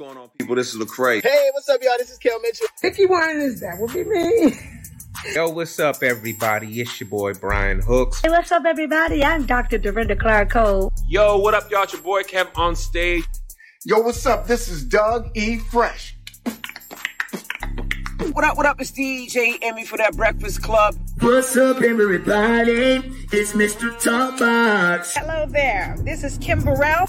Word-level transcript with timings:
going 0.00 0.16
on, 0.16 0.30
people? 0.38 0.56
This 0.56 0.74
is 0.74 0.80
Lecrae. 0.80 1.22
Hey, 1.22 1.50
what's 1.52 1.68
up, 1.68 1.82
y'all? 1.82 1.92
This 1.98 2.10
is 2.10 2.16
Kel 2.16 2.40
Mitchell. 2.40 2.66
If 2.82 2.98
you 2.98 3.06
want 3.06 3.38
this, 3.38 3.60
that 3.60 3.78
would 3.78 3.92
be 3.92 4.02
me. 4.04 4.58
Yo, 5.34 5.50
what's 5.50 5.78
up, 5.78 6.02
everybody? 6.02 6.80
It's 6.80 6.98
your 6.98 7.10
boy 7.10 7.34
Brian 7.34 7.82
Hooks. 7.82 8.22
Hey, 8.22 8.30
what's 8.30 8.50
up, 8.50 8.64
everybody? 8.64 9.22
I'm 9.22 9.44
Dr. 9.44 9.76
Dorinda 9.76 10.16
Clark 10.16 10.52
Cole. 10.52 10.90
Yo, 11.06 11.36
what 11.36 11.52
up, 11.52 11.70
y'all? 11.70 11.82
It's 11.82 11.92
your 11.92 12.00
boy 12.00 12.22
Kev 12.22 12.48
on 12.56 12.76
stage. 12.76 13.24
Yo, 13.84 14.00
what's 14.00 14.24
up? 14.24 14.46
This 14.46 14.68
is 14.68 14.84
Doug 14.84 15.36
E. 15.36 15.58
Fresh. 15.58 16.16
What 18.32 18.44
up, 18.44 18.56
what 18.56 18.64
up? 18.64 18.80
It's 18.80 18.92
DJ 18.92 19.58
Envy 19.60 19.84
for 19.84 19.98
that 19.98 20.16
Breakfast 20.16 20.62
Club. 20.62 20.96
What's 21.20 21.54
up, 21.58 21.82
everybody? 21.82 23.02
It's 23.32 23.52
Mr. 23.52 23.90
Talkbox. 24.00 25.12
Hello 25.14 25.44
there. 25.44 25.94
This 26.04 26.24
is 26.24 26.38
Kim 26.38 26.62
Burrell. 26.62 27.06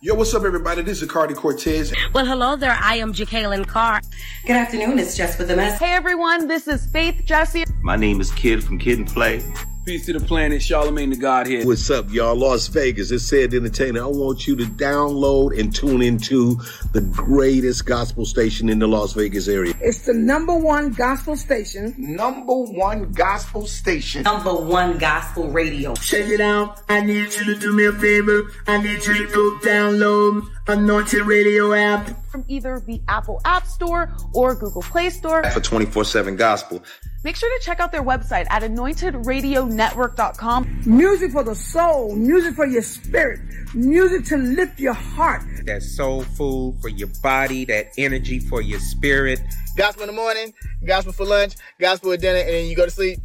Yo, 0.00 0.14
what's 0.14 0.32
up, 0.32 0.44
everybody? 0.44 0.80
This 0.80 1.02
is 1.02 1.10
Cardi 1.10 1.34
Cortez. 1.34 1.92
Well, 2.14 2.24
hello 2.24 2.54
there. 2.54 2.78
I 2.80 2.98
am 2.98 3.12
Jacqueline 3.12 3.64
Carr. 3.64 4.00
Good 4.46 4.54
afternoon. 4.54 4.96
It's 5.00 5.16
Jess 5.16 5.36
with 5.36 5.48
the 5.48 5.56
mess. 5.56 5.80
Hey, 5.80 5.92
everyone. 5.92 6.46
This 6.46 6.68
is 6.68 6.86
Faith 6.86 7.22
Jesse. 7.24 7.64
My 7.82 7.96
name 7.96 8.20
is 8.20 8.30
Kid 8.30 8.62
from 8.62 8.78
Kid 8.78 8.98
and 8.98 9.08
Play. 9.08 9.42
Peace 9.88 10.04
to 10.04 10.12
the 10.12 10.20
planet, 10.20 10.60
Charlamagne 10.60 11.08
the 11.08 11.16
Godhead. 11.16 11.66
What's 11.66 11.88
up, 11.88 12.10
y'all? 12.10 12.36
Las 12.36 12.66
Vegas. 12.66 13.10
It's 13.10 13.24
said 13.24 13.54
entertainer. 13.54 14.02
I 14.02 14.06
want 14.08 14.46
you 14.46 14.54
to 14.56 14.64
download 14.64 15.58
and 15.58 15.74
tune 15.74 16.02
into 16.02 16.56
the 16.92 17.00
greatest 17.00 17.86
gospel 17.86 18.26
station 18.26 18.68
in 18.68 18.80
the 18.80 18.86
Las 18.86 19.14
Vegas 19.14 19.48
area. 19.48 19.72
It's 19.80 20.04
the 20.04 20.12
number 20.12 20.54
one 20.54 20.90
gospel 20.90 21.36
station. 21.36 21.94
Number 21.96 22.52
one 22.52 23.12
gospel 23.12 23.66
station. 23.66 24.24
Number 24.24 24.54
one 24.54 24.98
gospel 24.98 25.48
radio. 25.48 25.94
Check 25.94 26.28
it 26.28 26.42
out. 26.42 26.82
I 26.90 27.00
need 27.00 27.32
you 27.32 27.54
to 27.54 27.58
do 27.58 27.72
me 27.72 27.86
a 27.86 27.92
favor. 27.92 28.42
I 28.66 28.82
need 28.82 29.06
you 29.06 29.26
to 29.26 29.32
go 29.32 29.58
download 29.66 30.42
Anointed 30.66 31.22
Radio 31.22 31.72
app. 31.72 32.10
From 32.38 32.44
either 32.46 32.78
the 32.78 33.02
Apple 33.08 33.40
App 33.44 33.66
Store 33.66 34.14
or 34.32 34.54
Google 34.54 34.82
Play 34.82 35.10
Store. 35.10 35.42
For 35.50 35.58
24 35.58 36.04
7 36.04 36.36
gospel. 36.36 36.84
Make 37.24 37.34
sure 37.34 37.50
to 37.58 37.64
check 37.64 37.80
out 37.80 37.90
their 37.90 38.04
website 38.04 38.46
at 38.48 38.62
anointedradionetwork.com. 38.62 40.82
Music 40.86 41.32
for 41.32 41.42
the 41.42 41.56
soul, 41.56 42.14
music 42.14 42.54
for 42.54 42.64
your 42.64 42.82
spirit, 42.82 43.40
music 43.74 44.24
to 44.26 44.36
lift 44.36 44.78
your 44.78 44.92
heart. 44.92 45.42
That 45.64 45.82
soul 45.82 46.22
food 46.22 46.76
for 46.80 46.90
your 46.90 47.08
body, 47.24 47.64
that 47.64 47.88
energy 47.98 48.38
for 48.38 48.62
your 48.62 48.78
spirit. 48.78 49.40
Gospel 49.76 50.04
in 50.04 50.06
the 50.06 50.12
morning, 50.12 50.54
gospel 50.86 51.12
for 51.12 51.26
lunch, 51.26 51.56
gospel 51.80 52.12
at 52.12 52.20
dinner, 52.20 52.38
and 52.38 52.50
then 52.50 52.66
you 52.66 52.76
go 52.76 52.84
to 52.84 52.90
sleep. 52.92 53.18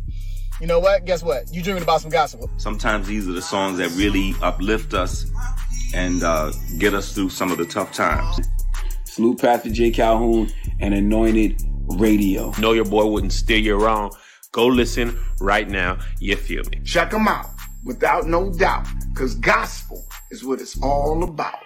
You 0.59 0.65
know 0.65 0.79
what? 0.79 1.05
Guess 1.05 1.21
what? 1.21 1.53
You're 1.53 1.63
dreaming 1.63 1.83
about 1.83 2.01
some 2.01 2.09
gospel. 2.09 2.49
Sometimes 2.57 3.05
these 3.05 3.29
are 3.29 3.33
the 3.33 3.43
songs 3.43 3.77
that 3.77 3.91
really 3.91 4.33
uplift 4.41 4.95
us 4.95 5.27
and 5.93 6.23
uh, 6.23 6.51
get 6.79 6.95
us 6.95 7.13
through 7.13 7.29
some 7.29 7.51
of 7.51 7.59
the 7.59 7.65
tough 7.65 7.93
times. 7.93 8.39
Salute 9.13 9.41
Pastor 9.41 9.69
J. 9.69 9.91
Calhoun 9.91 10.49
and 10.79 10.91
Anointed 10.91 11.61
Radio. 11.99 12.51
Know 12.57 12.73
your 12.73 12.83
boy 12.83 13.05
wouldn't 13.05 13.31
steer 13.31 13.59
you 13.59 13.75
wrong. 13.75 14.11
Go 14.51 14.65
listen 14.65 15.19
right 15.39 15.69
now. 15.69 15.99
You 16.19 16.35
feel 16.35 16.63
me? 16.71 16.79
Check 16.83 17.11
them 17.11 17.27
out, 17.27 17.45
without 17.83 18.25
no 18.25 18.51
doubt, 18.51 18.87
because 19.13 19.35
gospel 19.35 20.03
is 20.31 20.43
what 20.43 20.59
it's 20.59 20.81
all 20.81 21.23
about. 21.23 21.59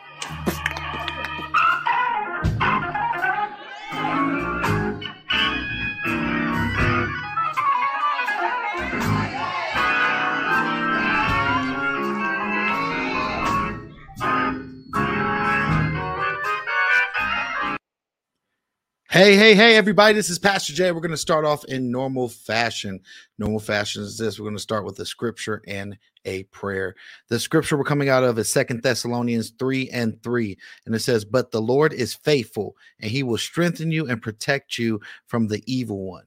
Hey, 19.17 19.35
hey, 19.35 19.55
hey, 19.55 19.75
everybody. 19.75 20.13
This 20.13 20.29
is 20.29 20.37
Pastor 20.37 20.73
Jay. 20.73 20.91
We're 20.91 21.01
going 21.01 21.09
to 21.09 21.17
start 21.17 21.43
off 21.43 21.65
in 21.65 21.89
normal 21.89 22.29
fashion. 22.29 22.99
Normal 23.39 23.59
fashion 23.59 24.03
is 24.03 24.15
this. 24.15 24.37
We're 24.37 24.45
going 24.45 24.55
to 24.55 24.61
start 24.61 24.85
with 24.85 24.99
a 24.99 25.07
scripture 25.07 25.63
and 25.67 25.97
a 26.25 26.43
prayer. 26.43 26.93
The 27.27 27.39
scripture 27.39 27.77
we're 27.77 27.83
coming 27.83 28.09
out 28.09 28.23
of 28.23 28.37
is 28.37 28.47
Second 28.47 28.83
Thessalonians 28.83 29.53
3 29.57 29.89
and 29.89 30.21
3. 30.21 30.55
And 30.85 30.93
it 30.93 30.99
says, 30.99 31.25
But 31.25 31.49
the 31.49 31.59
Lord 31.59 31.93
is 31.93 32.13
faithful, 32.13 32.75
and 32.99 33.09
he 33.09 33.23
will 33.23 33.39
strengthen 33.39 33.89
you 33.89 34.07
and 34.07 34.21
protect 34.21 34.77
you 34.77 35.01
from 35.25 35.47
the 35.47 35.63
evil 35.65 36.05
one. 36.05 36.25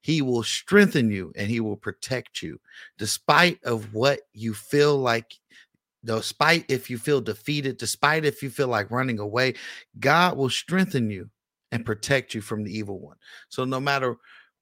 He 0.00 0.22
will 0.22 0.44
strengthen 0.44 1.10
you 1.10 1.32
and 1.34 1.50
he 1.50 1.58
will 1.58 1.76
protect 1.76 2.42
you 2.42 2.60
despite 2.96 3.58
of 3.64 3.92
what 3.92 4.20
you 4.34 4.54
feel 4.54 4.96
like 4.96 5.34
despite 6.04 6.64
if 6.68 6.88
you 6.88 6.96
feel 6.96 7.20
defeated, 7.20 7.76
despite 7.76 8.24
if 8.24 8.40
you 8.40 8.50
feel 8.50 8.68
like 8.68 8.92
running 8.92 9.18
away, 9.18 9.54
God 9.98 10.36
will 10.38 10.48
strengthen 10.48 11.10
you 11.10 11.28
and 11.72 11.86
protect 11.86 12.34
you 12.34 12.40
from 12.40 12.64
the 12.64 12.76
evil 12.76 12.98
one. 13.00 13.16
So 13.48 13.64
no 13.64 13.80
matter 13.80 14.16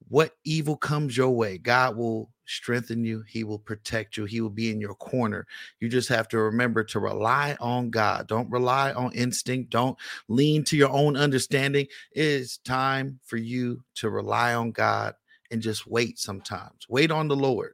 what 0.07 0.33
evil 0.43 0.77
comes 0.77 1.17
your 1.17 1.31
way, 1.31 1.57
God 1.57 1.97
will 1.97 2.31
strengthen 2.45 3.03
you. 3.03 3.23
He 3.27 3.43
will 3.43 3.59
protect 3.59 4.17
you. 4.17 4.25
He 4.25 4.41
will 4.41 4.49
be 4.49 4.71
in 4.71 4.81
your 4.81 4.95
corner. 4.95 5.45
You 5.79 5.89
just 5.89 6.09
have 6.09 6.27
to 6.29 6.39
remember 6.39 6.83
to 6.85 6.99
rely 6.99 7.55
on 7.59 7.89
God. 7.89 8.27
Don't 8.27 8.49
rely 8.49 8.91
on 8.93 9.13
instinct. 9.13 9.71
Don't 9.71 9.97
lean 10.27 10.63
to 10.65 10.77
your 10.77 10.89
own 10.89 11.15
understanding. 11.15 11.85
It 12.13 12.25
is 12.25 12.57
time 12.57 13.19
for 13.23 13.37
you 13.37 13.83
to 13.95 14.09
rely 14.09 14.53
on 14.55 14.71
God 14.71 15.13
and 15.51 15.61
just 15.61 15.85
wait 15.87 16.17
sometimes. 16.19 16.87
Wait 16.89 17.11
on 17.11 17.27
the 17.27 17.35
Lord 17.35 17.73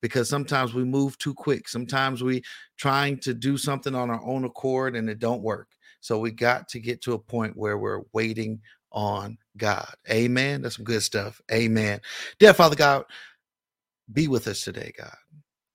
because 0.00 0.28
sometimes 0.28 0.74
we 0.74 0.84
move 0.84 1.18
too 1.18 1.34
quick. 1.34 1.68
Sometimes 1.68 2.22
we 2.22 2.42
trying 2.76 3.18
to 3.20 3.34
do 3.34 3.56
something 3.56 3.94
on 3.94 4.10
our 4.10 4.24
own 4.24 4.44
accord 4.44 4.94
and 4.94 5.08
it 5.10 5.18
don't 5.18 5.42
work. 5.42 5.68
So 6.00 6.18
we 6.18 6.30
got 6.30 6.68
to 6.68 6.80
get 6.80 7.02
to 7.02 7.14
a 7.14 7.18
point 7.18 7.56
where 7.56 7.78
we're 7.78 8.02
waiting 8.12 8.60
on 8.92 9.38
God. 9.56 9.92
Amen. 10.10 10.62
That's 10.62 10.76
some 10.76 10.84
good 10.84 11.02
stuff. 11.02 11.40
Amen. 11.52 12.00
Dear 12.38 12.54
Father 12.54 12.76
God, 12.76 13.04
be 14.12 14.28
with 14.28 14.46
us 14.48 14.62
today, 14.62 14.92
God. 14.96 15.14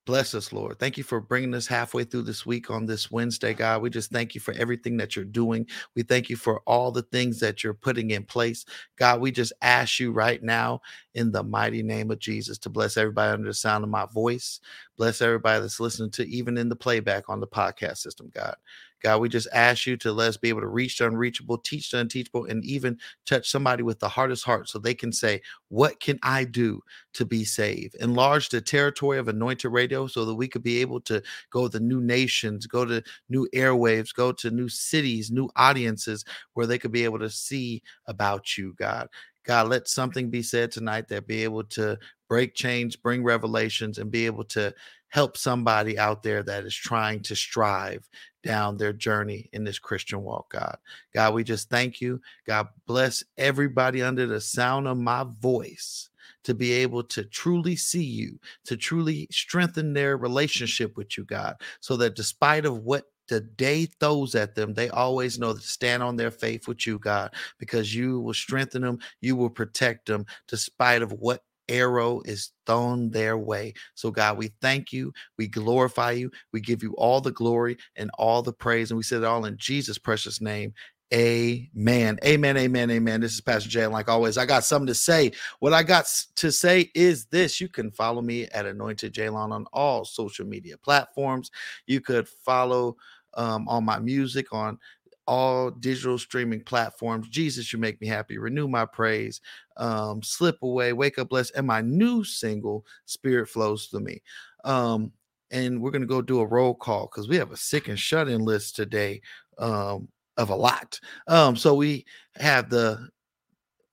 Bless 0.06 0.36
us, 0.36 0.52
Lord. 0.52 0.80
Thank 0.80 0.98
you 0.98 1.04
for 1.04 1.22
bringing 1.22 1.54
us 1.54 1.66
halfway 1.66 2.04
through 2.04 2.24
this 2.24 2.46
week 2.46 2.70
on 2.70 2.86
this 2.86 3.10
Wednesday, 3.10 3.54
God. 3.54 3.82
We 3.82 3.90
just 3.90 4.12
thank 4.12 4.36
you 4.36 4.42
for 4.42 4.54
everything 4.56 4.98
that 4.98 5.16
you're 5.16 5.24
doing. 5.24 5.66
We 5.96 6.04
thank 6.04 6.30
you 6.30 6.36
for 6.36 6.60
all 6.68 6.92
the 6.92 7.04
things 7.04 7.40
that 7.40 7.64
you're 7.64 7.74
putting 7.74 8.12
in 8.12 8.26
place. 8.26 8.66
God, 8.98 9.22
we 9.22 9.32
just 9.32 9.54
ask 9.62 10.02
you 10.02 10.12
right 10.12 10.44
now 10.44 10.82
in 11.14 11.32
the 11.32 11.42
mighty 11.42 11.84
name 11.84 12.12
of 12.12 12.20
Jesus 12.20 12.58
to 12.60 12.70
bless 12.70 12.98
everybody 12.98 13.32
under 13.32 13.48
the 13.48 13.54
sound 13.54 13.86
of 13.86 13.90
my 13.90 14.06
voice. 14.08 14.60
Bless 14.98 15.22
everybody 15.22 15.62
that's 15.62 15.80
listening 15.80 16.12
to 16.12 16.28
even 16.28 16.58
in 16.58 16.68
the 16.68 16.76
playback 16.76 17.30
on 17.30 17.40
the 17.40 17.48
podcast 17.48 18.00
system, 18.00 18.30
God. 18.34 18.56
God, 19.04 19.20
we 19.22 19.30
just 19.30 19.48
ask 19.54 19.86
you 19.86 19.98
to 19.98 20.12
let 20.14 20.30
us 20.30 20.38
be 20.38 20.50
able 20.50 20.62
to 20.62 20.68
reach 20.68 20.98
the 20.98 21.08
unreachable, 21.08 21.58
teach 21.58 21.92
the 21.92 22.00
unteachable, 22.00 22.46
and 22.46 22.64
even 22.66 22.98
touch 23.26 23.50
somebody 23.50 23.84
with 23.84 24.00
the 24.00 24.08
hardest 24.10 24.46
heart 24.46 24.70
so 24.70 24.80
they 24.80 24.94
can 24.94 25.12
say, 25.12 25.42
What 25.70 26.00
can 26.00 26.20
I 26.24 26.46
do 26.46 26.82
to 27.16 27.26
be 27.26 27.44
saved? 27.44 27.96
Enlarge 27.96 28.50
the 28.50 28.62
territory 28.62 29.18
of 29.20 29.28
Anointed 29.28 29.72
Radio 29.72 30.08
so 30.08 30.26
that 30.26 30.36
we 30.36 30.48
could 30.48 30.64
be 30.64 30.80
able 30.82 31.02
to 31.02 31.22
go 31.52 31.68
to 31.68 31.80
new 31.80 32.02
nations, 32.02 32.66
go 32.66 32.86
to 32.86 33.04
new 33.30 33.48
airwaves, 33.54 34.14
go 34.14 34.32
to 34.32 34.50
new 34.52 34.70
cities, 34.70 35.32
new 35.32 35.50
audiences 35.56 36.24
where 36.54 36.66
they 36.66 36.78
could 36.78 36.92
be 36.92 37.04
able 37.04 37.20
to 37.20 37.30
see 37.30 37.82
about 38.08 38.58
you, 38.58 38.74
God. 38.78 39.08
God, 39.44 39.68
let 39.68 39.88
something 39.88 40.30
be 40.30 40.42
said 40.42 40.72
tonight 40.72 41.08
that 41.10 41.28
be 41.28 41.44
able 41.44 41.64
to 41.66 41.98
break 42.30 42.56
chains, 42.56 42.96
bring 42.96 43.24
revelations, 43.24 43.98
and 43.98 44.10
be 44.12 44.26
able 44.26 44.44
to 44.46 44.74
help 45.10 45.38
somebody 45.38 46.00
out 46.00 46.24
there 46.24 46.42
that 46.42 46.66
is 46.66 46.76
trying 46.76 47.22
to 47.22 47.36
strive 47.36 48.10
down 48.44 48.78
their 48.78 48.94
journey 48.94 49.50
in 49.54 49.64
this 49.64 49.78
Christian 49.78 50.24
walk, 50.24 50.52
God. 50.52 50.78
God, 51.14 51.34
we 51.34 51.44
just 51.44 51.70
thank 51.70 52.02
you. 52.02 52.20
God, 52.48 52.68
bless 52.88 53.24
everybody 53.38 54.02
under 54.02 54.26
the 54.26 54.42
sound 54.42 54.88
of 54.88 54.98
my 54.98 55.26
voice 55.40 56.10
to 56.44 56.54
be 56.54 56.72
able 56.74 57.04
to 57.04 57.24
truly 57.24 57.76
see 57.76 58.04
you, 58.04 58.40
to 58.66 58.76
truly 58.76 59.28
strengthen 59.32 59.94
their 59.94 60.18
relationship 60.18 60.98
with 60.98 61.18
you, 61.18 61.24
God, 61.26 61.56
so 61.80 61.96
that 61.98 62.16
despite 62.16 62.66
of 62.66 62.80
what 62.80 63.06
the 63.28 63.42
day 63.42 63.86
throws 63.86 64.36
at 64.36 64.56
them, 64.56 64.74
they 64.74 64.90
always 64.90 65.40
know 65.40 65.54
to 65.54 65.60
stand 65.60 66.04
on 66.04 66.16
their 66.16 66.32
faith 66.32 66.68
with 66.68 66.86
you, 66.86 67.00
God, 67.00 67.34
because 67.60 67.94
you 67.94 68.20
will 68.20 68.34
strengthen 68.34 68.82
them, 68.82 69.00
you 69.22 69.36
will 69.36 69.50
protect 69.50 70.08
them, 70.08 70.26
despite 70.48 71.02
of 71.02 71.12
what 71.14 71.42
arrow 71.70 72.22
is 72.26 72.52
thrown 72.66 73.10
their 73.10 73.38
way. 73.38 73.74
So, 73.96 74.12
God, 74.12 74.38
we 74.38 74.52
thank 74.62 74.92
you. 74.92 75.14
We 75.38 75.48
glorify 75.48 76.12
you. 76.12 76.32
We 76.52 76.62
give 76.62 76.84
you 76.84 76.94
all 76.98 77.22
the 77.22 77.32
glory 77.32 77.78
and 77.96 78.12
all 78.18 78.42
the 78.42 78.54
praise. 78.54 78.92
And 78.92 78.98
we 78.98 79.04
say 79.04 79.18
it 79.18 79.24
all 79.24 79.46
in 79.46 79.58
Jesus' 79.58 79.98
precious 79.98 80.42
name. 80.42 80.74
Amen. 81.14 82.20
Amen. 82.26 82.58
Amen. 82.58 82.92
Amen. 82.92 83.22
This 83.22 83.34
is 83.34 83.42
Pastor 83.42 83.70
Jay. 83.70 83.84
And 83.84 83.94
like 83.94 84.10
always, 84.10 84.38
I 84.38 84.46
got 84.46 84.64
something 84.64 84.88
to 84.88 84.96
say. 84.96 85.32
What 85.60 85.74
I 85.74 85.84
got 85.84 86.06
to 86.36 86.52
say 86.52 86.92
is 86.96 87.26
this 87.26 87.62
you 87.62 87.70
can 87.70 87.92
follow 87.92 88.22
me 88.22 88.46
at 88.48 88.66
Anointed 88.66 89.14
Jalon 89.14 89.52
on 89.52 89.66
all 89.74 90.06
social 90.06 90.46
media 90.46 90.78
platforms. 90.78 91.52
You 91.88 92.02
could 92.02 92.28
follow 92.28 92.98
um, 93.36 93.68
my 93.84 94.00
music 94.00 94.54
on 94.54 94.80
all 95.28 95.72
digital 95.72 96.18
streaming 96.18 96.62
platforms. 96.62 97.30
Jesus, 97.30 97.72
you 97.72 97.80
make 97.80 98.02
me 98.02 98.08
happy. 98.08 98.38
Renew 98.38 98.68
my 98.68 98.86
praise. 98.86 99.40
Um, 99.78 100.22
slip 100.24 100.58
away, 100.64 100.94
wake 100.94 101.20
up 101.20 101.30
blessed, 101.30 101.54
and 101.56 101.68
my 101.68 101.82
new 101.82 102.24
single, 102.24 102.86
Spirit 103.06 103.48
Flows 103.50 103.86
Through 103.86 104.02
Me. 104.02 104.22
Um, 104.66 105.12
and 105.52 105.82
we're 105.82 105.92
gonna 105.92 106.06
go 106.08 106.22
do 106.22 106.40
a 106.42 106.46
roll 106.46 106.74
call 106.76 107.08
because 107.08 107.30
we 107.30 107.38
have 107.38 107.52
a 107.52 107.58
sick 107.58 107.88
and 107.88 108.00
shut 108.00 108.28
in 108.28 108.44
list 108.44 108.76
today. 108.76 109.22
Um, 109.60 110.10
of 110.38 110.50
a 110.50 110.56
lot. 110.56 111.00
Um, 111.28 111.56
so 111.56 111.74
we 111.74 112.06
have 112.36 112.70
the 112.70 113.10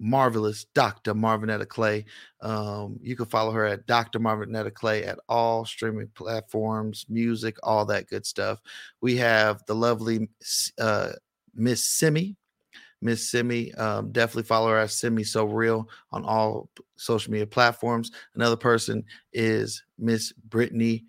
marvelous 0.01 0.65
Dr. 0.75 1.15
Marvinetta 1.15 1.69
Clay. 1.69 2.07
Um, 2.41 2.99
you 3.03 3.15
can 3.15 3.27
follow 3.27 3.53
her 3.53 3.67
at 3.67 3.87
Dr. 3.87 4.19
Marvinetta 4.19 4.73
Clay 4.73 5.05
at 5.05 5.19
all 5.29 5.65
streaming 5.65 6.09
platforms, 6.15 7.05
music, 7.09 7.57
all 7.63 7.85
that 7.87 8.09
good 8.09 8.25
stuff. 8.25 8.61
We 9.01 9.17
have 9.17 9.63
the 9.67 9.75
lovely 9.75 10.29
uh, 10.79 11.13
Miss 11.55 11.85
Simi. 11.85 12.37
Miss 13.03 13.31
Simi, 13.31 13.73
um, 13.75 14.13
definitely 14.13 14.43
follow 14.43 14.69
her 14.69 14.79
at 14.79 14.91
Simi 14.91 15.25
So 15.25 15.45
Real 15.45 15.89
on 16.13 16.25
all 16.25 16.69
social 16.97 17.33
media 17.33 17.47
platforms. 17.47 18.11
Another 18.35 18.57
person 18.57 19.05
is 19.33 19.83
Miss 19.99 20.33
Brittany 20.33 21.05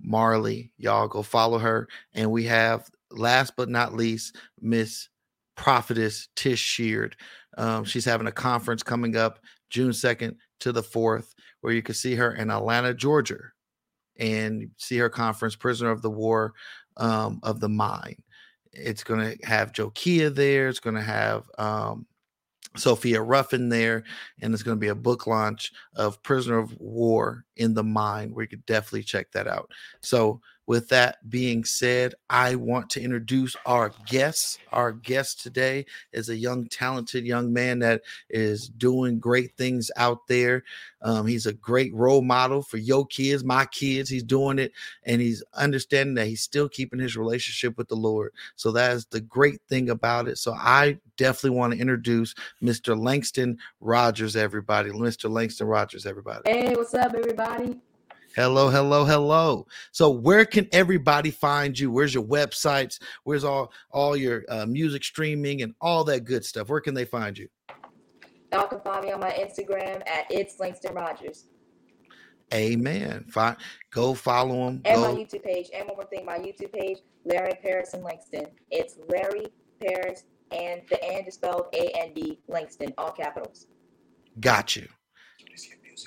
Marley. 0.00 0.72
Y'all 0.76 1.06
go 1.06 1.22
follow 1.22 1.58
her. 1.58 1.88
And 2.14 2.30
we 2.32 2.44
have, 2.44 2.90
last 3.10 3.54
but 3.56 3.68
not 3.68 3.94
least, 3.94 4.36
Miss 4.60 5.08
Prophetess 5.56 6.28
Tish 6.36 6.60
Sheard. 6.60 7.16
Um, 7.58 7.84
she's 7.84 8.04
having 8.04 8.26
a 8.26 8.32
conference 8.32 8.82
coming 8.82 9.16
up 9.16 9.40
June 9.68 9.90
2nd 9.90 10.36
to 10.60 10.72
the 10.72 10.82
4th, 10.82 11.34
where 11.60 11.72
you 11.72 11.82
can 11.82 11.94
see 11.94 12.14
her 12.14 12.34
in 12.34 12.50
Atlanta, 12.50 12.94
Georgia, 12.94 13.40
and 14.18 14.70
see 14.76 14.98
her 14.98 15.08
conference, 15.08 15.56
Prisoner 15.56 15.90
of 15.90 16.02
the 16.02 16.10
War 16.10 16.52
um, 16.96 17.40
of 17.42 17.60
the 17.60 17.68
Mind. 17.68 18.22
It's 18.72 19.02
going 19.02 19.20
to 19.20 19.46
have 19.46 19.72
Jokia 19.72 20.34
there. 20.34 20.68
It's 20.68 20.80
going 20.80 20.96
to 20.96 21.02
have 21.02 21.44
um, 21.58 22.06
Sophia 22.76 23.20
Ruffin 23.20 23.68
there, 23.68 24.04
and 24.40 24.54
it's 24.54 24.62
going 24.62 24.76
to 24.76 24.80
be 24.80 24.88
a 24.88 24.94
book 24.94 25.26
launch 25.26 25.72
of 25.96 26.22
Prisoner 26.22 26.58
of 26.58 26.76
War 26.78 27.44
in 27.56 27.74
the 27.74 27.82
Mind, 27.82 28.32
where 28.32 28.44
you 28.44 28.48
could 28.48 28.66
definitely 28.66 29.02
check 29.02 29.32
that 29.32 29.48
out. 29.48 29.70
So 30.00 30.40
with 30.70 30.88
that 30.90 31.28
being 31.28 31.64
said, 31.64 32.14
I 32.30 32.54
want 32.54 32.90
to 32.90 33.02
introduce 33.02 33.56
our 33.66 33.92
guest. 34.06 34.60
Our 34.70 34.92
guest 34.92 35.42
today 35.42 35.84
is 36.12 36.28
a 36.28 36.36
young, 36.36 36.68
talented 36.68 37.26
young 37.26 37.52
man 37.52 37.80
that 37.80 38.02
is 38.28 38.68
doing 38.68 39.18
great 39.18 39.56
things 39.56 39.90
out 39.96 40.28
there. 40.28 40.62
Um, 41.02 41.26
he's 41.26 41.46
a 41.46 41.52
great 41.52 41.92
role 41.92 42.22
model 42.22 42.62
for 42.62 42.76
your 42.76 43.04
kids, 43.04 43.42
my 43.42 43.64
kids. 43.66 44.08
He's 44.08 44.22
doing 44.22 44.60
it 44.60 44.70
and 45.02 45.20
he's 45.20 45.42
understanding 45.54 46.14
that 46.14 46.28
he's 46.28 46.42
still 46.42 46.68
keeping 46.68 47.00
his 47.00 47.16
relationship 47.16 47.76
with 47.76 47.88
the 47.88 47.96
Lord. 47.96 48.32
So 48.54 48.70
that 48.70 48.92
is 48.92 49.06
the 49.06 49.22
great 49.22 49.60
thing 49.68 49.90
about 49.90 50.28
it. 50.28 50.38
So 50.38 50.52
I 50.52 51.00
definitely 51.16 51.58
want 51.58 51.72
to 51.72 51.80
introduce 51.80 52.32
Mr. 52.62 52.96
Langston 52.96 53.58
Rodgers, 53.80 54.36
everybody. 54.36 54.90
Mr. 54.90 55.28
Langston 55.28 55.66
Rodgers, 55.66 56.06
everybody. 56.06 56.48
Hey, 56.48 56.76
what's 56.76 56.94
up, 56.94 57.12
everybody? 57.16 57.80
Hello, 58.36 58.68
hello, 58.68 59.04
hello. 59.04 59.66
So, 59.90 60.10
where 60.10 60.44
can 60.44 60.68
everybody 60.72 61.30
find 61.30 61.76
you? 61.76 61.90
Where's 61.90 62.14
your 62.14 62.22
websites? 62.22 63.00
Where's 63.24 63.42
all 63.42 63.72
all 63.90 64.16
your 64.16 64.44
uh, 64.48 64.66
music 64.66 65.02
streaming 65.02 65.62
and 65.62 65.74
all 65.80 66.04
that 66.04 66.24
good 66.24 66.44
stuff? 66.44 66.68
Where 66.68 66.80
can 66.80 66.94
they 66.94 67.04
find 67.04 67.36
you? 67.36 67.48
Y'all 68.52 68.68
can 68.68 68.80
find 68.80 69.04
me 69.04 69.12
on 69.12 69.20
my 69.20 69.30
Instagram 69.30 70.06
at 70.08 70.26
it's 70.30 70.60
Langston 70.60 70.94
Rodgers. 70.94 71.46
Amen. 72.54 73.24
Fine. 73.28 73.56
Go 73.90 74.14
follow 74.14 74.68
him. 74.68 74.82
And 74.84 74.96
go. 74.96 75.12
my 75.12 75.20
YouTube 75.20 75.44
page. 75.44 75.68
And 75.74 75.86
one 75.88 75.96
more 75.96 76.06
thing, 76.06 76.24
my 76.24 76.38
YouTube 76.38 76.72
page, 76.72 76.98
Larry 77.24 77.58
Paris 77.62 77.94
and 77.94 78.02
Langston. 78.02 78.46
It's 78.70 78.96
Larry 79.08 79.46
Paris 79.80 80.24
and 80.50 80.82
the 80.88 81.02
and 81.04 81.26
is 81.26 81.34
spelled 81.34 81.66
A 81.74 81.96
A 81.96 82.02
N 82.02 82.14
D 82.14 82.40
Langston, 82.48 82.92
all 82.98 83.12
capitals. 83.12 83.66
Got 84.38 84.76
you. 84.76 84.88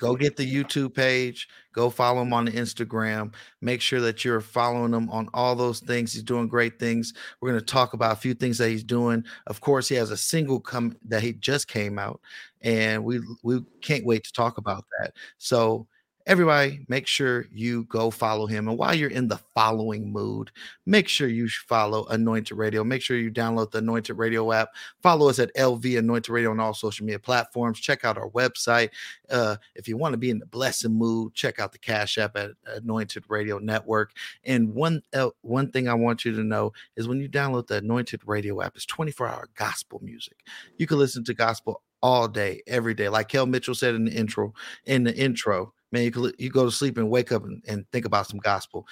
Go 0.00 0.16
get 0.16 0.36
the 0.36 0.50
YouTube 0.50 0.94
page. 0.94 1.48
Go 1.72 1.90
follow 1.90 2.22
him 2.22 2.32
on 2.32 2.44
the 2.44 2.52
Instagram. 2.52 3.34
Make 3.60 3.80
sure 3.80 4.00
that 4.00 4.24
you're 4.24 4.40
following 4.40 4.92
him 4.92 5.10
on 5.10 5.28
all 5.34 5.56
those 5.56 5.80
things. 5.80 6.12
He's 6.12 6.22
doing 6.22 6.46
great 6.46 6.78
things. 6.78 7.14
We're 7.40 7.50
going 7.50 7.60
to 7.60 7.66
talk 7.66 7.94
about 7.94 8.12
a 8.12 8.16
few 8.20 8.34
things 8.34 8.58
that 8.58 8.68
he's 8.70 8.84
doing. 8.84 9.24
Of 9.46 9.60
course, 9.60 9.88
he 9.88 9.96
has 9.96 10.10
a 10.10 10.16
single 10.16 10.60
come 10.60 10.96
that 11.08 11.22
he 11.22 11.32
just 11.32 11.68
came 11.68 11.98
out, 11.98 12.20
and 12.62 13.04
we 13.04 13.20
we 13.42 13.64
can't 13.80 14.06
wait 14.06 14.24
to 14.24 14.32
talk 14.32 14.58
about 14.58 14.84
that. 15.00 15.14
So 15.38 15.86
everybody 16.26 16.84
make 16.88 17.06
sure 17.06 17.46
you 17.52 17.84
go 17.84 18.10
follow 18.10 18.46
him 18.46 18.68
and 18.68 18.78
while 18.78 18.94
you're 18.94 19.10
in 19.10 19.28
the 19.28 19.38
following 19.54 20.10
mood 20.10 20.50
make 20.86 21.08
sure 21.08 21.28
you 21.28 21.48
follow 21.48 22.06
anointed 22.06 22.56
radio. 22.56 22.84
Make 22.84 23.02
sure 23.02 23.16
you 23.16 23.30
download 23.30 23.70
the 23.70 23.78
anointed 23.78 24.18
radio 24.18 24.52
app. 24.52 24.70
Follow 25.02 25.28
us 25.28 25.38
at 25.38 25.54
lv 25.54 25.98
anointed 25.98 26.30
radio 26.30 26.50
on 26.50 26.60
all 26.60 26.74
social 26.74 27.04
media 27.04 27.18
platforms. 27.18 27.80
Check 27.80 28.04
out 28.04 28.18
our 28.18 28.30
website. 28.30 28.90
Uh, 29.30 29.56
if 29.74 29.88
you 29.88 29.96
want 29.96 30.12
to 30.12 30.18
be 30.18 30.30
in 30.30 30.38
the 30.38 30.46
blessing 30.46 30.92
mood 30.92 31.34
check 31.34 31.58
out 31.58 31.72
the 31.72 31.78
cash 31.78 32.18
app 32.18 32.36
at 32.36 32.50
anointed 32.66 33.24
radio 33.28 33.58
network. 33.58 34.12
And 34.44 34.74
one 34.74 35.02
uh, 35.14 35.30
one 35.42 35.70
thing 35.70 35.88
i 35.88 35.94
want 35.94 36.24
you 36.24 36.32
to 36.32 36.44
know 36.44 36.72
is 36.96 37.08
when 37.08 37.20
you 37.20 37.28
download 37.28 37.66
the 37.66 37.76
anointed 37.76 38.22
radio 38.26 38.62
app 38.62 38.76
it's 38.76 38.86
24 38.86 39.28
hour 39.28 39.48
gospel 39.54 40.00
music. 40.02 40.38
You 40.78 40.86
can 40.86 40.98
listen 40.98 41.24
to 41.24 41.34
gospel 41.34 41.82
all 42.02 42.28
day 42.28 42.62
every 42.66 42.94
day. 42.94 43.08
Like 43.08 43.28
kel 43.28 43.46
mitchell 43.46 43.74
said 43.74 43.94
in 43.94 44.04
the 44.04 44.12
intro 44.12 44.52
in 44.84 45.04
the 45.04 45.16
intro 45.16 45.72
man, 45.94 46.02
you 46.04 46.10
can 46.10 46.32
you 46.38 46.50
go 46.50 46.64
to 46.64 46.70
sleep 46.70 46.98
and 46.98 47.08
wake 47.08 47.32
up 47.32 47.44
and, 47.44 47.62
and 47.66 47.86
think 47.92 48.04
about 48.04 48.28
some 48.28 48.40
gospel. 48.40 48.86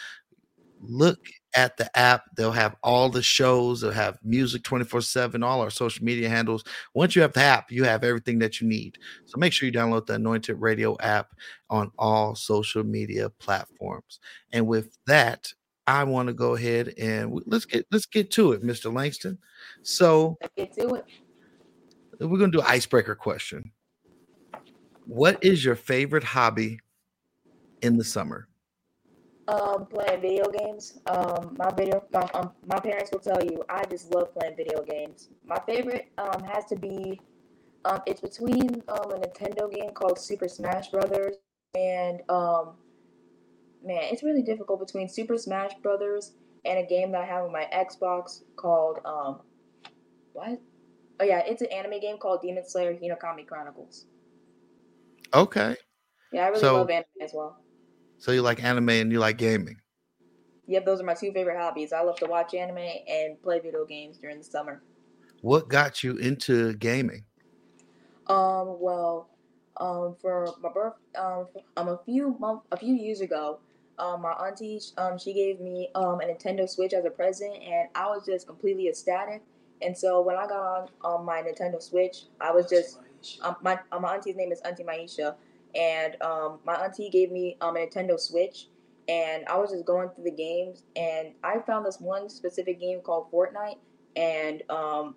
Look 0.81 1.19
at 1.55 1.77
the 1.77 1.97
app. 1.97 2.25
They'll 2.37 2.53
have 2.53 2.77
all 2.83 3.09
the 3.09 3.23
shows. 3.23 3.81
They'll 3.81 3.91
have 3.93 4.19
music 4.23 4.63
24 4.63 5.03
7, 5.03 5.43
all 5.43 5.61
our 5.61 5.71
social 5.71 6.05
media 6.05 6.29
handles. 6.29 6.65
Once 6.95 7.15
you 7.15 7.23
have 7.23 7.35
the 7.35 7.43
app, 7.43 7.71
you 7.71 7.85
have 7.85 8.05
everything 8.05 8.39
that 8.39 8.61
you 8.61 8.67
need. 8.69 8.99
So 9.27 9.39
make 9.39 9.53
sure 9.53 9.67
you 9.67 9.73
download 9.73 10.07
the 10.07 10.15
Anointed 10.15 10.61
Radio 10.61 10.97
app 11.01 11.35
on 11.71 11.91
all 11.99 12.35
social 12.35 12.85
media 12.85 13.29
platforms. 13.31 14.19
And 14.53 14.67
with 14.67 14.97
that, 15.07 15.53
I 15.87 16.05
want 16.05 16.29
to 16.29 16.33
go 16.33 16.55
ahead 16.55 16.95
and 16.99 17.43
let's 17.47 17.65
get 17.65 17.87
let's 17.91 18.07
get 18.07 18.31
to 18.33 18.53
it, 18.53 18.63
Mr. 18.63 18.93
Langston. 18.93 19.39
So 19.83 20.39
let's 20.41 20.55
get 20.57 20.89
to 20.89 20.95
it. 20.95 21.05
We're 22.21 22.39
gonna 22.39 22.53
do 22.53 22.63
icebreaker 22.63 23.17
question. 23.17 23.73
What 25.07 25.43
is 25.43 25.65
your 25.65 25.75
favorite 25.75 26.23
hobby 26.23 26.79
in 27.83 27.97
the 27.97 28.05
summer? 28.05 28.49
Um, 29.49 29.87
playing 29.87 30.21
video 30.21 30.49
games. 30.51 31.01
Um, 31.07 31.57
my 31.59 31.71
video, 31.77 32.05
my, 32.13 32.29
um, 32.35 32.53
my 32.67 32.79
parents 32.79 33.11
will 33.13 33.19
tell 33.19 33.45
you 33.45 33.63
I 33.69 33.85
just 33.87 34.15
love 34.15 34.33
playing 34.35 34.57
video 34.57 34.83
games. 34.83 35.29
My 35.45 35.59
favorite 35.67 36.11
um 36.17 36.43
has 36.45 36.65
to 36.67 36.77
be, 36.77 37.21
um, 37.85 38.01
it's 38.07 38.21
between 38.21 38.83
um 38.89 39.11
a 39.11 39.19
Nintendo 39.19 39.73
game 39.73 39.91
called 39.91 40.19
Super 40.19 40.49
Smash 40.49 40.89
Brothers 40.89 41.37
and 41.75 42.21
um, 42.29 42.75
man, 43.85 44.03
it's 44.05 44.23
really 44.23 44.43
difficult 44.43 44.81
between 44.81 45.09
Super 45.09 45.37
Smash 45.37 45.73
Brothers 45.83 46.33
and 46.65 46.79
a 46.79 46.85
game 46.85 47.13
that 47.13 47.23
I 47.23 47.27
have 47.27 47.45
on 47.45 47.53
my 47.53 47.67
Xbox 47.75 48.43
called 48.57 49.01
um, 49.05 49.41
what? 50.33 50.61
Oh 51.21 51.25
yeah, 51.25 51.43
it's 51.47 51.63
an 51.63 51.69
anime 51.73 52.01
game 52.01 52.19
called 52.19 52.43
Demon 52.43 52.65
Slayer 52.67 52.95
Hinokami 52.95 53.47
Chronicles. 53.47 54.07
Okay. 55.35 55.77
Yeah, 56.33 56.45
I 56.45 56.49
really 56.49 56.61
so, 56.61 56.75
love 56.75 56.91
anime 56.91 57.05
as 57.23 57.33
well. 57.35 57.59
So 58.23 58.31
you 58.31 58.41
like 58.41 58.63
anime 58.63 58.89
and 58.89 59.11
you 59.11 59.19
like 59.19 59.37
gaming? 59.37 59.79
Yep, 60.69 60.87
those 60.87 61.01
are 61.01 61.05
my 61.05 61.15
two 61.15 61.33
favorite 61.33 61.59
hobbies. 61.59 61.93
I 61.93 62.03
love 62.03 62.15
to 62.21 62.27
watch 62.27 62.55
anime 62.55 62.79
and 62.79 63.43
play 63.43 63.59
video 63.59 63.85
games 63.85 64.17
during 64.19 64.39
the 64.39 64.45
summer. 64.45 64.81
What 65.41 65.69
got 65.69 66.05
you 66.05 66.19
into 66.19 66.75
gaming? 66.75 67.25
Um, 68.29 68.77
well, 68.81 69.29
um, 69.79 70.15
for 70.23 70.55
my 70.63 70.71
birth, 70.73 70.93
um, 71.19 71.49
um, 71.77 71.89
a 71.89 71.99
few 72.05 72.37
month, 72.39 72.63
a 72.71 72.77
few 72.77 72.95
years 72.95 73.23
ago, 73.23 73.59
um, 73.99 74.23
my 74.23 74.31
auntie, 74.35 74.81
um, 74.99 75.19
she 75.19 75.33
gave 75.33 75.59
me 75.59 75.89
um 75.97 76.21
a 76.21 76.25
Nintendo 76.25 76.69
Switch 76.69 76.93
as 76.93 77.05
a 77.05 77.11
present, 77.11 77.57
and 77.61 77.89
I 77.97 78.07
was 78.07 78.25
just 78.25 78.47
completely 78.47 78.87
ecstatic. 78.89 79.43
And 79.85 79.99
so 79.99 80.21
when 80.21 80.37
I 80.37 80.47
got 80.47 80.61
on 80.61 80.89
on 81.03 81.25
my 81.25 81.43
Nintendo 81.43 81.83
Switch, 81.83 82.27
I 82.41 82.53
was 82.53 82.71
just, 82.71 83.01
um, 83.43 83.57
my 83.63 83.81
uh, 83.91 83.99
my 83.99 84.15
auntie's 84.15 84.37
name 84.37 84.53
is 84.53 84.61
Auntie 84.61 84.85
Maisha, 84.85 85.35
and 85.75 86.21
um, 86.23 86.59
my 86.65 86.75
auntie 86.75 87.11
gave 87.11 87.31
me 87.31 87.57
um, 87.61 87.77
a 87.77 87.81
Nintendo 87.81 88.19
Switch, 88.19 88.69
and 89.09 89.45
I 89.47 89.57
was 89.59 89.71
just 89.71 89.85
going 89.85 90.11
through 90.11 90.25
the 90.25 90.31
games, 90.31 90.85
and 90.97 91.33
I 91.43 91.59
found 91.67 91.87
this 91.87 92.01
one 92.01 92.29
specific 92.29 92.81
game 92.81 93.01
called 93.01 93.31
Fortnite, 93.33 93.79
and 94.17 94.63
um, 94.71 95.17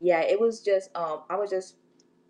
yeah, 0.00 0.20
it 0.20 0.40
was 0.40 0.60
just 0.60 0.90
um, 0.96 1.22
I 1.28 1.36
was 1.36 1.50
just 1.50 1.76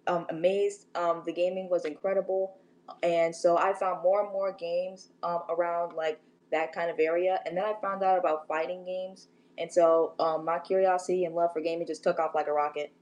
um, 0.06 0.26
amazed. 0.30 0.86
Um, 0.94 1.22
the 1.26 1.32
gaming 1.32 1.68
was 1.70 1.84
incredible, 1.84 2.56
and 3.02 3.34
so 3.34 3.56
I 3.56 3.72
found 3.72 4.02
more 4.02 4.22
and 4.24 4.32
more 4.32 4.52
games 4.52 5.10
around 5.22 5.94
like 5.94 6.20
that 6.52 6.72
kind 6.72 6.90
of 6.90 6.98
area, 6.98 7.38
and 7.46 7.56
then 7.56 7.64
I 7.64 7.74
found 7.80 8.02
out 8.02 8.18
about 8.18 8.48
fighting 8.48 8.84
games, 8.84 9.28
and 9.58 9.70
so 9.72 10.14
my 10.44 10.58
curiosity 10.58 11.24
and 11.24 11.34
love 11.34 11.52
for 11.52 11.60
gaming 11.60 11.86
just 11.86 12.02
took 12.02 12.18
off 12.18 12.34
like 12.34 12.48
a 12.48 12.52
rocket. 12.52 12.92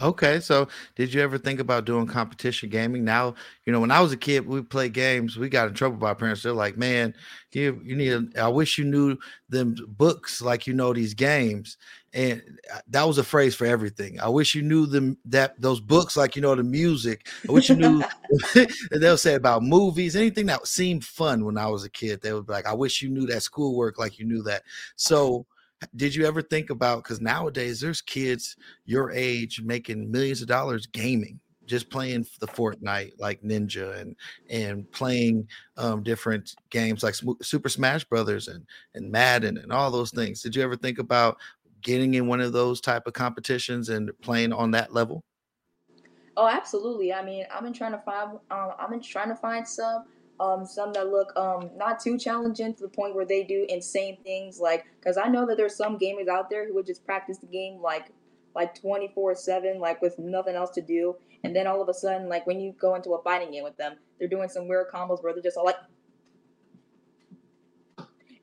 Okay, 0.00 0.38
so 0.38 0.68
did 0.94 1.12
you 1.12 1.20
ever 1.20 1.38
think 1.38 1.58
about 1.58 1.84
doing 1.84 2.06
competition 2.06 2.68
gaming? 2.68 3.04
Now, 3.04 3.34
you 3.66 3.72
know, 3.72 3.80
when 3.80 3.90
I 3.90 4.00
was 4.00 4.12
a 4.12 4.16
kid, 4.16 4.46
we 4.46 4.62
played 4.62 4.92
games. 4.92 5.36
We 5.36 5.48
got 5.48 5.66
in 5.66 5.74
trouble 5.74 5.96
by 5.96 6.14
parents. 6.14 6.42
They're 6.42 6.52
like, 6.52 6.76
"Man, 6.76 7.14
you 7.52 7.80
you 7.82 7.96
need. 7.96 8.12
A, 8.12 8.44
I 8.44 8.48
wish 8.48 8.78
you 8.78 8.84
knew 8.84 9.18
them 9.48 9.74
books 9.88 10.40
like 10.40 10.68
you 10.68 10.74
know 10.74 10.92
these 10.92 11.14
games." 11.14 11.78
And 12.12 12.40
uh, 12.72 12.78
that 12.88 13.08
was 13.08 13.18
a 13.18 13.24
phrase 13.24 13.56
for 13.56 13.66
everything. 13.66 14.20
I 14.20 14.28
wish 14.28 14.54
you 14.54 14.62
knew 14.62 14.86
them 14.86 15.18
that 15.24 15.60
those 15.60 15.80
books 15.80 16.16
like 16.16 16.36
you 16.36 16.42
know 16.42 16.54
the 16.54 16.62
music. 16.62 17.26
I 17.48 17.52
wish 17.52 17.68
you 17.68 17.76
knew. 17.76 18.02
they'll 18.92 19.16
say 19.18 19.34
about 19.34 19.64
movies, 19.64 20.14
anything 20.14 20.46
that 20.46 20.66
seemed 20.66 21.04
fun 21.04 21.44
when 21.44 21.58
I 21.58 21.66
was 21.66 21.84
a 21.84 21.90
kid. 21.90 22.20
They 22.20 22.32
would 22.32 22.46
be 22.46 22.52
like, 22.52 22.66
"I 22.66 22.74
wish 22.74 23.02
you 23.02 23.08
knew 23.08 23.26
that 23.26 23.42
schoolwork 23.42 23.98
like 23.98 24.18
you 24.20 24.26
knew 24.26 24.42
that." 24.44 24.62
So 24.94 25.44
did 25.96 26.14
you 26.14 26.26
ever 26.26 26.42
think 26.42 26.70
about 26.70 27.02
because 27.02 27.20
nowadays 27.20 27.80
there's 27.80 28.00
kids 28.00 28.56
your 28.84 29.10
age 29.10 29.62
making 29.62 30.10
millions 30.10 30.42
of 30.42 30.48
dollars 30.48 30.86
gaming 30.86 31.38
just 31.68 31.90
playing 31.90 32.26
the 32.40 32.46
Fortnite 32.46 33.12
like 33.18 33.40
Ninja 33.42 34.00
and 34.00 34.16
and 34.50 34.90
playing 34.90 35.46
um, 35.76 36.02
different 36.02 36.54
games 36.70 37.02
like 37.02 37.14
Super 37.42 37.68
Smash 37.68 38.04
Brothers 38.04 38.48
and 38.48 38.64
and 38.94 39.12
Madden 39.12 39.58
and 39.58 39.70
all 39.70 39.90
those 39.90 40.10
things. 40.10 40.42
Did 40.42 40.56
you 40.56 40.62
ever 40.62 40.76
think 40.76 40.98
about 40.98 41.36
getting 41.82 42.14
in 42.14 42.26
one 42.26 42.40
of 42.40 42.52
those 42.52 42.80
type 42.80 43.06
of 43.06 43.12
competitions 43.12 43.90
and 43.90 44.10
playing 44.22 44.52
on 44.52 44.72
that 44.72 44.92
level? 44.92 45.22
Oh, 46.36 46.48
absolutely. 46.48 47.12
I 47.12 47.24
mean, 47.24 47.44
I've 47.52 47.62
been 47.62 47.72
trying 47.72 47.92
to 47.92 47.98
find 47.98 48.38
um, 48.50 48.72
I've 48.78 48.90
been 48.90 49.02
trying 49.02 49.28
to 49.28 49.36
find 49.36 49.68
some 49.68 50.04
um, 50.40 50.64
some 50.64 50.92
that 50.92 51.08
look 51.08 51.36
um, 51.36 51.70
not 51.76 52.00
too 52.00 52.18
challenging 52.18 52.74
to 52.74 52.82
the 52.82 52.88
point 52.88 53.14
where 53.14 53.26
they 53.26 53.42
do 53.42 53.66
insane 53.68 54.18
things 54.22 54.60
like 54.60 54.86
because 55.00 55.16
I 55.16 55.28
know 55.28 55.46
that 55.46 55.56
there's 55.56 55.76
some 55.76 55.98
gamers 55.98 56.28
out 56.28 56.48
there 56.50 56.66
who 56.66 56.74
would 56.74 56.86
just 56.86 57.04
practice 57.04 57.38
the 57.38 57.46
game 57.46 57.80
like 57.82 58.12
like 58.54 58.74
24 58.80 59.34
7 59.34 59.78
like 59.78 60.00
with 60.00 60.18
nothing 60.18 60.54
else 60.54 60.70
to 60.70 60.80
do 60.80 61.16
and 61.44 61.54
then 61.54 61.66
all 61.66 61.80
of 61.80 61.88
a 61.88 61.94
sudden, 61.94 62.28
like 62.28 62.46
when 62.46 62.60
you 62.60 62.74
go 62.78 62.94
into 62.94 63.10
a 63.10 63.22
fighting 63.22 63.52
game 63.52 63.64
with 63.64 63.76
them, 63.76 63.96
they're 64.18 64.28
doing 64.28 64.48
some 64.48 64.66
weird 64.66 64.88
combos 64.92 65.22
where 65.22 65.32
they're 65.32 65.42
just 65.42 65.56
all 65.56 65.64
like, 65.64 65.76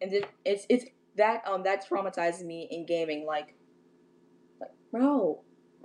and 0.01 0.13
it, 0.13 0.29
it's 0.45 0.65
it's 0.69 0.85
that 1.17 1.41
um 1.47 1.63
that 1.63 1.87
traumatizes 1.87 2.43
me 2.43 2.67
in 2.71 2.85
gaming. 2.85 3.25
Like, 3.25 3.55
like 4.61 4.71
bro, 4.91 5.41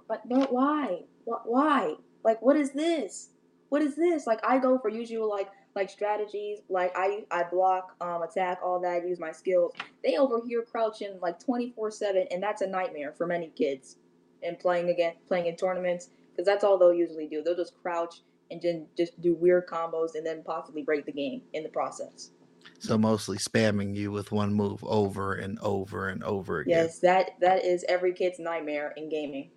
but 0.09 0.25
no, 0.26 0.47
why, 0.50 1.02
why? 1.25 1.95
Like, 2.25 2.40
what 2.43 2.57
is 2.57 2.73
this? 2.73 3.31
What 3.71 3.83
is 3.83 3.97
this? 3.97 4.26
Like, 4.26 4.40
I 4.45 4.59
go 4.59 4.79
for 4.79 4.88
usual 4.88 5.29
like 5.29 5.49
like 5.75 5.91
strategies, 5.91 6.61
like 6.69 6.93
I 6.97 7.25
I 7.31 7.45
block, 7.45 7.95
um, 8.00 8.23
attack, 8.23 8.59
all 8.62 8.81
that. 8.81 9.07
Use 9.07 9.21
my 9.21 9.33
skills. 9.33 9.73
They 10.03 10.17
over 10.17 10.41
here 10.47 10.62
crouching 10.62 11.19
like 11.21 11.39
twenty 11.39 11.73
four 11.73 11.91
seven, 11.91 12.27
and 12.31 12.43
that's 12.43 12.62
a 12.62 12.67
nightmare 12.67 13.12
for 13.17 13.27
many 13.27 13.49
kids. 13.49 13.97
And 14.43 14.59
playing 14.59 14.89
again, 14.89 15.15
playing 15.29 15.47
in 15.47 15.57
tournaments, 15.57 16.09
because 16.33 16.47
that's 16.47 16.65
all 16.65 16.79
they'll 16.79 16.95
usually 16.95 17.27
do. 17.27 17.43
They'll 17.43 17.57
just 17.57 17.75
crouch 17.83 18.23
and 18.50 18.61
then 18.61 18.87
just 18.97 19.21
do 19.21 19.35
weird 19.35 19.67
combos 19.67 20.15
and 20.15 20.25
then 20.27 20.43
possibly 20.43 20.83
break 20.83 21.05
the 21.05 21.12
game 21.12 21.43
in 21.53 21.62
the 21.62 21.69
process. 21.69 22.31
So 22.79 22.97
mostly 22.97 23.37
spamming 23.37 23.95
you 23.95 24.11
with 24.11 24.33
one 24.33 24.53
move 24.53 24.83
over 24.85 25.35
and 25.35 25.59
over 25.61 26.09
and 26.09 26.25
over 26.25 26.61
again. 26.61 26.85
Yes, 26.85 26.99
that 27.00 27.33
that 27.41 27.65
is 27.65 27.85
every 27.89 28.12
kid's 28.12 28.39
nightmare 28.39 28.93
in 28.97 29.09
gaming. 29.09 29.50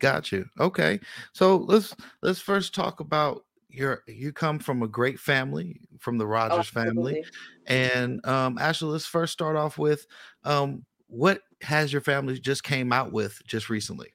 Got 0.00 0.32
you. 0.32 0.46
Okay. 0.58 0.98
So 1.32 1.56
let's 1.56 1.94
let's 2.22 2.40
first 2.40 2.74
talk 2.74 3.00
about 3.00 3.44
your 3.70 4.02
you 4.06 4.32
come 4.32 4.58
from 4.58 4.82
a 4.82 4.88
great 4.88 5.18
family 5.18 5.80
from 5.98 6.18
the 6.18 6.26
Rodgers 6.26 6.70
oh, 6.74 6.80
family. 6.80 7.24
And 7.66 8.24
um 8.26 8.58
actually 8.58 8.92
let's 8.92 9.06
first 9.06 9.32
start 9.32 9.56
off 9.56 9.78
with 9.78 10.06
um 10.44 10.84
what 11.06 11.40
has 11.62 11.92
your 11.92 12.02
family 12.02 12.38
just 12.38 12.62
came 12.62 12.92
out 12.92 13.12
with 13.12 13.42
just 13.46 13.68
recently? 13.68 14.14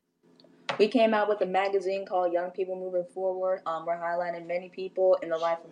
We 0.79 0.88
came 0.88 1.13
out 1.13 1.29
with 1.29 1.41
a 1.41 1.45
magazine 1.45 2.05
called 2.05 2.33
Young 2.33 2.51
People 2.51 2.75
Moving 2.75 3.05
Forward. 3.13 3.62
Um, 3.65 3.85
we're 3.85 3.97
highlighting 3.97 4.47
many 4.47 4.69
people 4.69 5.17
in 5.21 5.29
the 5.29 5.38
life 5.38 5.59
of 5.63 5.71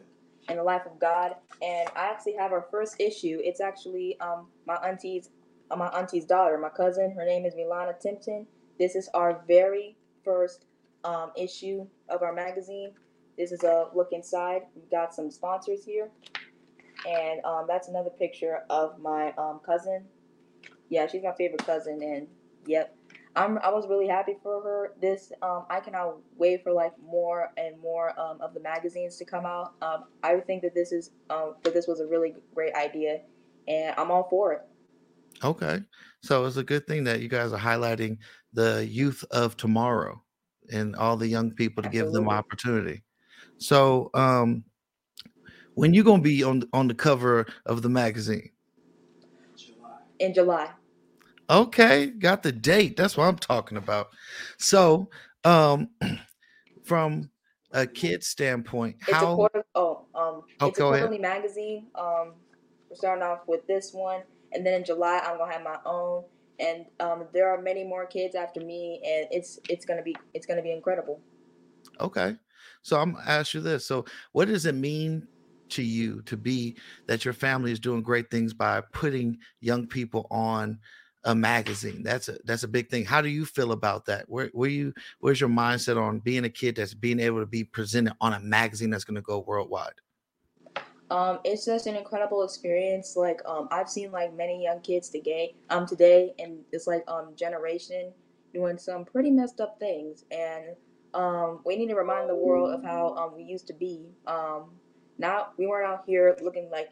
in 0.49 0.57
the 0.57 0.63
life 0.63 0.85
of 0.85 0.99
God, 0.99 1.35
and 1.61 1.87
I 1.95 2.07
actually 2.09 2.35
have 2.35 2.51
our 2.51 2.67
first 2.69 2.99
issue. 2.99 3.39
It's 3.41 3.61
actually 3.61 4.19
um, 4.19 4.47
my 4.67 4.75
auntie's 4.75 5.29
uh, 5.71 5.75
my 5.75 5.87
auntie's 5.87 6.25
daughter, 6.25 6.57
my 6.57 6.69
cousin. 6.69 7.11
Her 7.11 7.25
name 7.25 7.45
is 7.45 7.55
Milana 7.55 7.97
Timpton. 7.99 8.45
This 8.77 8.95
is 8.95 9.09
our 9.13 9.41
very 9.47 9.95
first 10.23 10.65
um, 11.03 11.31
issue 11.37 11.87
of 12.09 12.21
our 12.21 12.33
magazine. 12.33 12.91
This 13.37 13.51
is 13.51 13.63
a 13.63 13.87
look 13.95 14.09
inside. 14.11 14.63
We've 14.75 14.89
got 14.91 15.13
some 15.13 15.31
sponsors 15.31 15.83
here, 15.83 16.09
and 17.07 17.43
um, 17.45 17.65
that's 17.67 17.87
another 17.87 18.09
picture 18.09 18.59
of 18.69 18.99
my 18.99 19.33
um, 19.37 19.59
cousin. 19.65 20.05
Yeah, 20.89 21.07
she's 21.07 21.23
my 21.23 21.33
favorite 21.33 21.65
cousin, 21.65 22.01
and 22.03 22.27
yep, 22.67 22.95
I'm 23.35 23.57
I 23.59 23.69
was 23.69 23.87
really 23.87 24.07
happy 24.07 24.35
for 24.43 24.61
her. 24.61 24.93
This 25.01 25.31
um, 25.41 25.65
I 25.69 25.79
cannot 25.79 26.17
wait 26.37 26.63
for 26.63 26.71
like 26.71 26.93
more 27.01 27.49
and 27.57 27.79
more 27.81 28.17
um, 28.19 28.39
of 28.41 28.53
the 28.53 28.59
magazines 28.59 29.17
to 29.17 29.25
come 29.25 29.45
out. 29.45 29.73
Um, 29.81 30.05
I 30.21 30.37
think 30.37 30.61
that 30.61 30.75
this 30.75 30.91
is 30.91 31.11
um, 31.29 31.55
that 31.63 31.73
this 31.73 31.87
was 31.87 31.99
a 31.99 32.05
really 32.05 32.35
great 32.53 32.75
idea, 32.75 33.21
and 33.67 33.95
I'm 33.97 34.11
all 34.11 34.27
for 34.29 34.53
it. 34.53 34.61
Okay, 35.43 35.81
so 36.21 36.45
it's 36.45 36.57
a 36.57 36.63
good 36.63 36.85
thing 36.85 37.03
that 37.05 37.21
you 37.21 37.27
guys 37.27 37.51
are 37.51 37.59
highlighting 37.59 38.17
the 38.53 38.85
youth 38.87 39.23
of 39.31 39.57
tomorrow 39.57 40.23
and 40.71 40.95
all 40.95 41.17
the 41.17 41.27
young 41.27 41.51
people 41.51 41.81
to 41.81 41.87
Absolutely. 41.87 42.11
give 42.11 42.13
them 42.13 42.29
opportunity. 42.29 43.03
So, 43.63 44.09
um, 44.13 44.65
when 45.75 45.93
you 45.93 46.03
gonna 46.03 46.21
be 46.21 46.43
on 46.43 46.63
on 46.73 46.89
the 46.89 46.93
cover 46.93 47.45
of 47.65 47.81
the 47.81 47.87
magazine? 47.87 48.49
July. 49.55 49.99
In 50.19 50.33
July. 50.33 50.69
Okay, 51.49 52.07
got 52.07 52.43
the 52.43 52.51
date. 52.51 52.97
That's 52.97 53.15
what 53.15 53.25
I'm 53.25 53.37
talking 53.37 53.77
about. 53.77 54.09
So, 54.57 55.09
um, 55.45 55.89
from 56.83 57.29
a 57.71 57.87
kid 57.87 58.25
standpoint, 58.25 58.97
it's 59.07 59.11
how? 59.11 59.31
A 59.31 59.35
quarter, 59.35 59.65
oh, 59.75 60.07
um, 60.13 60.43
oh, 60.59 60.67
it's 60.67 60.79
a 60.79 60.81
quarterly 60.81 61.15
ahead. 61.15 61.21
magazine. 61.21 61.87
Um, 61.95 62.33
we're 62.89 62.97
starting 62.97 63.23
off 63.23 63.47
with 63.47 63.65
this 63.65 63.93
one, 63.93 64.23
and 64.51 64.65
then 64.65 64.73
in 64.73 64.83
July 64.83 65.21
I'm 65.23 65.37
gonna 65.37 65.53
have 65.53 65.63
my 65.63 65.77
own, 65.85 66.25
and 66.59 66.85
um, 66.99 67.27
there 67.33 67.49
are 67.49 67.61
many 67.61 67.85
more 67.85 68.05
kids 68.07 68.35
after 68.35 68.59
me, 68.59 69.01
and 69.05 69.27
it's 69.31 69.57
it's 69.69 69.85
gonna 69.85 70.03
be 70.03 70.17
it's 70.33 70.45
gonna 70.45 70.61
be 70.61 70.73
incredible. 70.73 71.21
Okay, 72.01 72.35
so 72.83 72.99
I'm 72.99 73.17
ask 73.25 73.53
you 73.53 73.61
this. 73.61 73.85
So, 73.85 74.05
what 74.33 74.47
does 74.47 74.65
it 74.65 74.75
mean 74.75 75.27
to 75.69 75.81
you 75.81 76.21
to 76.23 76.37
be 76.37 76.77
that 77.07 77.25
your 77.25 77.33
family 77.33 77.71
is 77.71 77.79
doing 77.79 78.03
great 78.03 78.29
things 78.29 78.53
by 78.53 78.81
putting 78.91 79.39
young 79.59 79.87
people 79.87 80.27
on? 80.29 80.79
a 81.25 81.33
magazine. 81.33 82.03
That's 82.03 82.27
a 82.27 82.37
that's 82.43 82.63
a 82.63 82.67
big 82.67 82.89
thing. 82.89 83.05
How 83.05 83.21
do 83.21 83.29
you 83.29 83.45
feel 83.45 83.71
about 83.71 84.05
that? 84.07 84.27
Where 84.27 84.49
where 84.53 84.69
you 84.69 84.93
where's 85.19 85.39
your 85.39 85.49
mindset 85.49 86.01
on 86.01 86.19
being 86.19 86.43
a 86.43 86.49
kid 86.49 86.75
that's 86.75 86.93
being 86.93 87.19
able 87.19 87.39
to 87.39 87.45
be 87.45 87.63
presented 87.63 88.13
on 88.19 88.33
a 88.33 88.39
magazine 88.39 88.89
that's 88.89 89.05
going 89.05 89.15
to 89.15 89.21
go 89.21 89.39
worldwide? 89.39 89.93
Um, 91.09 91.39
it's 91.43 91.65
just 91.65 91.87
an 91.87 91.95
incredible 91.95 92.43
experience. 92.43 93.15
Like 93.15 93.41
um, 93.45 93.67
I've 93.71 93.89
seen 93.89 94.11
like 94.11 94.33
many 94.33 94.63
young 94.63 94.81
kids 94.81 95.09
today, 95.09 95.55
um, 95.69 95.85
today, 95.85 96.33
and 96.39 96.59
it's 96.71 96.87
like 96.87 97.03
um 97.07 97.33
generation 97.35 98.11
doing 98.53 98.77
some 98.77 99.05
pretty 99.05 99.31
messed 99.31 99.61
up 99.61 99.79
things, 99.79 100.25
and 100.31 100.75
um, 101.13 101.61
we 101.65 101.75
need 101.75 101.87
to 101.87 101.95
remind 101.95 102.29
the 102.29 102.35
world 102.35 102.73
of 102.73 102.83
how 102.83 103.15
um 103.15 103.35
we 103.35 103.43
used 103.43 103.67
to 103.67 103.73
be. 103.73 104.09
Um, 104.27 104.71
now 105.17 105.47
we 105.57 105.67
weren't 105.67 105.87
out 105.87 106.03
here 106.05 106.35
looking 106.41 106.69
like. 106.71 106.89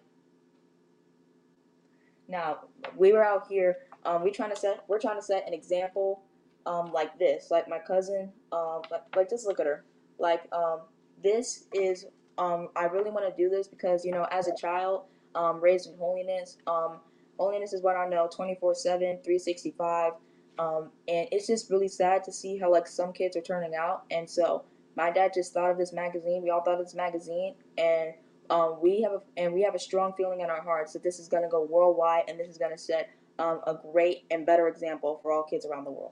Now 2.28 2.60
we 2.96 3.12
were 3.12 3.24
out 3.24 3.48
here 3.50 3.78
um, 4.06 4.24
we 4.24 4.32
trying 4.32 4.50
to 4.52 4.56
set 4.56 4.84
we're 4.88 5.00
trying 5.00 5.18
to 5.18 5.22
set 5.22 5.48
an 5.48 5.54
example 5.54 6.24
um, 6.66 6.92
like 6.92 7.18
this. 7.20 7.52
Like 7.52 7.68
my 7.68 7.80
cousin, 7.80 8.32
um, 8.52 8.82
like, 8.90 9.04
like 9.16 9.30
just 9.30 9.46
look 9.46 9.60
at 9.60 9.66
her. 9.66 9.84
Like 10.20 10.48
um, 10.52 10.82
this 11.24 11.66
is 11.74 12.06
um, 12.38 12.70
I 12.76 12.86
really 12.86 13.12
want 13.12 13.30
to 13.30 13.44
do 13.44 13.50
this 13.50 13.68
because 13.68 14.06
you 14.06 14.12
know 14.12 14.28
as 14.32 14.48
a 14.48 14.56
child 14.56 15.04
um, 15.36 15.62
raised 15.62 15.90
in 15.90 15.98
holiness, 15.98 16.58
um, 16.68 17.00
holiness 17.38 17.74
is 17.74 17.82
what 17.82 17.96
I 17.96 18.08
know 18.08 18.30
24 18.34 18.76
7, 18.76 19.00
365. 19.00 20.14
Um, 20.60 20.92
and 21.08 21.28
it's 21.32 21.48
just 21.48 21.70
really 21.72 21.88
sad 21.88 22.24
to 22.26 22.32
see 22.32 22.58
how 22.58 22.72
like 22.72 22.88
some 22.88 23.14
kids 23.14 23.36
are 23.36 23.42
turning 23.42 23.74
out. 23.76 24.04
And 24.12 24.30
so 24.30 24.64
my 24.96 25.10
dad 25.10 25.32
just 25.34 25.54
thought 25.54 25.72
of 25.72 25.78
this 25.78 25.94
magazine. 25.94 26.42
We 26.44 26.50
all 26.50 26.64
thought 26.64 26.80
of 26.80 26.86
this 26.86 26.96
magazine, 26.96 27.56
and 27.78 28.14
um, 28.50 28.78
we 28.82 29.02
have 29.02 29.14
a, 29.14 29.22
and 29.38 29.54
we 29.54 29.62
have 29.62 29.76
a 29.76 29.80
strong 29.80 30.14
feeling 30.18 30.42
in 30.42 30.50
our 30.50 30.62
hearts 30.62 30.94
that 30.94 31.04
this 31.04 31.20
is 31.20 31.28
going 31.28 31.44
to 31.44 31.50
go 31.50 31.64
worldwide, 31.64 32.24
and 32.28 32.40
this 32.40 32.50
is 32.50 32.58
going 32.58 32.72
to 32.72 32.78
set 32.78 33.10
um, 33.40 33.62
a 33.66 33.76
great 33.92 34.26
and 34.30 34.46
better 34.46 34.68
example 34.68 35.20
for 35.22 35.32
all 35.32 35.44
kids 35.44 35.66
around 35.66 35.86
the 35.86 35.92
world. 35.92 36.12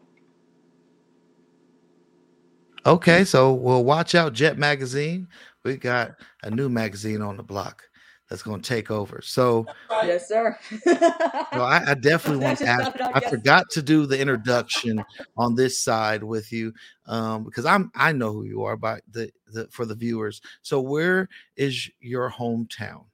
Okay, 2.86 3.26
so 3.26 3.54
we'll 3.54 3.84
watch 3.84 4.16
out, 4.16 4.32
Jet 4.32 4.58
Magazine. 4.58 5.28
We 5.66 5.76
got 5.76 6.16
a 6.44 6.50
new 6.50 6.70
magazine 6.70 7.22
on 7.22 7.36
the 7.36 7.44
block 7.44 7.89
that's 8.30 8.44
going 8.44 8.62
to 8.62 8.68
take 8.68 8.92
over. 8.92 9.22
So, 9.24 9.66
yes, 10.04 10.28
sir. 10.28 10.58
no, 10.86 11.64
I, 11.64 11.84
I, 11.88 11.94
definitely 11.96 12.44
want 12.44 12.60
to 12.60 12.68
ask. 12.68 12.92
I 13.02 13.20
forgot 13.28 13.66
to 13.72 13.82
do 13.82 14.06
the 14.06 14.20
introduction 14.20 15.04
on 15.36 15.56
this 15.56 15.82
side 15.82 16.24
with 16.24 16.52
you 16.54 16.72
um, 17.08 17.44
because 17.44 17.66
I'm 17.66 17.92
I 17.96 18.12
know 18.12 18.32
who 18.32 18.44
you 18.44 18.64
are, 18.64 18.78
by 18.78 19.00
the, 19.12 19.32
the 19.48 19.68
for 19.72 19.86
the 19.86 19.96
viewers. 19.96 20.42
So, 20.62 20.80
where 20.80 21.28
is 21.56 21.90
your 22.00 22.30
hometown? 22.30 23.06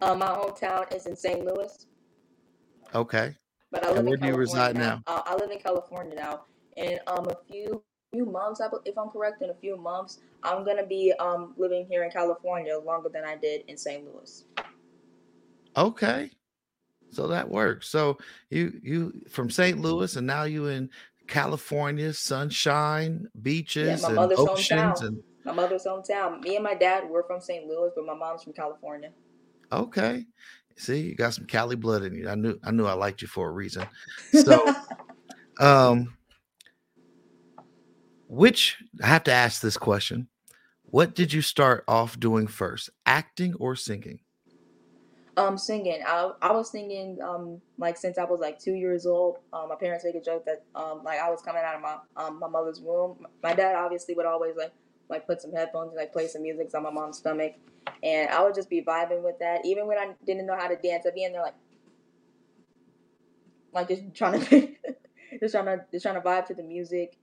Uh, 0.00 0.14
my 0.14 0.28
hometown 0.28 0.94
is 0.94 1.06
in 1.06 1.16
St. 1.16 1.44
Louis. 1.44 1.86
Okay. 2.94 3.34
But 3.72 3.84
I 3.84 3.88
live 3.88 3.98
and 3.98 4.08
where 4.08 4.16
do 4.16 4.26
you 4.28 4.36
reside 4.36 4.76
now? 4.76 5.02
now? 5.06 5.14
Uh, 5.14 5.22
I 5.26 5.34
live 5.34 5.50
in 5.50 5.58
California 5.58 6.14
now. 6.14 6.44
In 6.76 6.98
um 7.06 7.26
a 7.28 7.36
few 7.50 7.82
few 8.14 8.26
months, 8.26 8.60
if 8.84 8.96
I'm 8.96 9.08
correct, 9.10 9.42
in 9.42 9.50
a 9.50 9.54
few 9.54 9.76
months, 9.76 10.20
I'm 10.42 10.64
gonna 10.64 10.86
be 10.86 11.12
um 11.18 11.54
living 11.56 11.86
here 11.86 12.04
in 12.04 12.10
California 12.10 12.78
longer 12.78 13.08
than 13.08 13.24
I 13.24 13.36
did 13.36 13.64
in 13.68 13.76
St. 13.76 14.04
Louis. 14.04 14.44
Okay. 15.76 16.30
So 17.10 17.28
that 17.28 17.48
works. 17.48 17.88
So 17.88 18.18
you 18.50 18.80
you 18.82 19.12
from 19.28 19.50
St. 19.50 19.80
Louis 19.80 20.16
and 20.16 20.26
now 20.26 20.44
you 20.44 20.66
in 20.66 20.90
California, 21.26 22.12
sunshine, 22.12 23.26
beaches, 23.40 24.02
yeah, 24.02 24.08
my 24.08 24.14
mother's 24.14 24.38
and 24.38 24.48
oceans, 24.48 25.00
hometown. 25.00 25.06
and 25.06 25.22
my 25.44 25.52
mother's 25.52 25.84
hometown. 25.84 26.40
Me 26.42 26.56
and 26.56 26.64
my 26.64 26.74
dad 26.74 27.08
were 27.08 27.24
from 27.24 27.40
St. 27.40 27.66
Louis, 27.66 27.90
but 27.94 28.04
my 28.04 28.14
mom's 28.14 28.42
from 28.42 28.52
California. 28.52 29.10
Okay. 29.72 30.24
See, 30.76 31.00
you 31.00 31.14
got 31.14 31.34
some 31.34 31.46
Cali 31.46 31.76
blood 31.76 32.02
in 32.02 32.14
you. 32.14 32.28
I 32.28 32.34
knew 32.34 32.58
I 32.62 32.70
knew 32.70 32.86
I 32.86 32.94
liked 32.94 33.22
you 33.22 33.28
for 33.28 33.48
a 33.48 33.52
reason. 33.52 33.86
So 34.44 34.74
um 35.60 36.16
which 38.34 38.82
I 39.02 39.06
have 39.06 39.24
to 39.24 39.32
ask 39.32 39.62
this 39.62 39.76
question. 39.76 40.28
What 40.82 41.14
did 41.14 41.32
you 41.32 41.42
start 41.42 41.84
off 41.86 42.18
doing 42.18 42.46
first? 42.46 42.90
Acting 43.06 43.54
or 43.54 43.76
singing? 43.76 44.20
Um, 45.36 45.58
singing. 45.58 46.02
I 46.06 46.30
I 46.42 46.52
was 46.52 46.70
singing 46.70 47.18
um 47.20 47.60
like 47.78 47.96
since 47.96 48.18
I 48.18 48.24
was 48.24 48.40
like 48.40 48.58
two 48.58 48.74
years 48.74 49.06
old. 49.06 49.38
Um, 49.52 49.68
my 49.68 49.74
parents 49.74 50.04
make 50.04 50.14
a 50.14 50.20
joke 50.20 50.44
that 50.46 50.64
um 50.74 51.02
like 51.04 51.18
I 51.18 51.30
was 51.30 51.42
coming 51.42 51.62
out 51.64 51.74
of 51.74 51.80
my 51.80 51.96
um 52.16 52.38
my 52.38 52.48
mother's 52.48 52.80
womb. 52.80 53.26
My 53.42 53.54
dad 53.54 53.74
obviously 53.74 54.14
would 54.14 54.26
always 54.26 54.54
like 54.56 54.72
like 55.08 55.26
put 55.26 55.42
some 55.42 55.52
headphones 55.52 55.88
and 55.88 55.96
like 55.96 56.12
play 56.12 56.28
some 56.28 56.42
music 56.42 56.70
on 56.74 56.84
my 56.84 56.90
mom's 56.90 57.18
stomach, 57.18 57.54
and 58.02 58.30
I 58.30 58.42
would 58.42 58.54
just 58.54 58.70
be 58.70 58.82
vibing 58.82 59.22
with 59.22 59.38
that. 59.40 59.64
Even 59.64 59.86
when 59.86 59.98
I 59.98 60.12
didn't 60.24 60.46
know 60.46 60.56
how 60.56 60.68
to 60.68 60.76
dance, 60.76 61.04
I'd 61.06 61.14
be 61.14 61.24
in 61.24 61.32
there 61.32 61.42
like 61.42 61.54
like 63.72 63.88
just 63.88 64.14
trying 64.14 64.40
to 64.44 64.68
just 65.40 65.54
trying 65.54 65.66
to 65.66 65.84
just 65.90 66.04
trying 66.04 66.14
to 66.14 66.20
vibe 66.20 66.46
to 66.46 66.54
the 66.54 66.62
music, 66.62 67.18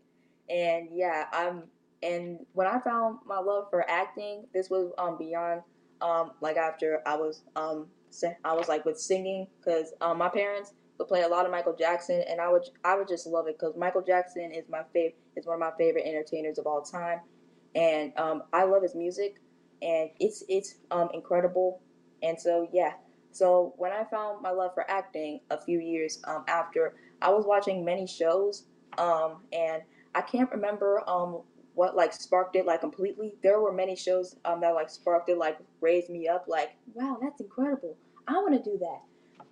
and 0.51 0.89
yeah, 0.93 1.25
I'm 1.33 1.63
and 2.03 2.39
when 2.53 2.67
I 2.67 2.79
found 2.79 3.19
my 3.25 3.39
love 3.39 3.67
for 3.71 3.89
acting, 3.89 4.45
this 4.53 4.69
was 4.69 4.91
um 4.99 5.17
beyond 5.17 5.61
um 6.01 6.33
like 6.41 6.57
after 6.57 7.01
I 7.07 7.15
was 7.17 7.43
um 7.55 7.87
I 8.43 8.53
was 8.53 8.67
like 8.67 8.85
with 8.85 8.99
singing 8.99 9.47
because 9.59 9.93
um, 10.01 10.17
my 10.17 10.29
parents 10.29 10.73
would 10.99 11.07
play 11.07 11.23
a 11.23 11.29
lot 11.29 11.45
of 11.45 11.51
Michael 11.51 11.75
Jackson, 11.75 12.23
and 12.29 12.41
I 12.41 12.49
would 12.51 12.63
I 12.83 12.97
would 12.97 13.07
just 13.07 13.25
love 13.27 13.47
it 13.47 13.57
because 13.59 13.75
Michael 13.77 14.01
Jackson 14.03 14.51
is 14.51 14.65
my 14.69 14.83
favorite 14.93 15.17
is 15.37 15.45
one 15.47 15.55
of 15.55 15.59
my 15.61 15.71
favorite 15.77 16.05
entertainers 16.05 16.57
of 16.59 16.67
all 16.67 16.81
time, 16.81 17.21
and 17.75 18.11
um, 18.17 18.43
I 18.53 18.63
love 18.65 18.83
his 18.83 18.95
music, 18.95 19.35
and 19.81 20.09
it's 20.19 20.43
it's 20.49 20.75
um, 20.91 21.09
incredible, 21.13 21.81
and 22.21 22.39
so 22.39 22.67
yeah. 22.73 22.93
So 23.33 23.73
when 23.77 23.93
I 23.93 24.03
found 24.11 24.41
my 24.41 24.51
love 24.51 24.71
for 24.73 24.89
acting 24.91 25.39
a 25.49 25.57
few 25.61 25.79
years 25.79 26.21
um, 26.27 26.43
after, 26.49 26.95
I 27.21 27.29
was 27.29 27.45
watching 27.45 27.85
many 27.85 28.05
shows, 28.05 28.65
um, 28.97 29.43
and 29.53 29.83
I 30.15 30.21
can't 30.21 30.51
remember 30.51 31.07
um, 31.07 31.41
what 31.73 31.95
like 31.95 32.13
sparked 32.13 32.55
it 32.55 32.65
like 32.65 32.81
completely. 32.81 33.35
There 33.43 33.59
were 33.59 33.71
many 33.71 33.95
shows 33.95 34.35
um, 34.45 34.61
that 34.61 34.75
like 34.75 34.89
sparked 34.89 35.29
it, 35.29 35.37
like 35.37 35.57
raised 35.79 36.09
me 36.09 36.27
up, 36.27 36.45
like 36.47 36.75
wow, 36.93 37.17
that's 37.21 37.41
incredible. 37.41 37.97
I 38.27 38.33
want 38.33 38.63
to 38.63 38.69
do 38.69 38.77
that. 38.79 39.01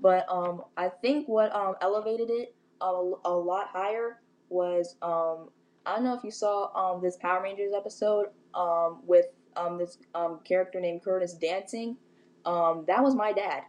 But 0.01 0.25
um, 0.29 0.63
I 0.77 0.89
think 0.89 1.27
what 1.27 1.53
um 1.55 1.75
elevated 1.81 2.29
it 2.29 2.55
a, 2.81 3.11
a 3.25 3.31
lot 3.33 3.67
higher 3.67 4.19
was 4.49 4.95
um 5.01 5.49
I 5.85 5.95
don't 5.95 6.03
know 6.03 6.13
if 6.15 6.23
you 6.23 6.31
saw 6.31 6.73
um 6.75 7.01
this 7.01 7.17
Power 7.17 7.43
Rangers 7.43 7.73
episode 7.75 8.27
um 8.53 9.01
with 9.05 9.25
um 9.55 9.77
this 9.77 9.97
um 10.15 10.39
character 10.43 10.79
named 10.79 11.03
Curtis 11.03 11.33
dancing. 11.33 11.97
Um, 12.45 12.85
that 12.87 13.03
was 13.03 13.15
my 13.15 13.33
dad. 13.33 13.63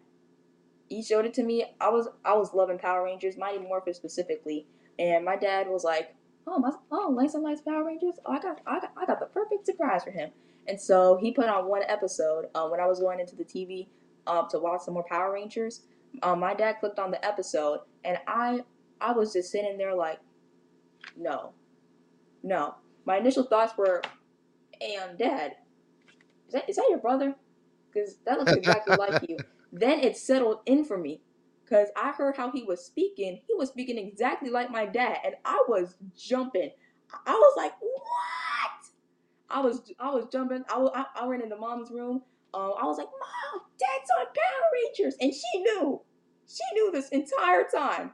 He 0.89 1.03
showed 1.03 1.25
it 1.25 1.35
to 1.35 1.43
me. 1.43 1.65
I 1.81 1.89
was 1.91 2.09
I 2.25 2.35
was 2.35 2.55
loving 2.55 2.79
Power 2.79 3.05
Rangers, 3.05 3.37
Mighty 3.37 3.59
Morphin 3.59 3.95
specifically, 3.95 4.67
and 4.99 5.25
my 5.25 5.37
dad 5.37 5.69
was 5.69 5.85
like, 5.85 6.15
"Oh 6.47 6.59
my, 6.59 6.71
oh 6.91 7.13
Langston 7.17 7.43
likes 7.43 7.61
Power 7.61 7.85
Rangers. 7.85 8.15
Oh, 8.27 8.33
I 8.33 8.41
got 8.41 8.61
I 8.67 8.81
got 8.81 8.93
I 8.97 9.07
got 9.07 9.21
the 9.21 9.27
perfect 9.27 9.67
surprise 9.67 10.05
for 10.05 10.11
him." 10.11 10.31
And 10.67 10.81
so 10.81 11.19
he 11.21 11.33
put 11.33 11.47
on 11.47 11.67
one 11.67 11.83
episode 11.89 12.47
um, 12.55 12.71
when 12.71 12.81
I 12.81 12.87
was 12.87 13.01
going 13.01 13.21
into 13.21 13.35
the 13.35 13.45
TV 13.45 13.89
um, 14.27 14.47
to 14.51 14.59
watch 14.59 14.83
some 14.83 14.95
more 14.95 15.05
Power 15.09 15.33
Rangers. 15.33 15.83
Um, 16.23 16.41
my 16.41 16.55
dad 16.55 16.77
clicked 16.81 16.99
on 16.99 17.11
the 17.11 17.25
episode, 17.25 17.81
and 18.05 18.19
I 18.27 18.61
I 19.01 19.13
was 19.13 19.33
just 19.33 19.51
sitting 19.51 19.79
there 19.79 19.95
like, 19.95 20.21
no, 21.17 21.53
no. 22.43 22.75
My 23.07 23.17
initial 23.17 23.45
thoughts 23.45 23.77
were, 23.77 24.03
"Hey, 24.79 24.97
um, 24.97 25.17
Dad, 25.17 25.57
is 26.47 26.53
that 26.55 26.69
is 26.69 26.77
that 26.77 26.87
your 26.91 26.99
brother? 26.99 27.35
Because 27.93 28.17
that 28.27 28.39
looks 28.39 28.53
exactly 28.53 28.97
like 28.97 29.29
you." 29.29 29.37
Then 29.73 30.01
it 30.01 30.17
settled 30.17 30.63
in 30.67 30.85
for 30.85 30.99
me, 30.99 31.21
because 31.71 31.89
I 31.97 32.11
heard 32.11 32.37
how 32.37 32.51
he 32.51 32.65
was 32.65 32.85
speaking. 32.85 33.41
He 33.47 33.55
was 33.55 33.69
speaking 33.69 33.97
exactly 33.97 34.51
like 34.51 34.71
my 34.71 34.87
dad, 34.87 35.19
and 35.25 35.35
I 35.45 35.63
was 35.69 35.95
jumping. 36.17 36.71
I 37.27 37.33
was 37.33 37.55
like, 37.57 37.73
"What?" 37.81 38.01
I 39.49 39.61
was 39.61 39.93
I 39.99 40.11
was 40.11 40.27
jumping. 40.33 40.65
I, 40.69 40.77
I, 40.95 41.05
I 41.23 41.27
ran 41.27 41.43
into 41.43 41.57
mom's 41.57 41.91
room. 41.91 42.23
Um, 42.53 42.73
I 42.81 42.85
was 42.85 42.99
like, 42.99 43.07
Mom, 43.07 43.63
Dad's 43.79 44.11
on 44.19 44.27
Power 44.27 44.69
Rangers, 44.75 45.17
and 45.21 45.33
she 45.33 45.63
knew. 45.63 46.01
She 46.49 46.65
knew 46.75 46.91
this 46.91 47.09
entire 47.11 47.65
time. 47.73 48.11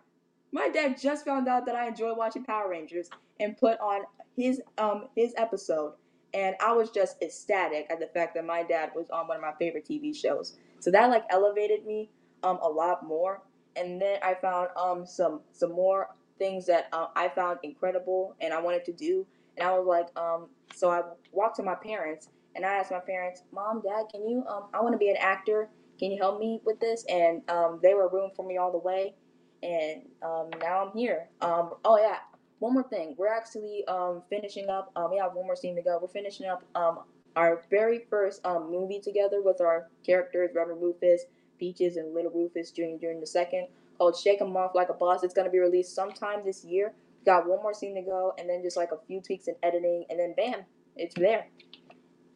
My 0.53 0.69
dad 0.69 1.01
just 1.01 1.25
found 1.25 1.49
out 1.49 1.64
that 1.66 1.75
I 1.75 1.88
enjoy 1.88 2.14
watching 2.14 2.45
Power 2.45 2.69
Rangers 2.69 3.09
and 3.40 3.57
put 3.57 3.79
on 3.81 4.03
his 4.37 4.61
um 4.77 5.09
his 5.16 5.33
episode, 5.38 5.95
and 6.35 6.55
I 6.61 6.73
was 6.73 6.90
just 6.90 7.23
ecstatic 7.23 7.87
at 7.88 8.01
the 8.01 8.09
fact 8.09 8.35
that 8.35 8.45
my 8.45 8.62
dad 8.62 8.90
was 8.95 9.09
on 9.09 9.27
one 9.27 9.37
of 9.37 9.42
my 9.42 9.55
favorite 9.59 9.88
TV 9.88 10.14
shows. 10.14 10.59
So 10.81 10.90
that 10.90 11.09
like 11.09 11.25
elevated 11.31 11.87
me 11.87 12.11
um 12.42 12.59
a 12.62 12.68
lot 12.68 13.07
more. 13.07 13.42
And 13.77 14.01
then 14.01 14.18
I 14.22 14.35
found 14.35 14.68
um 14.77 15.07
some 15.07 15.40
some 15.53 15.72
more 15.72 16.09
things 16.38 16.66
that 16.66 16.88
uh, 16.92 17.07
I 17.16 17.29
found 17.29 17.59
incredible 17.62 18.37
and 18.40 18.53
I 18.53 18.61
wanted 18.61 18.85
to 18.87 18.92
do. 18.92 19.27
And 19.57 19.66
I 19.66 19.72
was 19.79 19.87
like 19.87 20.09
um 20.18 20.49
so 20.75 20.90
I 20.90 21.03
walked 21.33 21.57
to 21.57 21.62
my 21.62 21.75
parents 21.75 22.29
and 22.55 22.64
I 22.64 22.75
asked 22.75 22.90
my 22.90 23.01
parents, 23.01 23.42
"Mom, 23.53 23.83
Dad, 23.83 24.07
can 24.11 24.27
you? 24.27 24.44
Um, 24.49 24.64
I 24.72 24.81
want 24.81 24.94
to 24.94 24.99
be 24.99 25.11
an 25.11 25.16
actor. 25.18 25.68
Can 25.99 26.11
you 26.11 26.18
help 26.20 26.40
me 26.40 26.61
with 26.64 26.81
this?" 26.81 27.05
And 27.09 27.49
um, 27.51 27.81
they 27.83 27.94
were 27.94 28.09
room 28.09 28.31
for 28.35 28.46
me 28.46 28.57
all 28.57 28.72
the 28.72 28.79
way, 28.79 29.14
and 29.62 30.03
um, 30.22 30.51
now 30.61 30.87
I'm 30.87 30.96
here. 30.96 31.29
Um, 31.42 31.75
oh 31.85 31.99
yeah, 31.99 32.16
one 32.59 32.72
more 32.72 32.88
thing. 32.88 33.14
We're 33.18 33.33
actually 33.33 33.85
um, 33.87 34.22
finishing 34.31 34.68
up. 34.70 34.90
Um, 34.96 35.11
we 35.11 35.18
have 35.18 35.35
one 35.35 35.46
more 35.46 35.57
scene 35.57 35.77
to 35.77 35.83
go. 35.83 35.99
We're 36.01 36.09
finishing 36.09 36.46
up 36.46 36.64
um, 36.75 37.01
our 37.37 37.62
very 37.70 38.01
first 38.09 38.44
um, 38.46 38.70
movie 38.70 39.01
together 39.01 39.42
with 39.42 39.61
our 39.61 39.88
characters, 40.05 40.51
Reverend 40.55 40.83
Rufus, 40.83 41.25
Peaches, 41.59 41.97
and 41.97 42.14
Little 42.14 42.31
Rufus 42.31 42.71
Jr. 42.71 42.97
during 43.01 43.21
the 43.21 43.27
second 43.27 43.69
called 43.99 44.16
"Shake 44.16 44.40
'Em 44.40 44.57
Off 44.57 44.75
Like 44.75 44.88
a 44.88 44.95
Boss." 44.95 45.23
It's 45.23 45.35
gonna 45.35 45.51
be 45.51 45.59
released 45.59 45.95
sometime 45.95 46.45
this 46.45 46.64
year. 46.64 46.95
Got 47.25 47.49
one 47.49 47.62
more 47.62 47.75
scene 47.75 47.95
to 47.95 48.03
go, 48.03 48.35
and 48.38 48.49
then 48.49 48.62
just 48.62 48.77
like 48.77 48.92
a 48.92 48.99
few 49.07 49.21
tweaks 49.21 49.49
and 49.49 49.57
editing, 49.62 50.05
and 50.11 50.19
then 50.19 50.35
bam, 50.37 50.64
it's 50.97 51.14
there. 51.14 51.49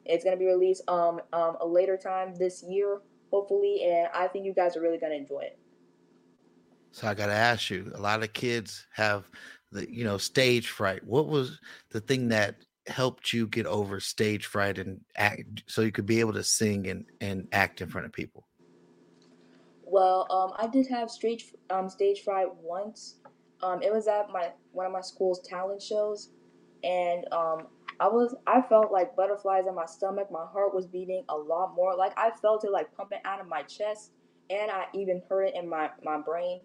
It's 0.05 0.25
gonna 0.25 0.37
be 0.37 0.47
released 0.47 0.83
um, 0.89 1.21
um 1.33 1.57
a 1.61 1.67
later 1.67 1.97
time 1.97 2.35
this 2.35 2.63
year, 2.63 3.01
hopefully, 3.31 3.85
and 3.85 4.09
I 4.15 4.29
think 4.29 4.45
you 4.45 4.55
guys 4.55 4.77
are 4.77 4.81
really 4.81 4.99
gonna 4.99 5.15
enjoy 5.15 5.41
it. 5.41 5.59
So 6.93 7.07
I 7.07 7.15
gotta 7.15 7.33
ask 7.33 7.71
you, 7.71 7.93
a 7.95 8.01
lot 8.01 8.23
of 8.23 8.33
kids 8.33 8.87
have 8.93 9.29
the 9.73 9.91
you 9.93 10.05
know 10.05 10.19
stage 10.19 10.69
fright. 10.69 11.05
What 11.05 11.29
was 11.29 11.59
the 11.91 12.01
thing 12.01 12.29
that 12.29 12.57
helped 12.87 13.33
you 13.33 13.47
get 13.47 13.67
over 13.67 14.01
stage 14.01 14.47
fright 14.47 14.79
and 14.79 15.01
act 15.17 15.65
so 15.67 15.83
you 15.83 15.93
could 15.93 16.07
be 16.07 16.21
able 16.21 16.33
to 16.33 16.43
sing 16.43 16.89
and, 16.89 17.05
and 17.21 17.49
act 17.53 17.81
in 17.81 17.89
front 17.89 18.07
of 18.07 18.13
people? 18.13 18.47
Well, 19.91 20.29
um, 20.31 20.53
I 20.57 20.71
did 20.71 20.87
have 20.87 21.11
stage 21.11 21.47
um, 21.69 21.89
stage 21.89 22.21
fright 22.23 22.47
once. 22.63 23.17
Um, 23.61 23.83
it 23.83 23.93
was 23.93 24.07
at 24.07 24.31
my 24.31 24.51
one 24.71 24.87
of 24.87 24.93
my 24.93 25.01
school's 25.01 25.41
talent 25.41 25.83
shows, 25.83 26.31
and 26.85 27.25
um, 27.33 27.67
I 27.99 28.07
was 28.07 28.37
I 28.47 28.63
felt 28.63 28.93
like 28.93 29.17
butterflies 29.17 29.65
in 29.69 29.75
my 29.75 29.87
stomach. 29.87 30.29
My 30.31 30.47
heart 30.47 30.73
was 30.77 30.87
beating 30.87 31.25
a 31.29 31.35
lot 31.37 31.75
more. 31.75 31.97
Like 31.97 32.13
I 32.17 32.31
felt 32.41 32.65
it 32.65 32.71
like 32.71 32.95
pumping 32.97 33.19
out 33.25 33.41
of 33.41 33.49
my 33.49 33.63
chest, 33.63 34.13
and 34.49 34.71
I 34.71 34.85
even 34.95 35.23
heard 35.29 35.49
it 35.49 35.55
in 35.57 35.69
my 35.69 35.91
my 36.05 36.19
brain. 36.21 36.61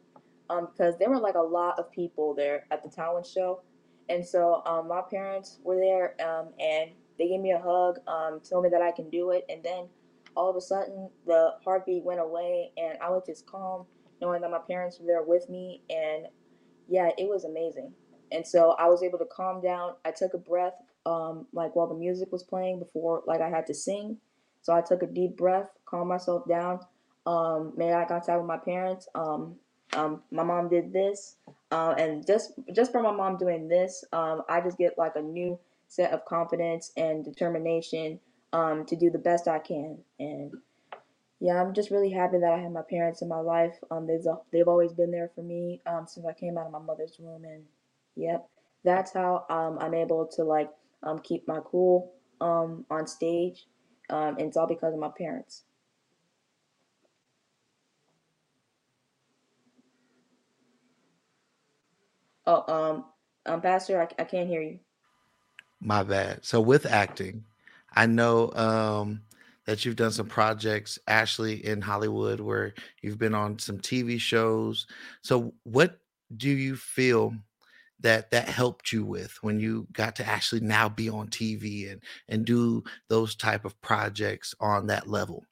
Um, 0.51 0.67
because 0.71 0.95
there 0.99 1.09
were 1.09 1.19
like 1.19 1.33
a 1.33 1.41
lot 1.41 1.79
of 1.79 1.91
people 1.91 2.35
there 2.35 2.67
at 2.69 2.83
the 2.83 2.89
talent 2.89 3.25
show, 3.25 3.63
and 4.07 4.23
so 4.23 4.61
um, 4.67 4.87
my 4.87 5.01
parents 5.09 5.57
were 5.63 5.77
there, 5.77 6.15
um, 6.21 6.49
and 6.59 6.91
they 7.17 7.27
gave 7.27 7.41
me 7.41 7.53
a 7.53 7.59
hug, 7.59 7.97
um, 8.07 8.39
told 8.47 8.65
me 8.65 8.69
that 8.69 8.83
I 8.83 8.91
can 8.91 9.09
do 9.09 9.31
it, 9.31 9.45
and 9.49 9.63
then 9.63 9.87
all 10.35 10.49
of 10.49 10.55
a 10.55 10.61
sudden 10.61 11.09
the 11.25 11.53
heartbeat 11.63 12.03
went 12.03 12.19
away, 12.19 12.71
and 12.77 12.97
I 13.01 13.09
was 13.09 13.23
just 13.25 13.45
calm, 13.45 13.85
knowing 14.21 14.41
that 14.41 14.51
my 14.51 14.59
parents 14.59 14.99
were 14.99 15.07
there 15.07 15.23
with 15.23 15.49
me, 15.49 15.81
and 15.89 16.27
yeah, 16.87 17.09
it 17.17 17.27
was 17.27 17.45
amazing. 17.45 17.93
And 18.31 18.45
so 18.45 18.71
I 18.79 18.87
was 18.87 19.03
able 19.03 19.19
to 19.19 19.25
calm 19.25 19.61
down. 19.61 19.93
I 20.03 20.11
took 20.11 20.33
a 20.33 20.37
breath, 20.37 20.73
um, 21.05 21.47
like 21.53 21.75
while 21.75 21.87
the 21.87 21.95
music 21.95 22.31
was 22.31 22.43
playing 22.43 22.79
before, 22.79 23.23
like 23.27 23.41
I 23.41 23.49
had 23.49 23.67
to 23.67 23.73
sing. 23.73 24.17
So 24.61 24.73
I 24.73 24.81
took 24.81 25.03
a 25.03 25.07
deep 25.07 25.37
breath, 25.37 25.69
calmed 25.85 26.09
myself 26.09 26.47
down, 26.47 26.79
um, 27.25 27.73
made 27.77 27.93
eye 27.93 28.05
contact 28.05 28.39
with 28.39 28.47
my 28.47 28.57
parents. 28.57 29.07
Um, 29.15 29.55
um, 29.93 30.23
my 30.31 30.43
mom 30.43 30.69
did 30.69 30.91
this, 30.91 31.37
uh, 31.71 31.93
and 31.97 32.25
just 32.25 32.53
just 32.73 32.91
from 32.91 33.03
my 33.03 33.11
mom 33.11 33.37
doing 33.37 33.67
this, 33.67 34.03
um, 34.11 34.41
I 34.49 34.59
just 34.61 34.77
get 34.77 34.97
like 34.97 35.15
a 35.15 35.21
new 35.21 35.59
set 35.87 36.11
of 36.11 36.25
confidence 36.25 36.91
and 36.97 37.23
determination 37.23 38.19
um, 38.53 38.85
to 38.85 38.95
do 38.95 39.09
the 39.09 39.19
best 39.19 39.47
I 39.47 39.59
can. 39.59 39.99
And 40.19 40.53
yeah, 41.39 41.61
I'm 41.61 41.73
just 41.73 41.91
really 41.91 42.11
happy 42.11 42.39
that 42.39 42.53
I 42.53 42.59
have 42.59 42.71
my 42.71 42.83
parents 42.89 43.21
in 43.21 43.29
my 43.29 43.39
life. 43.39 43.75
Um, 43.91 44.07
they've 44.07 44.25
they've 44.51 44.67
always 44.67 44.93
been 44.93 45.11
there 45.11 45.31
for 45.35 45.43
me 45.43 45.81
um, 45.87 46.05
since 46.07 46.25
I 46.25 46.33
came 46.33 46.57
out 46.57 46.67
of 46.67 46.71
my 46.71 46.79
mother's 46.79 47.17
womb, 47.19 47.45
and 47.45 47.63
yep, 48.15 48.47
that's 48.83 49.13
how 49.13 49.45
um, 49.49 49.77
I'm 49.79 49.93
able 49.93 50.27
to 50.35 50.43
like 50.43 50.71
um, 51.03 51.19
keep 51.19 51.47
my 51.47 51.59
cool 51.65 52.13
um, 52.41 52.85
on 52.89 53.07
stage, 53.07 53.67
um, 54.09 54.37
and 54.37 54.47
it's 54.47 54.57
all 54.57 54.67
because 54.67 54.93
of 54.93 54.99
my 54.99 55.11
parents. 55.17 55.63
Oh, 62.47 62.63
um, 62.73 63.05
um, 63.45 63.61
Pastor, 63.61 64.01
I, 64.01 64.07
I 64.21 64.25
can't 64.25 64.49
hear 64.49 64.61
you. 64.61 64.79
My 65.81 66.03
bad. 66.03 66.45
So 66.45 66.61
with 66.61 66.85
acting, 66.85 67.45
I 67.95 68.05
know 68.05 68.51
um 68.53 69.21
that 69.65 69.83
you've 69.83 69.95
done 69.95 70.11
some 70.11 70.27
projects, 70.27 70.99
Ashley, 71.07 71.65
in 71.65 71.81
Hollywood, 71.81 72.39
where 72.39 72.73
you've 73.01 73.17
been 73.17 73.33
on 73.33 73.57
some 73.59 73.79
TV 73.79 74.19
shows. 74.19 74.85
So, 75.21 75.53
what 75.63 75.99
do 76.35 76.49
you 76.49 76.75
feel 76.75 77.33
that 77.99 78.29
that 78.31 78.47
helped 78.49 78.91
you 78.91 79.05
with 79.05 79.41
when 79.41 79.59
you 79.59 79.87
got 79.93 80.15
to 80.17 80.27
actually 80.27 80.61
now 80.61 80.89
be 80.89 81.09
on 81.09 81.27
TV 81.29 81.91
and 81.91 82.01
and 82.27 82.45
do 82.45 82.83
those 83.07 83.35
type 83.35 83.65
of 83.65 83.79
projects 83.81 84.53
on 84.59 84.87
that 84.87 85.07
level? 85.07 85.45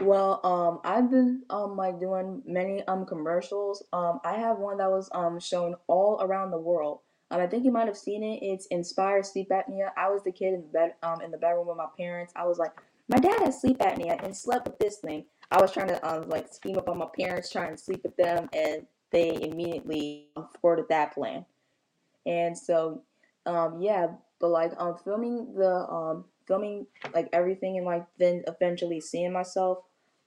Well, 0.00 0.40
um, 0.44 0.80
I've 0.84 1.10
been 1.10 1.44
um 1.50 1.76
like 1.76 1.98
doing 1.98 2.42
many 2.46 2.82
um 2.84 3.06
commercials. 3.06 3.82
Um, 3.92 4.20
I 4.24 4.34
have 4.34 4.58
one 4.58 4.78
that 4.78 4.90
was 4.90 5.08
um 5.12 5.40
shown 5.40 5.74
all 5.86 6.20
around 6.22 6.50
the 6.50 6.58
world. 6.58 7.00
Um, 7.30 7.40
I 7.40 7.46
think 7.46 7.64
you 7.64 7.72
might 7.72 7.88
have 7.88 7.96
seen 7.96 8.22
it. 8.22 8.38
It's 8.42 8.66
Inspire 8.66 9.22
Sleep 9.22 9.48
Apnea. 9.50 9.90
I 9.96 10.08
was 10.08 10.22
the 10.22 10.32
kid 10.32 10.54
in 10.54 10.62
the 10.62 10.68
bed 10.68 10.94
um 11.02 11.20
in 11.20 11.30
the 11.30 11.38
bedroom 11.38 11.66
with 11.66 11.76
my 11.76 11.88
parents. 11.96 12.32
I 12.36 12.46
was 12.46 12.58
like, 12.58 12.72
my 13.08 13.18
dad 13.18 13.40
has 13.42 13.60
sleep 13.60 13.78
apnea 13.78 14.22
and 14.24 14.36
slept 14.36 14.66
with 14.66 14.78
this 14.78 14.98
thing. 14.98 15.24
I 15.50 15.60
was 15.60 15.72
trying 15.72 15.88
to 15.88 16.06
um 16.08 16.28
like 16.28 16.52
scheme 16.52 16.78
up 16.78 16.88
on 16.88 16.98
my 16.98 17.08
parents, 17.18 17.50
trying 17.50 17.72
to 17.76 17.82
sleep 17.82 18.02
with 18.04 18.16
them, 18.16 18.48
and 18.52 18.86
they 19.10 19.34
immediately 19.42 20.28
thwarted 20.60 20.86
that 20.88 21.14
plan. 21.14 21.44
And 22.26 22.56
so, 22.56 23.02
um, 23.44 23.80
yeah, 23.80 24.08
but 24.40 24.48
like 24.48 24.72
um 24.78 24.96
filming 25.04 25.54
the 25.54 25.86
um 25.88 26.24
filming 26.46 26.86
like 27.12 27.28
everything 27.32 27.76
and 27.76 27.86
like 27.86 28.06
then 28.18 28.44
eventually 28.46 29.00
seeing 29.00 29.32
myself 29.32 29.78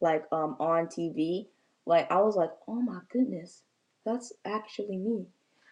like 0.02 0.26
um 0.32 0.56
on 0.60 0.88
TV, 0.88 1.48
like 1.86 2.12
I 2.12 2.22
was 2.22 2.36
like, 2.36 2.52
oh 2.68 2.82
my 2.82 3.00
goodness, 3.12 3.64
that's 4.06 4.34
actually 4.46 4.98
me. 4.98 5.28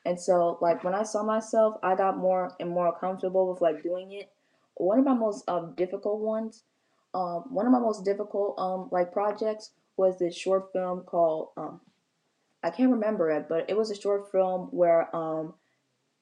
And 0.08 0.20
so 0.20 0.58
like 0.62 0.84
when 0.86 0.96
I 0.96 1.04
saw 1.04 1.24
myself, 1.24 1.76
I 1.84 1.96
got 1.96 2.18
more 2.18 2.56
and 2.62 2.70
more 2.72 2.98
comfortable 2.98 3.52
with 3.52 3.62
like 3.62 3.84
doing 3.84 4.14
it. 4.14 4.32
One 4.76 5.00
of 5.00 5.06
my 5.06 5.14
most 5.14 5.48
um 5.50 5.76
difficult 5.76 6.22
ones, 6.22 6.64
um 7.14 7.46
one 7.54 7.68
of 7.68 7.74
my 7.74 7.80
most 7.80 8.06
difficult 8.06 8.56
um 8.58 8.90
like 8.92 9.12
projects 9.14 9.72
was 9.98 10.18
this 10.18 10.36
short 10.38 10.72
film 10.74 11.04
called 11.04 11.50
um 11.58 11.82
I 12.64 12.70
can't 12.72 12.92
remember 12.92 13.32
it, 13.32 13.48
but 13.50 13.70
it 13.70 13.78
was 13.78 13.92
a 13.92 14.02
short 14.02 14.32
film 14.32 14.70
where 14.72 15.16
um 15.16 15.56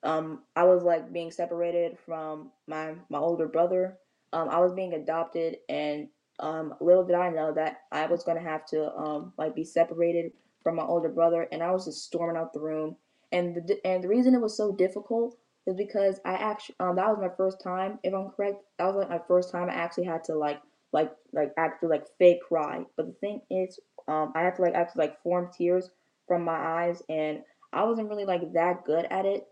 um 0.04 0.44
I 0.56 0.64
was 0.66 0.84
like 0.84 1.14
being 1.14 1.32
separated 1.32 2.00
from 2.06 2.52
my 2.68 2.96
my 3.10 3.20
older 3.20 3.48
brother. 3.48 4.00
Um 4.34 4.50
I 4.50 4.60
was 4.60 4.74
being 4.74 4.94
adopted 4.96 5.58
and 5.70 6.10
um 6.40 6.76
little 6.82 7.06
did 7.06 7.16
I 7.16 7.30
know 7.30 7.54
that 7.54 7.82
I 7.92 8.08
was 8.08 8.24
to 8.24 8.40
have 8.40 8.66
to 8.68 8.92
um 8.96 9.34
like 9.38 9.56
be 9.56 9.64
separated 9.66 10.34
from 10.64 10.76
my 10.78 10.84
older 10.84 11.10
brother 11.10 11.48
and 11.52 11.64
I 11.64 11.72
was 11.72 11.86
just 11.86 12.06
storming 12.06 12.38
out 12.38 12.54
the 12.54 12.62
room. 12.62 12.98
And 13.36 13.56
the 13.56 13.86
and 13.86 14.04
the 14.04 14.08
reason 14.08 14.34
it 14.34 14.42
was 14.42 14.56
so 14.56 14.72
difficult 14.72 15.38
is 15.68 15.76
because 15.76 16.20
I 16.26 16.36
actually 16.36 16.76
um 16.80 16.96
that 16.96 17.10
was 17.10 17.20
my 17.20 17.36
first 17.36 17.62
time 17.62 18.00
if 18.04 18.14
I'm 18.14 18.30
correct. 18.30 18.64
That 18.80 18.86
was 18.88 18.96
like 18.96 19.10
my 19.10 19.22
first 19.28 19.52
time 19.52 19.70
I 19.70 19.74
actually 19.74 20.06
had 20.06 20.24
to 20.26 20.36
like 20.36 20.62
like 20.94 21.12
like 21.34 21.52
actually 21.58 21.90
like 21.90 22.06
fake 22.18 22.42
cry. 22.48 22.86
But 22.96 23.08
the 23.08 23.14
thing 23.14 23.42
is 23.52 23.80
um 24.08 24.32
I 24.36 24.42
had 24.42 24.56
to 24.56 24.62
like 24.62 24.74
actually 24.74 25.08
like 25.08 25.22
form 25.22 25.52
tears 25.56 25.90
from 26.28 26.44
my 26.46 26.56
eyes 26.56 27.04
and 27.10 27.42
I 27.74 27.84
wasn't 27.84 28.10
really 28.10 28.26
like 28.26 28.54
that 28.54 28.86
good 28.86 29.06
at 29.12 29.26
it. 29.26 29.48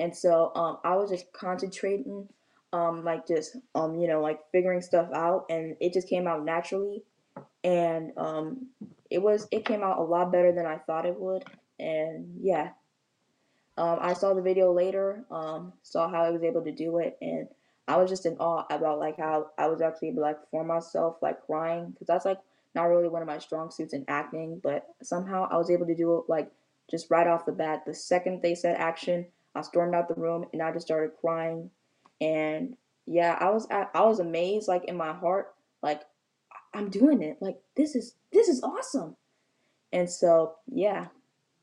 And 0.00 0.16
so 0.16 0.52
um 0.54 0.78
I 0.82 0.96
was 0.96 1.10
just 1.10 1.30
concentrating 1.34 2.28
um 2.72 3.04
like 3.04 3.26
just 3.28 3.56
um 3.74 3.96
you 3.96 4.08
know 4.08 4.22
like 4.22 4.40
figuring 4.50 4.80
stuff 4.80 5.08
out 5.14 5.44
and 5.50 5.76
it 5.80 5.92
just 5.92 6.08
came 6.08 6.26
out 6.26 6.44
naturally 6.44 7.04
and 7.64 8.12
um 8.16 8.68
it 9.10 9.18
was 9.22 9.46
it 9.52 9.64
came 9.66 9.82
out 9.82 9.98
a 9.98 10.02
lot 10.02 10.32
better 10.32 10.52
than 10.52 10.66
I 10.66 10.78
thought 10.78 11.06
it 11.06 11.18
would 11.20 11.44
and 11.78 12.38
yeah 12.40 12.70
um 13.76 13.98
I 14.00 14.14
saw 14.14 14.34
the 14.34 14.42
video 14.42 14.72
later 14.72 15.24
um 15.30 15.72
saw 15.82 16.08
how 16.08 16.24
I 16.24 16.30
was 16.30 16.42
able 16.42 16.62
to 16.64 16.72
do 16.72 16.98
it 16.98 17.16
and 17.20 17.48
I 17.88 17.96
was 17.96 18.10
just 18.10 18.26
in 18.26 18.36
awe 18.38 18.66
about 18.70 18.98
like 18.98 19.16
how 19.16 19.50
I 19.58 19.68
was 19.68 19.80
actually 19.80 20.08
able 20.08 20.18
to 20.18 20.22
like 20.22 20.40
perform 20.40 20.66
myself 20.68 21.16
like 21.22 21.44
crying 21.46 21.90
because 21.90 22.06
that's 22.08 22.24
like 22.24 22.38
not 22.74 22.84
really 22.84 23.08
one 23.08 23.22
of 23.22 23.28
my 23.28 23.38
strong 23.38 23.70
suits 23.70 23.94
in 23.94 24.04
acting, 24.06 24.60
but 24.62 24.86
somehow 25.02 25.48
I 25.50 25.56
was 25.56 25.70
able 25.70 25.86
to 25.86 25.94
do 25.94 26.18
it 26.18 26.24
like 26.28 26.50
just 26.90 27.10
right 27.10 27.26
off 27.26 27.46
the 27.46 27.52
bat. 27.52 27.84
The 27.86 27.94
second 27.94 28.42
they 28.42 28.54
said 28.54 28.76
action, 28.76 29.26
I 29.54 29.62
stormed 29.62 29.94
out 29.94 30.08
the 30.08 30.14
room 30.20 30.46
and 30.52 30.62
I 30.62 30.72
just 30.72 30.86
started 30.86 31.12
crying. 31.20 31.70
And 32.20 32.76
yeah, 33.06 33.36
I 33.40 33.50
was 33.50 33.66
I 33.70 34.02
was 34.02 34.20
amazed 34.20 34.68
like 34.68 34.84
in 34.84 34.96
my 34.96 35.12
heart, 35.12 35.54
like 35.82 36.02
I'm 36.74 36.90
doing 36.90 37.22
it. 37.22 37.38
Like 37.40 37.58
this 37.76 37.94
is 37.94 38.14
this 38.32 38.48
is 38.48 38.62
awesome. 38.62 39.16
And 39.92 40.10
so 40.10 40.56
yeah, 40.66 41.06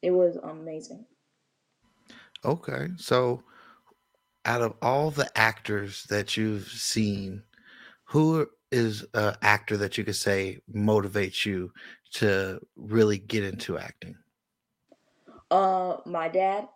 it 0.01 0.11
was 0.11 0.37
amazing. 0.37 1.05
Okay. 2.45 2.87
So 2.97 3.43
out 4.45 4.61
of 4.61 4.73
all 4.81 5.11
the 5.11 5.29
actors 5.37 6.03
that 6.09 6.35
you've 6.35 6.67
seen, 6.67 7.43
who 8.05 8.47
is 8.71 9.05
an 9.13 9.35
actor 9.41 9.77
that 9.77 9.97
you 9.97 10.03
could 10.03 10.15
say 10.15 10.59
motivates 10.73 11.45
you 11.45 11.71
to 12.13 12.59
really 12.75 13.17
get 13.17 13.43
into 13.43 13.77
acting? 13.77 14.15
Uh, 15.51 15.97
my 16.05 16.27
dad. 16.27 16.67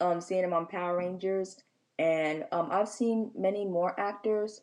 Um, 0.00 0.20
seeing 0.20 0.44
him 0.44 0.52
on 0.52 0.66
Power 0.66 0.96
Rangers, 0.96 1.56
and 1.98 2.44
um, 2.52 2.68
I've 2.70 2.88
seen 2.88 3.32
many 3.36 3.64
more 3.64 3.98
actors, 3.98 4.60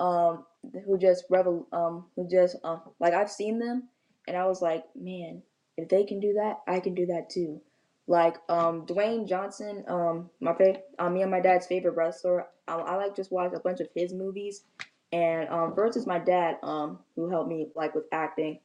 um, 0.00 0.44
who 0.84 0.98
just 0.98 1.24
revel, 1.30 1.68
um, 1.72 2.06
who 2.16 2.28
just 2.28 2.56
uh, 2.64 2.78
like 2.98 3.14
I've 3.14 3.30
seen 3.30 3.60
them, 3.60 3.88
and 4.26 4.36
I 4.36 4.44
was 4.44 4.60
like, 4.60 4.82
man, 4.96 5.40
if 5.76 5.88
they 5.88 6.02
can 6.02 6.18
do 6.18 6.32
that, 6.32 6.62
I 6.66 6.80
can 6.80 6.94
do 6.96 7.06
that 7.06 7.30
too. 7.30 7.60
Like 8.06 8.36
um, 8.48 8.84
Dwayne 8.86 9.28
Johnson, 9.28 9.84
um, 9.88 10.30
my 10.40 10.52
favorite, 10.54 10.84
uh, 10.98 11.08
me 11.08 11.22
and 11.22 11.30
my 11.30 11.40
dad's 11.40 11.66
favorite 11.66 11.94
wrestler. 11.94 12.46
I, 12.66 12.74
I 12.74 12.96
like 12.96 13.14
just 13.14 13.30
watch 13.32 13.52
a 13.54 13.60
bunch 13.60 13.80
of 13.80 13.88
his 13.94 14.12
movies, 14.12 14.64
and 15.12 15.48
um, 15.48 15.74
versus 15.74 16.06
my 16.06 16.18
dad, 16.18 16.56
um, 16.62 16.98
who 17.14 17.30
helped 17.30 17.48
me 17.48 17.68
like 17.76 17.94
with 17.94 18.04
acting, 18.12 18.58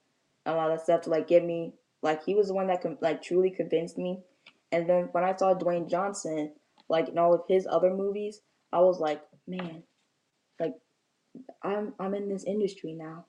a 0.45 0.53
lot 0.53 0.71
of 0.71 0.81
stuff 0.81 1.01
to 1.01 1.09
like 1.09 1.27
get 1.27 1.45
me 1.45 1.73
like 2.01 2.23
he 2.23 2.35
was 2.35 2.47
the 2.47 2.53
one 2.53 2.67
that 2.67 2.83
like 3.01 3.21
truly 3.21 3.51
convinced 3.51 3.97
me. 3.97 4.19
And 4.71 4.89
then 4.89 5.09
when 5.11 5.23
I 5.23 5.35
saw 5.35 5.53
Dwayne 5.53 5.89
Johnson, 5.89 6.53
like 6.89 7.09
in 7.09 7.17
all 7.17 7.33
of 7.33 7.41
his 7.47 7.67
other 7.69 7.93
movies, 7.93 8.41
I 8.71 8.79
was 8.79 8.99
like, 8.99 9.21
man, 9.47 9.83
like 10.59 10.73
I'm 11.63 11.93
I'm 11.99 12.13
in 12.15 12.29
this 12.29 12.43
industry 12.43 12.93
now. 12.93 13.25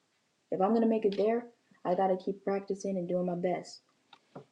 If 0.50 0.60
I'm 0.60 0.72
gonna 0.72 0.86
make 0.86 1.04
it 1.04 1.16
there, 1.16 1.46
I 1.84 1.94
gotta 1.94 2.16
keep 2.16 2.44
practicing 2.44 2.96
and 2.96 3.08
doing 3.08 3.26
my 3.26 3.34
best. 3.34 3.82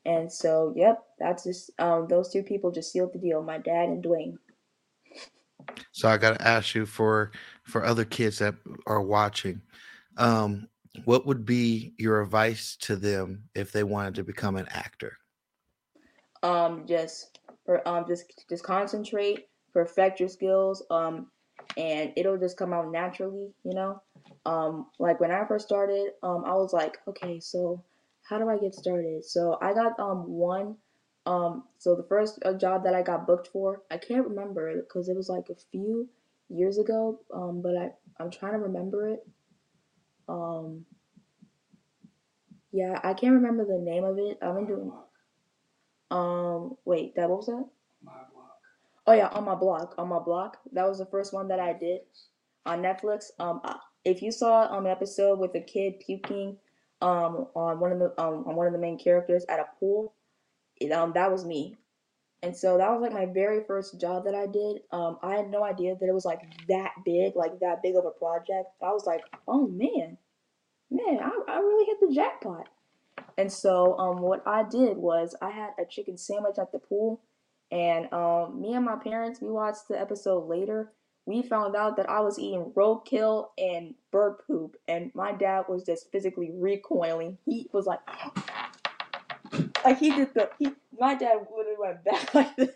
And 0.04 0.32
so, 0.32 0.72
yep, 0.76 1.02
that's 1.18 1.44
just 1.44 1.70
um, 1.78 2.06
those 2.08 2.32
two 2.32 2.42
people 2.42 2.70
just 2.70 2.92
sealed 2.92 3.12
the 3.12 3.18
deal. 3.18 3.42
My 3.42 3.58
dad 3.58 3.88
and 3.88 4.04
Dwayne. 4.04 4.36
So 5.92 6.08
I 6.08 6.16
got 6.16 6.38
to 6.38 6.46
ask 6.46 6.74
you 6.74 6.86
for 6.86 7.32
for 7.64 7.84
other 7.84 8.04
kids 8.04 8.38
that 8.38 8.54
are 8.86 9.02
watching, 9.02 9.60
um, 10.16 10.68
what 11.04 11.26
would 11.26 11.44
be 11.44 11.94
your 11.98 12.20
advice 12.20 12.76
to 12.82 12.96
them 12.96 13.44
if 13.54 13.72
they 13.72 13.82
wanted 13.82 14.14
to 14.16 14.24
become 14.24 14.56
an 14.56 14.68
actor? 14.70 15.18
Um, 16.42 16.84
just 16.86 17.40
or 17.66 17.86
um, 17.88 18.04
just 18.06 18.44
just 18.48 18.62
concentrate, 18.62 19.48
perfect 19.72 20.20
your 20.20 20.28
skills, 20.28 20.82
um, 20.90 21.28
and 21.76 22.12
it'll 22.16 22.38
just 22.38 22.56
come 22.56 22.72
out 22.72 22.90
naturally. 22.92 23.48
You 23.64 23.74
know, 23.74 24.02
um, 24.44 24.86
like 24.98 25.20
when 25.20 25.30
I 25.30 25.44
first 25.46 25.66
started, 25.66 26.12
um, 26.22 26.44
I 26.44 26.54
was 26.54 26.72
like, 26.72 26.98
okay, 27.08 27.40
so 27.40 27.82
how 28.28 28.38
do 28.38 28.48
I 28.48 28.58
get 28.58 28.74
started? 28.74 29.24
So 29.24 29.58
I 29.60 29.72
got 29.72 29.98
um 29.98 30.28
one 30.28 30.76
um, 31.26 31.64
so 31.78 31.96
the 31.96 32.04
first 32.04 32.38
uh, 32.44 32.52
job 32.54 32.84
that 32.84 32.94
I 32.94 33.02
got 33.02 33.26
booked 33.26 33.48
for, 33.48 33.82
I 33.90 33.98
can't 33.98 34.28
remember 34.28 34.72
because 34.80 35.08
it 35.08 35.16
was 35.16 35.28
like 35.28 35.48
a 35.50 35.56
few 35.72 36.08
years 36.48 36.78
ago. 36.78 37.20
Um, 37.34 37.60
but 37.62 37.76
I 37.76 37.90
I'm 38.20 38.30
trying 38.30 38.52
to 38.52 38.58
remember 38.58 39.08
it. 39.08 39.26
Um, 40.28 40.86
yeah, 42.72 43.00
I 43.02 43.14
can't 43.14 43.34
remember 43.34 43.64
the 43.64 43.78
name 43.78 44.04
of 44.04 44.18
it. 44.18 44.38
I've 44.40 44.54
been 44.54 44.66
doing. 44.66 44.92
Um, 46.12 46.76
wait, 46.84 47.16
that 47.16 47.28
what 47.28 47.38
was 47.38 47.46
that? 47.46 47.66
My 48.04 48.12
block. 48.32 48.58
Oh 49.08 49.12
yeah, 49.12 49.28
On 49.28 49.44
My 49.44 49.56
Block, 49.56 49.94
On 49.98 50.08
My 50.08 50.20
Block. 50.20 50.58
That 50.72 50.88
was 50.88 50.98
the 50.98 51.06
first 51.06 51.32
one 51.32 51.48
that 51.48 51.58
I 51.58 51.72
did 51.72 52.02
on 52.64 52.82
Netflix. 52.82 53.30
Um, 53.40 53.60
if 54.04 54.22
you 54.22 54.30
saw 54.30 54.72
um 54.72 54.86
an 54.86 54.92
episode 54.92 55.40
with 55.40 55.56
a 55.56 55.60
kid 55.60 55.98
puking 55.98 56.58
um 57.02 57.46
on 57.54 57.80
one 57.80 57.92
of 57.92 57.98
the 57.98 58.20
um 58.20 58.44
on 58.46 58.56
one 58.56 58.66
of 58.66 58.72
the 58.72 58.78
main 58.78 58.98
characters 58.98 59.44
at 59.48 59.60
a 59.60 59.66
pool, 59.78 60.14
It, 60.76 60.92
um, 60.92 61.12
that 61.14 61.30
was 61.30 61.44
me. 61.44 61.76
And 62.42 62.56
so 62.56 62.78
that 62.78 62.90
was 62.90 63.00
like 63.00 63.12
my 63.12 63.26
very 63.26 63.64
first 63.64 64.00
job 64.00 64.24
that 64.24 64.34
I 64.34 64.46
did. 64.46 64.82
Um, 64.92 65.18
I 65.22 65.34
had 65.34 65.50
no 65.50 65.64
idea 65.64 65.96
that 65.98 66.08
it 66.08 66.14
was 66.14 66.24
like 66.24 66.42
that 66.68 66.92
big, 67.04 67.34
like 67.34 67.58
that 67.60 67.82
big 67.82 67.96
of 67.96 68.04
a 68.04 68.10
project. 68.10 68.68
I 68.82 68.92
was 68.92 69.06
like, 69.06 69.22
oh 69.48 69.66
man, 69.66 70.18
man, 70.90 71.18
I, 71.20 71.30
I 71.48 71.58
really 71.58 71.86
hit 71.86 71.96
the 72.00 72.14
jackpot. 72.14 72.68
And 73.38 73.50
so 73.50 73.98
um, 73.98 74.20
what 74.20 74.42
I 74.46 74.62
did 74.62 74.96
was 74.96 75.34
I 75.40 75.50
had 75.50 75.70
a 75.78 75.84
chicken 75.88 76.16
sandwich 76.18 76.58
at 76.58 76.72
the 76.72 76.78
pool, 76.78 77.20
and 77.70 78.12
um, 78.12 78.60
me 78.60 78.74
and 78.74 78.84
my 78.84 78.96
parents 78.96 79.40
we 79.40 79.50
watched 79.50 79.88
the 79.88 80.00
episode 80.00 80.46
later. 80.46 80.92
We 81.26 81.42
found 81.42 81.74
out 81.74 81.96
that 81.96 82.08
I 82.08 82.20
was 82.20 82.38
eating 82.38 82.72
roadkill 82.76 83.48
and 83.58 83.94
bird 84.12 84.36
poop, 84.46 84.76
and 84.86 85.10
my 85.14 85.32
dad 85.32 85.64
was 85.68 85.84
just 85.84 86.10
physically 86.12 86.50
recoiling. 86.54 87.38
He 87.44 87.68
was 87.72 87.84
like, 87.86 88.00
like 89.84 89.98
he 89.98 90.10
did 90.10 90.34
the 90.34 90.50
he 90.58 90.72
my 90.98 91.14
dad 91.14 91.38
literally 91.54 91.76
went 91.78 92.04
back 92.04 92.34
like 92.34 92.56
this. 92.56 92.70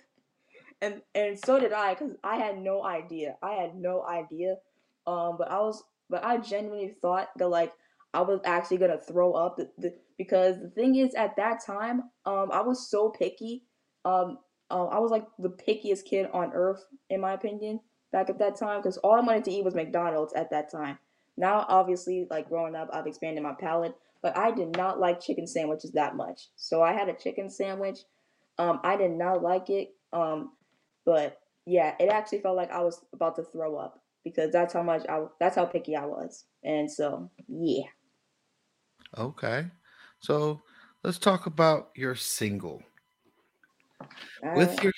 And 0.82 1.02
and 1.14 1.38
so 1.38 1.60
did 1.60 1.72
I 1.72 1.94
because 1.94 2.16
I 2.24 2.36
had 2.36 2.58
no 2.58 2.84
idea. 2.84 3.36
I 3.42 3.52
had 3.52 3.76
no 3.76 4.04
idea. 4.04 4.56
Um, 5.06 5.36
but 5.38 5.50
I 5.50 5.58
was 5.60 5.82
but 6.08 6.24
I 6.24 6.38
genuinely 6.38 6.94
thought 7.00 7.28
that 7.36 7.48
like 7.48 7.72
I 8.12 8.22
was 8.22 8.40
actually 8.44 8.78
gonna 8.78 8.98
throw 8.98 9.32
up 9.34 9.56
the, 9.56 9.70
the, 9.78 9.94
because 10.18 10.60
the 10.60 10.70
thing 10.70 10.96
is 10.96 11.14
at 11.14 11.36
that 11.36 11.64
time 11.64 12.02
um 12.26 12.50
I 12.52 12.60
was 12.62 12.90
so 12.90 13.10
picky 13.10 13.64
um 14.04 14.38
uh, 14.70 14.86
I 14.86 14.98
was 14.98 15.10
like 15.10 15.26
the 15.38 15.50
pickiest 15.50 16.04
kid 16.04 16.28
on 16.32 16.52
earth 16.52 16.84
in 17.08 17.20
my 17.20 17.32
opinion 17.32 17.80
back 18.12 18.31
at 18.31 18.38
that 18.38 18.57
time 18.57 18.81
because 18.81 18.96
all 18.99 19.14
I 19.14 19.20
wanted 19.20 19.44
to 19.44 19.51
eat 19.51 19.64
was 19.64 19.75
McDonald's 19.75 20.33
at 20.35 20.51
that 20.51 20.70
time. 20.70 20.99
Now 21.37 21.64
obviously 21.68 22.27
like 22.31 22.49
growing 22.49 22.75
up 22.75 22.88
I've 22.92 23.07
expanded 23.07 23.42
my 23.42 23.55
palate, 23.59 23.94
but 24.23 24.37
I 24.37 24.51
did 24.51 24.77
not 24.77 25.01
like 25.01 25.20
chicken 25.20 25.46
sandwiches 25.46 25.92
that 25.92 26.16
much. 26.16 26.49
So 26.57 26.83
I 26.83 26.92
had 26.92 27.09
a 27.09 27.14
chicken 27.14 27.49
sandwich. 27.51 28.01
Um 28.59 28.81
I 28.83 28.96
did 28.96 29.12
not 29.12 29.42
like 29.42 29.70
it. 29.70 29.94
Um 30.12 30.53
but 31.05 31.40
yeah, 31.66 31.94
it 32.01 32.09
actually 32.09 32.40
felt 32.40 32.57
like 32.57 32.70
I 32.70 32.81
was 32.81 33.05
about 33.12 33.37
to 33.37 33.42
throw 33.42 33.77
up 33.77 34.01
because 34.25 34.51
that's 34.53 34.75
how 34.75 34.83
much 34.83 35.07
I 35.09 35.25
that's 35.38 35.57
how 35.57 35.66
picky 35.66 35.96
I 35.96 36.07
was. 36.07 36.44
And 36.62 36.90
so, 36.90 37.31
yeah. 37.49 37.85
Okay. 39.16 39.66
So 40.20 40.61
let's 41.03 41.18
talk 41.18 41.46
about 41.46 41.90
your 41.94 42.14
single. 42.14 42.83
With 44.55 44.83
your 44.83 44.92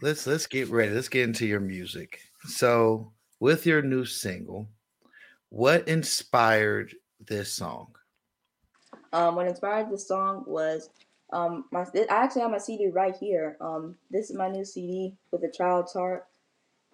let's 0.00 0.26
let's 0.26 0.46
get 0.46 0.68
ready. 0.68 0.92
Let's 0.92 1.08
get 1.08 1.24
into 1.24 1.46
your 1.46 1.60
music. 1.60 2.20
So 2.44 3.12
with 3.40 3.66
your 3.66 3.82
new 3.82 4.04
single, 4.04 4.68
what 5.48 5.86
inspired 5.88 6.94
this 7.20 7.52
song? 7.52 7.94
Um, 9.12 9.36
what 9.36 9.46
inspired 9.46 9.90
this 9.90 10.06
song 10.08 10.44
was 10.46 10.88
um 11.32 11.64
my 11.70 11.80
I 11.80 12.06
actually 12.08 12.42
have 12.42 12.50
my 12.50 12.58
CD 12.58 12.88
right 12.88 13.14
here. 13.14 13.56
Um, 13.60 13.96
this 14.10 14.30
is 14.30 14.36
my 14.36 14.48
new 14.48 14.64
CD 14.64 15.14
with 15.30 15.42
a 15.44 15.50
child's 15.50 15.92
heart, 15.92 16.26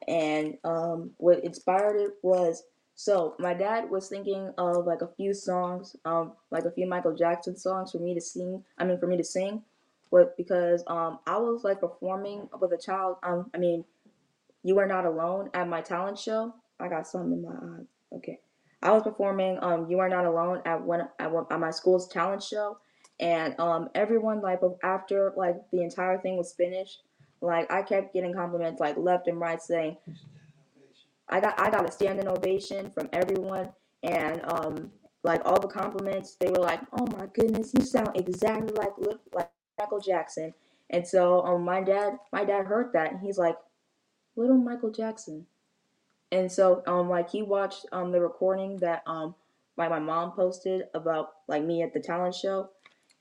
and 0.07 0.57
um, 0.65 1.11
what 1.19 1.45
inspired 1.45 1.97
it 1.97 2.13
was 2.23 2.65
so 2.99 3.37
my 3.39 3.55
dad 3.55 3.89
was 3.89 4.09
thinking 4.09 4.53
of 4.59 4.85
like 4.85 5.03
a 5.03 5.15
few 5.17 5.33
songs, 5.33 5.95
um, 6.05 6.33
like 6.51 6.65
a 6.65 6.73
few 6.73 6.89
Michael 6.89 7.15
Jackson 7.15 7.57
songs 7.57 7.93
for 7.93 7.99
me 7.99 8.13
to 8.13 8.21
sing. 8.21 8.65
I 8.77 8.85
mean, 8.85 8.99
for 8.99 9.07
me 9.07 9.17
to 9.17 9.23
sing, 9.23 9.63
but 10.11 10.37
because 10.37 10.83
um, 10.89 11.21
I 11.25 11.39
was 11.39 11.63
like 11.63 11.79
performing 11.79 12.49
with 12.61 12.73
a 12.73 12.77
child. 12.77 13.19
Um, 13.23 13.53
I 13.55 13.59
mean, 13.59 13.85
you 14.62 14.79
are 14.79 14.87
not 14.87 15.07
alone 15.07 15.51
at 15.55 15.68
my 15.68 15.81
talent 15.81 16.18
show. 16.18 16.55
I 16.81 16.88
got 16.88 17.07
something 17.07 17.33
in 17.33 17.42
my 17.42 17.51
eye. 17.51 18.16
Okay, 18.16 18.40
I 18.83 18.92
was 18.92 19.03
performing 19.03 19.59
um, 19.62 19.90
you 19.90 19.99
are 20.01 20.09
not 20.09 20.25
alone 20.27 20.62
at 20.64 20.83
one 20.83 21.09
at, 21.18 21.31
one, 21.31 21.47
at 21.51 21.61
my 21.61 21.71
school's 21.71 22.09
talent 22.09 22.42
show, 22.42 22.79
and 23.21 23.59
um, 23.61 23.88
everyone 23.94 24.40
like 24.40 24.61
after 24.83 25.33
like 25.37 25.57
the 25.73 25.83
entire 25.83 26.18
thing 26.18 26.37
was 26.37 26.53
finished, 26.55 27.03
like 27.40 27.71
I 27.73 27.83
kept 27.83 28.14
getting 28.14 28.35
compliments 28.35 28.81
like 28.81 28.97
left 28.97 29.29
and 29.29 29.40
right 29.40 29.61
saying 29.62 29.97
I 31.29 31.40
got 31.40 31.61
I 31.61 31.71
got 31.71 31.88
a 31.88 31.92
standing 31.92 32.29
ovation 32.29 32.90
from 32.92 33.09
everyone, 33.12 33.71
and 34.03 34.42
um, 34.53 34.90
like 35.25 35.42
all 35.44 35.61
the 35.61 35.68
compliments, 35.68 36.37
they 36.40 36.51
were 36.51 36.59
like, 36.59 36.81
"Oh 36.99 37.07
my 37.18 37.27
goodness, 37.35 37.73
you 37.75 37.85
sound 37.85 38.11
exactly 38.14 38.75
like 38.75 38.92
like 39.35 39.51
Michael 39.79 40.01
Jackson." 40.01 40.55
And 40.90 41.07
so 41.07 41.42
um, 41.42 41.64
my 41.64 41.83
dad 41.83 42.18
my 42.33 42.44
dad 42.44 42.66
heard 42.66 42.92
that, 42.94 43.12
and 43.12 43.21
he's 43.21 43.38
like, 43.38 43.57
"Little 44.38 44.57
Michael 44.57 44.90
Jackson." 44.90 45.46
And 46.33 46.51
so 46.51 46.83
um, 46.87 47.09
like 47.09 47.31
he 47.31 47.42
watched 47.42 47.87
um 47.92 48.12
the 48.12 48.20
recording 48.20 48.79
that 48.79 49.03
um 49.07 49.35
like 49.79 49.90
my 49.90 50.01
mom 50.01 50.33
posted 50.33 50.85
about 50.94 51.31
like 51.46 51.64
me 51.64 51.83
at 51.83 51.94
the 51.94 52.01
talent 52.01 52.35
show. 52.35 52.70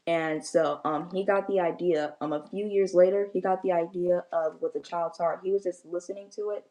And 0.07 0.43
so 0.43 0.79
um, 0.85 1.09
he 1.13 1.25
got 1.25 1.47
the 1.47 1.59
idea. 1.59 2.15
Um, 2.21 2.33
a 2.33 2.47
few 2.47 2.65
years 2.65 2.93
later, 2.93 3.29
he 3.33 3.41
got 3.41 3.61
the 3.61 3.73
idea 3.73 4.23
of 4.31 4.61
with 4.61 4.75
a 4.75 4.79
child's 4.79 5.17
heart. 5.17 5.41
He 5.43 5.51
was 5.51 5.63
just 5.63 5.85
listening 5.85 6.29
to 6.35 6.51
it, 6.51 6.65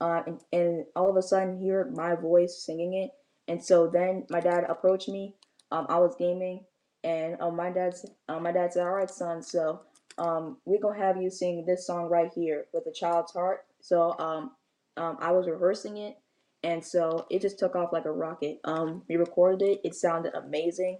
uh, 0.00 0.22
and, 0.26 0.40
and 0.52 0.86
all 0.96 1.10
of 1.10 1.16
a 1.16 1.22
sudden 1.22 1.60
he 1.60 1.68
heard 1.68 1.94
my 1.96 2.14
voice 2.14 2.58
singing 2.58 2.94
it. 2.94 3.10
And 3.46 3.62
so 3.62 3.86
then 3.88 4.26
my 4.30 4.40
dad 4.40 4.64
approached 4.68 5.08
me. 5.08 5.34
Um, 5.70 5.86
I 5.90 5.98
was 5.98 6.16
gaming, 6.16 6.64
and 7.04 7.38
um, 7.40 7.56
my 7.56 7.70
dad 7.70 7.94
uh, 8.28 8.40
my 8.40 8.52
dad 8.52 8.72
said, 8.72 8.84
"All 8.84 8.92
right, 8.92 9.10
son, 9.10 9.42
so 9.42 9.82
um, 10.16 10.56
we're 10.64 10.80
gonna 10.80 10.98
have 10.98 11.20
you 11.20 11.30
sing 11.30 11.66
this 11.66 11.86
song 11.86 12.08
right 12.08 12.32
here 12.34 12.66
with 12.72 12.86
a 12.86 12.92
child's 12.92 13.32
heart." 13.32 13.66
So 13.80 14.18
um, 14.18 14.52
um, 14.96 15.18
I 15.20 15.32
was 15.32 15.46
rehearsing 15.46 15.96
it, 15.98 16.16
and 16.62 16.84
so 16.84 17.26
it 17.30 17.40
just 17.42 17.58
took 17.58 17.76
off 17.76 17.92
like 17.92 18.04
a 18.04 18.12
rocket. 18.12 18.60
Um, 18.64 19.02
we 19.08 19.16
recorded 19.16 19.62
it; 19.62 19.80
it 19.84 19.94
sounded 19.94 20.34
amazing. 20.34 20.98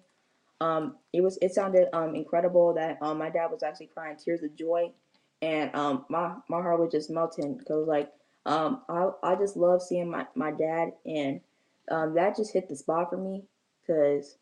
Um, 0.60 0.96
it 1.12 1.22
was 1.22 1.38
it 1.40 1.54
sounded 1.54 1.88
um, 1.92 2.14
incredible 2.14 2.74
that 2.74 2.98
um, 3.02 3.18
my 3.18 3.30
dad 3.30 3.50
was 3.50 3.62
actually 3.62 3.90
crying 3.94 4.16
tears 4.16 4.42
of 4.42 4.56
joy, 4.56 4.92
and 5.42 5.74
um, 5.74 6.04
my 6.08 6.34
my 6.48 6.60
heart 6.60 6.80
was 6.80 6.92
just 6.92 7.10
melting 7.10 7.56
because 7.56 7.86
like 7.86 8.12
um, 8.48 8.80
I, 8.88 9.10
I 9.22 9.34
just 9.34 9.56
love 9.56 9.82
seeing 9.82 10.10
my, 10.10 10.26
my 10.34 10.50
dad, 10.50 10.92
and 11.04 11.40
um, 11.90 12.14
that 12.14 12.36
just 12.36 12.52
hit 12.52 12.68
the 12.68 12.76
spot 12.76 13.10
for 13.10 13.18
me 13.18 13.44
because, 13.80 14.38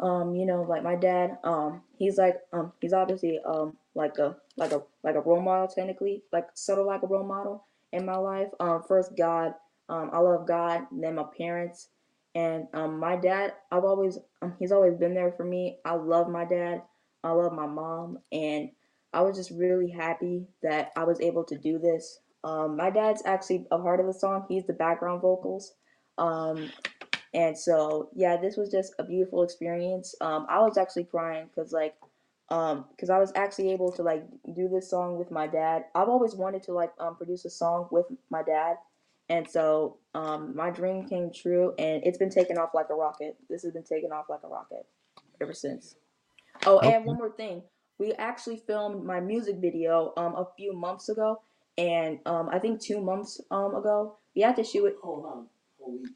um, 0.00 0.34
you 0.34 0.46
know, 0.46 0.62
like 0.62 0.82
my 0.82 0.96
dad, 0.96 1.36
um, 1.44 1.82
he's 1.98 2.16
like, 2.16 2.36
um, 2.54 2.72
he's 2.80 2.94
obviously 2.94 3.38
um, 3.44 3.76
like 3.98 4.16
a 4.18 4.36
like 4.56 4.70
a 4.70 4.80
like 5.02 5.16
a 5.16 5.20
role 5.20 5.42
model 5.42 5.66
technically, 5.66 6.22
like 6.32 6.46
sort 6.54 6.78
of 6.78 6.86
like 6.86 7.02
a 7.02 7.06
role 7.06 7.26
model 7.26 7.66
in 7.92 8.06
my 8.06 8.16
life. 8.16 8.48
Um, 8.60 8.82
first 8.86 9.16
God, 9.18 9.54
um, 9.88 10.10
I 10.12 10.18
love 10.18 10.46
God, 10.46 10.82
then 10.92 11.16
my 11.16 11.24
parents, 11.36 11.88
and 12.34 12.68
um, 12.72 13.00
my 13.00 13.16
dad. 13.16 13.54
I've 13.72 13.84
always 13.84 14.18
um, 14.40 14.54
he's 14.60 14.70
always 14.70 14.94
been 14.94 15.14
there 15.14 15.32
for 15.32 15.44
me. 15.44 15.78
I 15.84 15.96
love 15.96 16.28
my 16.28 16.44
dad. 16.44 16.82
I 17.24 17.32
love 17.32 17.52
my 17.52 17.66
mom, 17.66 18.20
and 18.30 18.70
I 19.12 19.22
was 19.22 19.36
just 19.36 19.50
really 19.50 19.90
happy 19.90 20.46
that 20.62 20.92
I 20.96 21.02
was 21.02 21.20
able 21.20 21.42
to 21.44 21.58
do 21.58 21.80
this. 21.80 22.20
Um, 22.44 22.76
my 22.76 22.90
dad's 22.90 23.22
actually 23.26 23.66
a 23.72 23.78
part 23.78 23.98
of 23.98 24.06
the 24.06 24.12
song. 24.12 24.46
He's 24.48 24.64
the 24.64 24.74
background 24.74 25.22
vocals. 25.22 25.74
Um, 26.18 26.70
and 27.34 27.58
so, 27.58 28.10
yeah, 28.14 28.36
this 28.36 28.56
was 28.56 28.70
just 28.70 28.94
a 28.98 29.04
beautiful 29.04 29.42
experience. 29.42 30.14
Um, 30.20 30.46
I 30.48 30.60
was 30.60 30.78
actually 30.78 31.04
crying 31.04 31.48
because, 31.48 31.72
like, 31.72 31.94
um, 32.50 32.86
because 32.90 33.10
I 33.10 33.18
was 33.18 33.32
actually 33.34 33.72
able 33.72 33.92
to 33.92 34.02
like 34.02 34.24
do 34.54 34.68
this 34.68 34.88
song 34.88 35.18
with 35.18 35.30
my 35.30 35.46
dad. 35.46 35.84
I've 35.94 36.08
always 36.08 36.34
wanted 36.34 36.62
to 36.64 36.72
like 36.72 36.92
um, 36.98 37.16
produce 37.16 37.44
a 37.44 37.50
song 37.50 37.88
with 37.90 38.06
my 38.30 38.42
dad, 38.42 38.76
and 39.28 39.48
so 39.48 39.98
um, 40.14 40.54
my 40.56 40.70
dream 40.70 41.06
came 41.06 41.30
true, 41.32 41.74
and 41.78 42.02
it's 42.04 42.18
been 42.18 42.30
taking 42.30 42.58
off 42.58 42.70
like 42.74 42.86
a 42.90 42.94
rocket. 42.94 43.36
This 43.50 43.62
has 43.62 43.72
been 43.72 43.84
taking 43.84 44.12
off 44.12 44.26
like 44.28 44.40
a 44.44 44.48
rocket 44.48 44.86
ever 45.40 45.52
since. 45.52 45.96
Oh, 46.66 46.80
and 46.80 47.04
one 47.04 47.16
more 47.16 47.30
thing, 47.30 47.62
we 47.98 48.12
actually 48.14 48.62
filmed 48.66 49.04
my 49.04 49.20
music 49.20 49.56
video 49.56 50.12
um 50.16 50.34
a 50.34 50.46
few 50.56 50.72
months 50.74 51.08
ago, 51.08 51.40
and 51.76 52.18
um, 52.26 52.48
I 52.50 52.58
think 52.58 52.80
two 52.80 53.00
months 53.00 53.40
um 53.50 53.74
ago 53.74 54.16
we 54.34 54.42
had 54.42 54.56
to 54.56 54.64
shoot 54.64 54.86
it. 54.86 54.96
Hold 55.02 55.26
on, 55.26 55.46
a 55.86 55.90
week. 55.90 56.08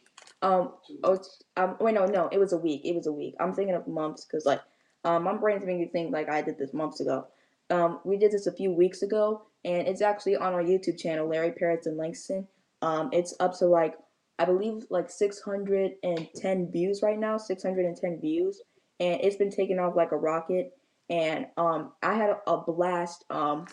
Um, 0.43 0.73
oh, 1.05 1.19
um, 1.57 1.77
wait, 1.81 1.95
no, 1.95 2.05
no, 2.05 2.29
it 2.33 2.39
was 2.39 2.53
a 2.53 2.57
week. 2.57 2.83
It 2.85 2.97
was 2.97 3.07
a 3.07 3.13
week. 3.13 3.35
I'm 3.39 3.55
thinking 3.55 3.77
of 3.77 3.87
months 3.87 4.25
because 4.25 4.45
like, 4.45 4.61
um, 5.05 5.25
my 5.25 5.37
brain's 5.37 5.65
making 5.65 5.81
me 5.81 5.89
think 5.89 6.13
like 6.13 6.29
I 6.29 6.43
did 6.43 6.59
this 6.59 6.73
months 6.73 7.01
ago. 7.01 7.27
Um, 7.71 8.01
we 8.05 8.17
did 8.17 8.33
this 8.33 8.47
a 8.47 8.53
few 8.53 8.73
weeks 8.73 9.03
ago, 9.03 9.43
and 9.65 9.89
it's 9.89 10.03
actually 10.03 10.37
on 10.37 10.53
our 10.53 10.63
YouTube 10.63 10.99
channel, 10.99 11.29
Larry 11.29 11.53
Parrots 11.53 11.87
and 11.87 11.97
Langston. 11.97 12.47
Um, 12.83 13.11
it's 13.13 13.35
up 13.41 13.57
to 13.59 13.67
like 13.67 13.95
I 14.39 14.45
believe 14.45 14.87
like 14.91 15.11
610 15.11 16.73
views 16.73 17.01
right 17.03 17.19
now, 17.19 17.37
610 17.37 18.21
views, 18.21 18.61
and 19.01 19.21
it's 19.21 19.37
been 19.37 19.51
taking 19.51 19.79
off 19.79 19.97
like 19.97 20.13
a 20.13 20.17
rocket. 20.17 20.73
And 21.11 21.47
um, 21.57 21.93
I 22.03 22.15
had 22.15 22.37
a, 22.47 22.57
blast 22.57 23.25
um 23.29 23.67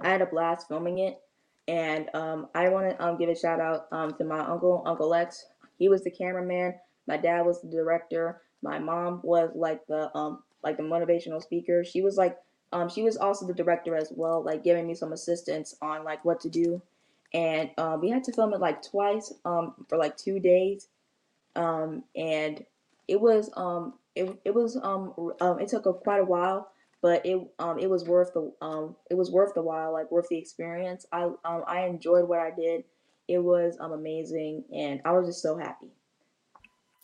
I 0.00 0.10
had 0.10 0.20
a 0.20 0.26
blast 0.26 0.68
filming 0.68 0.98
it, 0.98 1.18
and 1.68 2.08
um, 2.14 2.48
I 2.54 2.68
want 2.68 2.90
to 2.90 3.04
um, 3.04 3.16
give 3.16 3.28
a 3.28 3.34
shout 3.34 3.60
out 3.60 3.86
um, 3.92 4.14
to 4.18 4.24
my 4.24 4.40
uncle, 4.40 4.82
Uncle 4.86 5.08
Lex. 5.08 5.46
He 5.78 5.88
was 5.88 6.04
the 6.04 6.10
cameraman. 6.10 6.74
My 7.06 7.16
dad 7.16 7.42
was 7.42 7.62
the 7.62 7.68
director. 7.68 8.42
My 8.62 8.78
mom 8.78 9.20
was 9.22 9.50
like 9.54 9.86
the 9.86 10.14
um 10.16 10.42
like 10.62 10.76
the 10.76 10.82
motivational 10.82 11.42
speaker. 11.42 11.84
She 11.84 12.02
was 12.02 12.16
like 12.16 12.38
um 12.72 12.88
she 12.88 13.02
was 13.02 13.16
also 13.16 13.46
the 13.46 13.54
director 13.54 13.96
as 13.96 14.12
well, 14.14 14.42
like 14.42 14.64
giving 14.64 14.86
me 14.86 14.94
some 14.94 15.12
assistance 15.12 15.76
on 15.82 16.04
like 16.04 16.24
what 16.24 16.40
to 16.40 16.48
do. 16.48 16.82
And 17.34 17.70
um, 17.76 18.00
we 18.00 18.08
had 18.10 18.24
to 18.24 18.32
film 18.32 18.54
it 18.54 18.60
like 18.60 18.82
twice 18.82 19.32
um 19.44 19.74
for 19.88 19.98
like 19.98 20.16
two 20.16 20.40
days, 20.40 20.88
um 21.54 22.04
and 22.14 22.64
it 23.08 23.20
was 23.20 23.50
um 23.56 23.94
it, 24.14 24.34
it 24.44 24.54
was 24.54 24.76
um, 24.82 25.12
um 25.40 25.60
it 25.60 25.68
took 25.68 25.86
a, 25.86 25.92
quite 25.92 26.20
a 26.20 26.24
while 26.24 26.70
but 27.02 27.24
it 27.24 27.38
um 27.58 27.78
it 27.78 27.88
was 27.88 28.04
worth 28.04 28.32
the 28.32 28.52
um 28.60 28.96
it 29.10 29.14
was 29.14 29.30
worth 29.30 29.54
the 29.54 29.62
while, 29.62 29.92
like 29.92 30.10
worth 30.10 30.28
the 30.28 30.38
experience. 30.38 31.06
I 31.12 31.22
um 31.44 31.62
I 31.66 31.86
enjoyed 31.86 32.28
what 32.28 32.40
I 32.40 32.50
did. 32.50 32.84
It 33.28 33.38
was 33.38 33.76
um 33.80 33.92
amazing, 33.92 34.64
and 34.74 35.00
I 35.04 35.12
was 35.12 35.26
just 35.28 35.42
so 35.42 35.56
happy. 35.56 35.90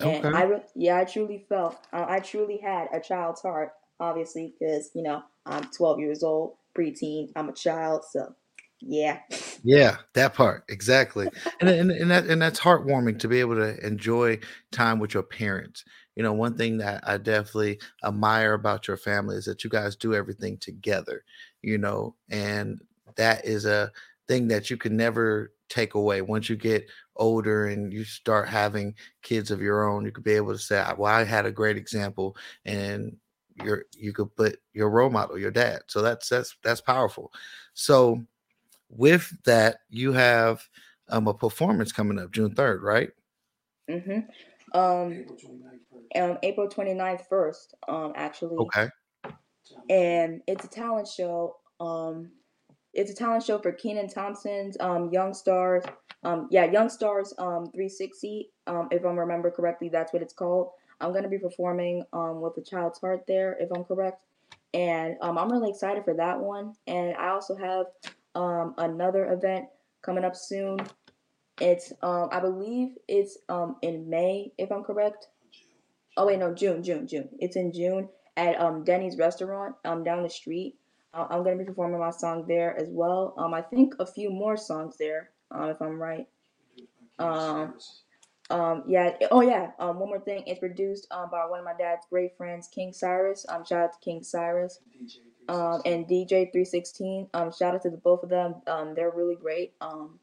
And 0.02 0.24
Okay. 0.24 0.32
I 0.32 0.42
re- 0.44 0.62
yeah, 0.74 0.98
I 0.98 1.04
truly 1.04 1.44
felt 1.48 1.76
uh, 1.92 2.06
I 2.08 2.20
truly 2.20 2.58
had 2.58 2.88
a 2.92 3.00
child's 3.00 3.42
heart, 3.42 3.72
obviously, 4.00 4.54
because 4.58 4.90
you 4.94 5.02
know 5.02 5.22
I'm 5.46 5.64
12 5.76 6.00
years 6.00 6.22
old, 6.22 6.56
preteen. 6.76 7.28
I'm 7.36 7.48
a 7.48 7.52
child, 7.54 8.04
so 8.10 8.34
yeah. 8.80 9.20
Yeah, 9.64 9.98
that 10.14 10.34
part 10.34 10.64
exactly, 10.68 11.30
and 11.60 11.68
and 11.70 11.90
and 11.92 12.10
that 12.10 12.26
and 12.26 12.42
that's 12.42 12.58
heartwarming 12.60 13.20
to 13.20 13.28
be 13.28 13.38
able 13.40 13.54
to 13.56 13.84
enjoy 13.86 14.40
time 14.72 14.98
with 14.98 15.14
your 15.14 15.22
parents. 15.22 15.84
You 16.16 16.22
know, 16.24 16.32
one 16.32 16.56
thing 16.56 16.78
that 16.78 17.06
I 17.08 17.18
definitely 17.18 17.78
admire 18.04 18.54
about 18.54 18.88
your 18.88 18.96
family 18.96 19.36
is 19.36 19.44
that 19.44 19.62
you 19.62 19.70
guys 19.70 19.94
do 19.94 20.14
everything 20.14 20.58
together. 20.58 21.24
You 21.62 21.78
know, 21.78 22.16
and 22.28 22.80
that 23.16 23.44
is 23.44 23.64
a 23.64 23.92
thing 24.28 24.48
that 24.48 24.70
you 24.70 24.76
can 24.76 24.96
never 24.96 25.52
take 25.68 25.94
away. 25.94 26.22
Once 26.22 26.48
you 26.48 26.56
get 26.56 26.88
older 27.16 27.66
and 27.66 27.92
you 27.92 28.04
start 28.04 28.48
having 28.48 28.94
kids 29.22 29.50
of 29.50 29.60
your 29.60 29.88
own 29.88 30.04
you 30.04 30.10
could 30.10 30.24
be 30.24 30.32
able 30.32 30.50
to 30.50 30.58
say 30.58 30.82
well 30.96 31.12
i 31.12 31.22
had 31.22 31.44
a 31.44 31.52
great 31.52 31.76
example 31.76 32.34
and 32.64 33.14
you're 33.56 33.84
you 33.96 34.12
could 34.12 34.34
put 34.36 34.58
your 34.72 34.90
role 34.90 35.10
model 35.10 35.38
your 35.38 35.50
dad. 35.50 35.82
So 35.86 36.02
that's 36.02 36.28
that's 36.28 36.56
that's 36.62 36.80
powerful. 36.80 37.32
So 37.74 38.22
with 38.88 39.32
that 39.44 39.78
you 39.88 40.12
have 40.12 40.68
um 41.08 41.26
a 41.26 41.34
performance 41.34 41.92
coming 41.92 42.18
up 42.18 42.30
june 42.30 42.54
3rd 42.54 42.82
right? 42.82 43.10
Mm-hmm. 43.90 44.78
Um 44.78 45.26
um 46.14 46.38
april 46.42 46.68
29th 46.68 47.26
first 47.28 47.74
um 47.88 48.12
actually. 48.16 48.56
Okay. 48.56 48.88
And 49.88 50.42
it's 50.46 50.64
a 50.64 50.68
talent 50.68 51.08
show 51.08 51.56
um 51.80 52.30
it's 52.94 53.10
a 53.10 53.14
talent 53.14 53.42
show 53.42 53.58
for 53.58 53.72
Kenan 53.72 54.08
Thompson's 54.08 54.76
um, 54.80 55.10
Young 55.12 55.32
Stars. 55.34 55.84
Um, 56.24 56.48
yeah, 56.50 56.70
Young 56.70 56.88
Stars 56.88 57.32
um, 57.38 57.66
360. 57.72 58.50
Um, 58.66 58.88
if 58.90 59.04
I'm 59.04 59.18
remember 59.18 59.50
correctly, 59.50 59.88
that's 59.88 60.12
what 60.12 60.22
it's 60.22 60.34
called. 60.34 60.70
I'm 61.00 61.12
gonna 61.12 61.28
be 61.28 61.38
performing 61.38 62.04
um, 62.12 62.40
with 62.40 62.56
a 62.58 62.62
child's 62.62 63.00
heart 63.00 63.24
there, 63.26 63.56
if 63.58 63.70
I'm 63.74 63.84
correct. 63.84 64.22
And 64.74 65.16
um, 65.20 65.36
I'm 65.36 65.50
really 65.50 65.70
excited 65.70 66.04
for 66.04 66.14
that 66.14 66.38
one. 66.38 66.74
And 66.86 67.14
I 67.16 67.28
also 67.30 67.56
have 67.56 67.86
um, 68.34 68.74
another 68.78 69.32
event 69.32 69.66
coming 70.02 70.24
up 70.24 70.36
soon. 70.36 70.78
It's 71.60 71.92
um, 72.02 72.28
I 72.30 72.40
believe 72.40 72.90
it's 73.08 73.38
um, 73.48 73.76
in 73.82 74.08
May, 74.08 74.52
if 74.58 74.70
I'm 74.70 74.84
correct. 74.84 75.28
Oh 76.16 76.26
wait, 76.26 76.38
no, 76.38 76.54
June, 76.54 76.82
June, 76.82 77.06
June. 77.06 77.28
It's 77.38 77.56
in 77.56 77.72
June 77.72 78.08
at 78.36 78.60
um, 78.60 78.84
Denny's 78.84 79.16
restaurant 79.16 79.74
um, 79.84 80.04
down 80.04 80.22
the 80.22 80.30
street. 80.30 80.76
I'm 81.14 81.42
gonna 81.44 81.56
be 81.56 81.64
performing 81.64 82.00
my 82.00 82.10
song 82.10 82.46
there 82.46 82.76
as 82.78 82.88
well. 82.90 83.34
Um, 83.36 83.54
I 83.54 83.62
think 83.62 83.94
a 83.98 84.06
few 84.06 84.30
more 84.30 84.56
songs 84.56 84.96
there, 84.98 85.30
um, 85.50 85.68
if 85.70 85.80
I'm 85.80 86.00
right. 86.00 86.26
Um, 87.18 87.74
um, 88.50 88.84
yeah. 88.86 89.16
Oh 89.30 89.40
yeah. 89.40 89.70
Um, 89.78 89.98
one 89.98 90.08
more 90.08 90.20
thing. 90.20 90.44
It's 90.46 90.60
produced 90.60 91.06
um 91.10 91.30
by 91.30 91.46
one 91.46 91.58
of 91.58 91.64
my 91.64 91.74
dad's 91.78 92.06
great 92.10 92.36
friends, 92.36 92.68
King 92.68 92.92
Cyrus. 92.92 93.46
Um, 93.48 93.64
shout 93.64 93.84
out 93.84 93.92
to 93.94 93.98
King 94.00 94.22
Cyrus. 94.22 94.80
Um, 95.48 95.82
and 95.84 96.06
DJ 96.06 96.50
316. 96.52 97.28
Um, 97.34 97.50
shout 97.52 97.74
out 97.74 97.82
to 97.82 97.90
the 97.90 97.96
both 97.96 98.22
of 98.22 98.28
them. 98.28 98.56
Um, 98.66 98.94
they're 98.94 99.10
really 99.10 99.34
great. 99.34 99.74
Um, 99.80 100.18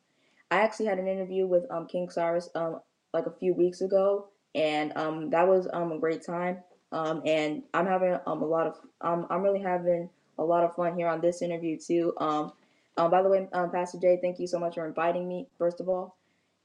I 0.51 0.61
actually 0.61 0.87
had 0.87 0.97
an 0.97 1.07
interview 1.07 1.45
with 1.45 1.65
um 1.71 1.87
King 1.87 2.09
Cyrus 2.09 2.49
um 2.55 2.79
like 3.13 3.25
a 3.25 3.31
few 3.31 3.53
weeks 3.53 3.81
ago, 3.81 4.27
and 4.55 4.95
um 4.97 5.29
that 5.31 5.47
was 5.47 5.67
um 5.73 5.91
a 5.91 5.99
great 5.99 6.25
time. 6.25 6.59
Um, 6.91 7.21
and 7.25 7.63
I'm 7.73 7.85
having 7.85 8.17
um 8.25 8.41
a 8.41 8.47
lot 8.47 8.67
of 8.67 8.75
um 9.01 9.27
I'm 9.29 9.41
really 9.41 9.61
having 9.61 10.09
a 10.39 10.43
lot 10.43 10.63
of 10.63 10.75
fun 10.75 10.95
here 10.97 11.07
on 11.07 11.21
this 11.21 11.41
interview 11.41 11.77
too. 11.77 12.13
Um, 12.17 12.53
um, 12.97 13.11
by 13.11 13.21
the 13.21 13.29
way, 13.29 13.47
um, 13.53 13.71
Pastor 13.71 13.99
Jay, 13.99 14.19
thank 14.21 14.39
you 14.39 14.47
so 14.47 14.59
much 14.59 14.75
for 14.75 14.87
inviting 14.87 15.27
me. 15.27 15.47
First 15.57 15.79
of 15.79 15.89
all, 15.89 16.17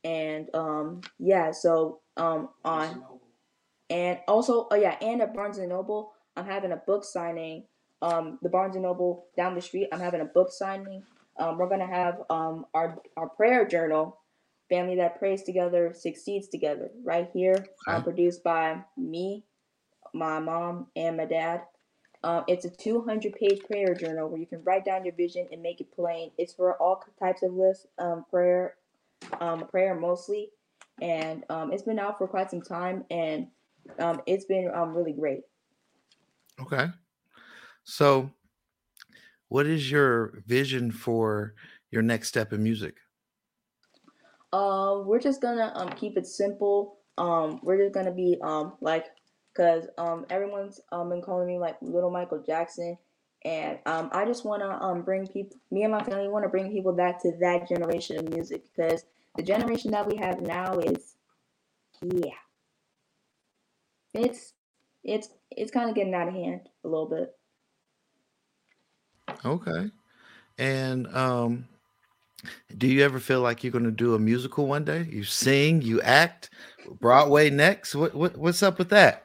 and 0.04 0.48
um, 0.54 1.02
yeah, 1.18 1.50
so 1.52 2.00
um, 2.16 2.50
on, 2.64 3.04
and 3.90 4.18
also, 4.28 4.68
oh 4.70 4.76
yeah, 4.76 4.96
and 5.00 5.22
at 5.22 5.34
Barnes 5.34 5.58
and 5.58 5.68
Noble, 5.68 6.12
I'm 6.36 6.46
having 6.46 6.72
a 6.72 6.76
book 6.76 7.04
signing. 7.04 7.64
Um, 8.02 8.38
the 8.42 8.48
Barnes 8.50 8.76
and 8.76 8.82
Noble 8.84 9.26
down 9.36 9.54
the 9.54 9.62
street, 9.62 9.88
I'm 9.92 10.00
having 10.00 10.20
a 10.20 10.26
book 10.26 10.50
signing. 10.52 11.02
Um, 11.38 11.58
we're 11.58 11.68
gonna 11.68 11.86
have 11.86 12.22
um 12.30 12.66
our 12.74 13.00
our 13.16 13.28
prayer 13.28 13.66
journal, 13.66 14.18
family 14.68 14.96
that 14.96 15.18
prays 15.18 15.42
together 15.42 15.92
succeeds 15.94 16.48
together, 16.48 16.90
right 17.04 17.28
here, 17.32 17.66
uh, 17.88 18.00
produced 18.02 18.44
by 18.44 18.78
me, 18.96 19.44
my 20.12 20.38
mom, 20.40 20.88
and 20.96 21.16
my 21.16 21.24
dad. 21.24 21.62
Um, 22.24 22.42
it's 22.48 22.64
a 22.64 22.70
200 22.70 23.34
page 23.34 23.60
prayer 23.64 23.94
journal 23.94 24.30
where 24.30 24.40
you 24.40 24.46
can 24.46 24.64
write 24.64 24.86
down 24.86 25.04
your 25.04 25.14
vision 25.14 25.46
and 25.52 25.62
make 25.62 25.82
it 25.82 25.94
plain. 25.94 26.30
It's 26.38 26.54
for 26.54 26.74
all 26.80 27.04
types 27.18 27.42
of 27.42 27.52
lists, 27.52 27.86
um, 27.98 28.24
prayer, 28.30 28.76
um, 29.40 29.66
prayer 29.68 29.94
mostly, 29.94 30.48
and 31.02 31.44
um, 31.50 31.70
it's 31.70 31.82
been 31.82 31.98
out 31.98 32.16
for 32.16 32.26
quite 32.26 32.50
some 32.50 32.62
time, 32.62 33.04
and 33.10 33.48
um, 33.98 34.22
it's 34.24 34.46
been 34.46 34.70
um, 34.74 34.94
really 34.94 35.12
great. 35.12 35.42
Okay, 36.62 36.86
so 37.84 38.30
what 39.48 39.66
is 39.66 39.90
your 39.90 40.42
vision 40.46 40.90
for 40.90 41.54
your 41.90 42.00
next 42.00 42.28
step 42.28 42.54
in 42.54 42.62
music? 42.62 42.94
Uh, 44.50 45.02
we're 45.04 45.20
just 45.20 45.42
gonna 45.42 45.72
um, 45.74 45.90
keep 45.90 46.16
it 46.16 46.26
simple. 46.26 47.00
Um, 47.18 47.60
we're 47.62 47.76
just 47.76 47.92
gonna 47.92 48.14
be 48.14 48.38
um, 48.42 48.72
like 48.80 49.08
because 49.54 49.86
um, 49.98 50.26
everyone's 50.30 50.80
um, 50.90 51.10
been 51.10 51.22
calling 51.22 51.46
me 51.46 51.58
like 51.58 51.76
Little 51.80 52.10
Michael 52.10 52.42
Jackson, 52.42 52.98
and 53.44 53.78
um, 53.86 54.08
I 54.12 54.24
just 54.24 54.44
want 54.44 54.62
to 54.62 54.70
um, 54.70 55.02
bring 55.02 55.26
people, 55.26 55.56
me 55.70 55.82
and 55.82 55.92
my 55.92 56.02
family 56.02 56.28
want 56.28 56.44
to 56.44 56.48
bring 56.48 56.72
people 56.72 56.92
back 56.92 57.20
to 57.22 57.32
that 57.40 57.68
generation 57.68 58.18
of 58.18 58.28
music 58.30 58.62
because 58.74 59.04
the 59.36 59.42
generation 59.42 59.90
that 59.90 60.06
we 60.06 60.16
have 60.16 60.40
now 60.40 60.78
is, 60.78 61.16
yeah, 62.02 62.32
it's 64.14 64.54
it's 65.02 65.28
it's 65.50 65.70
kind 65.70 65.88
of 65.88 65.94
getting 65.94 66.14
out 66.14 66.28
of 66.28 66.34
hand 66.34 66.62
a 66.84 66.88
little 66.88 67.08
bit. 67.08 67.36
Okay, 69.44 69.90
and 70.58 71.06
um, 71.14 71.66
do 72.76 72.86
you 72.86 73.04
ever 73.04 73.18
feel 73.18 73.40
like 73.40 73.62
you're 73.62 73.72
going 73.72 73.84
to 73.84 73.90
do 73.90 74.14
a 74.14 74.18
musical 74.18 74.66
one 74.66 74.84
day? 74.84 75.06
You 75.10 75.24
sing, 75.24 75.82
you 75.82 76.00
act, 76.00 76.50
Broadway 77.00 77.50
next. 77.50 77.94
What, 77.94 78.14
what 78.14 78.36
what's 78.36 78.62
up 78.62 78.78
with 78.78 78.90
that? 78.90 79.23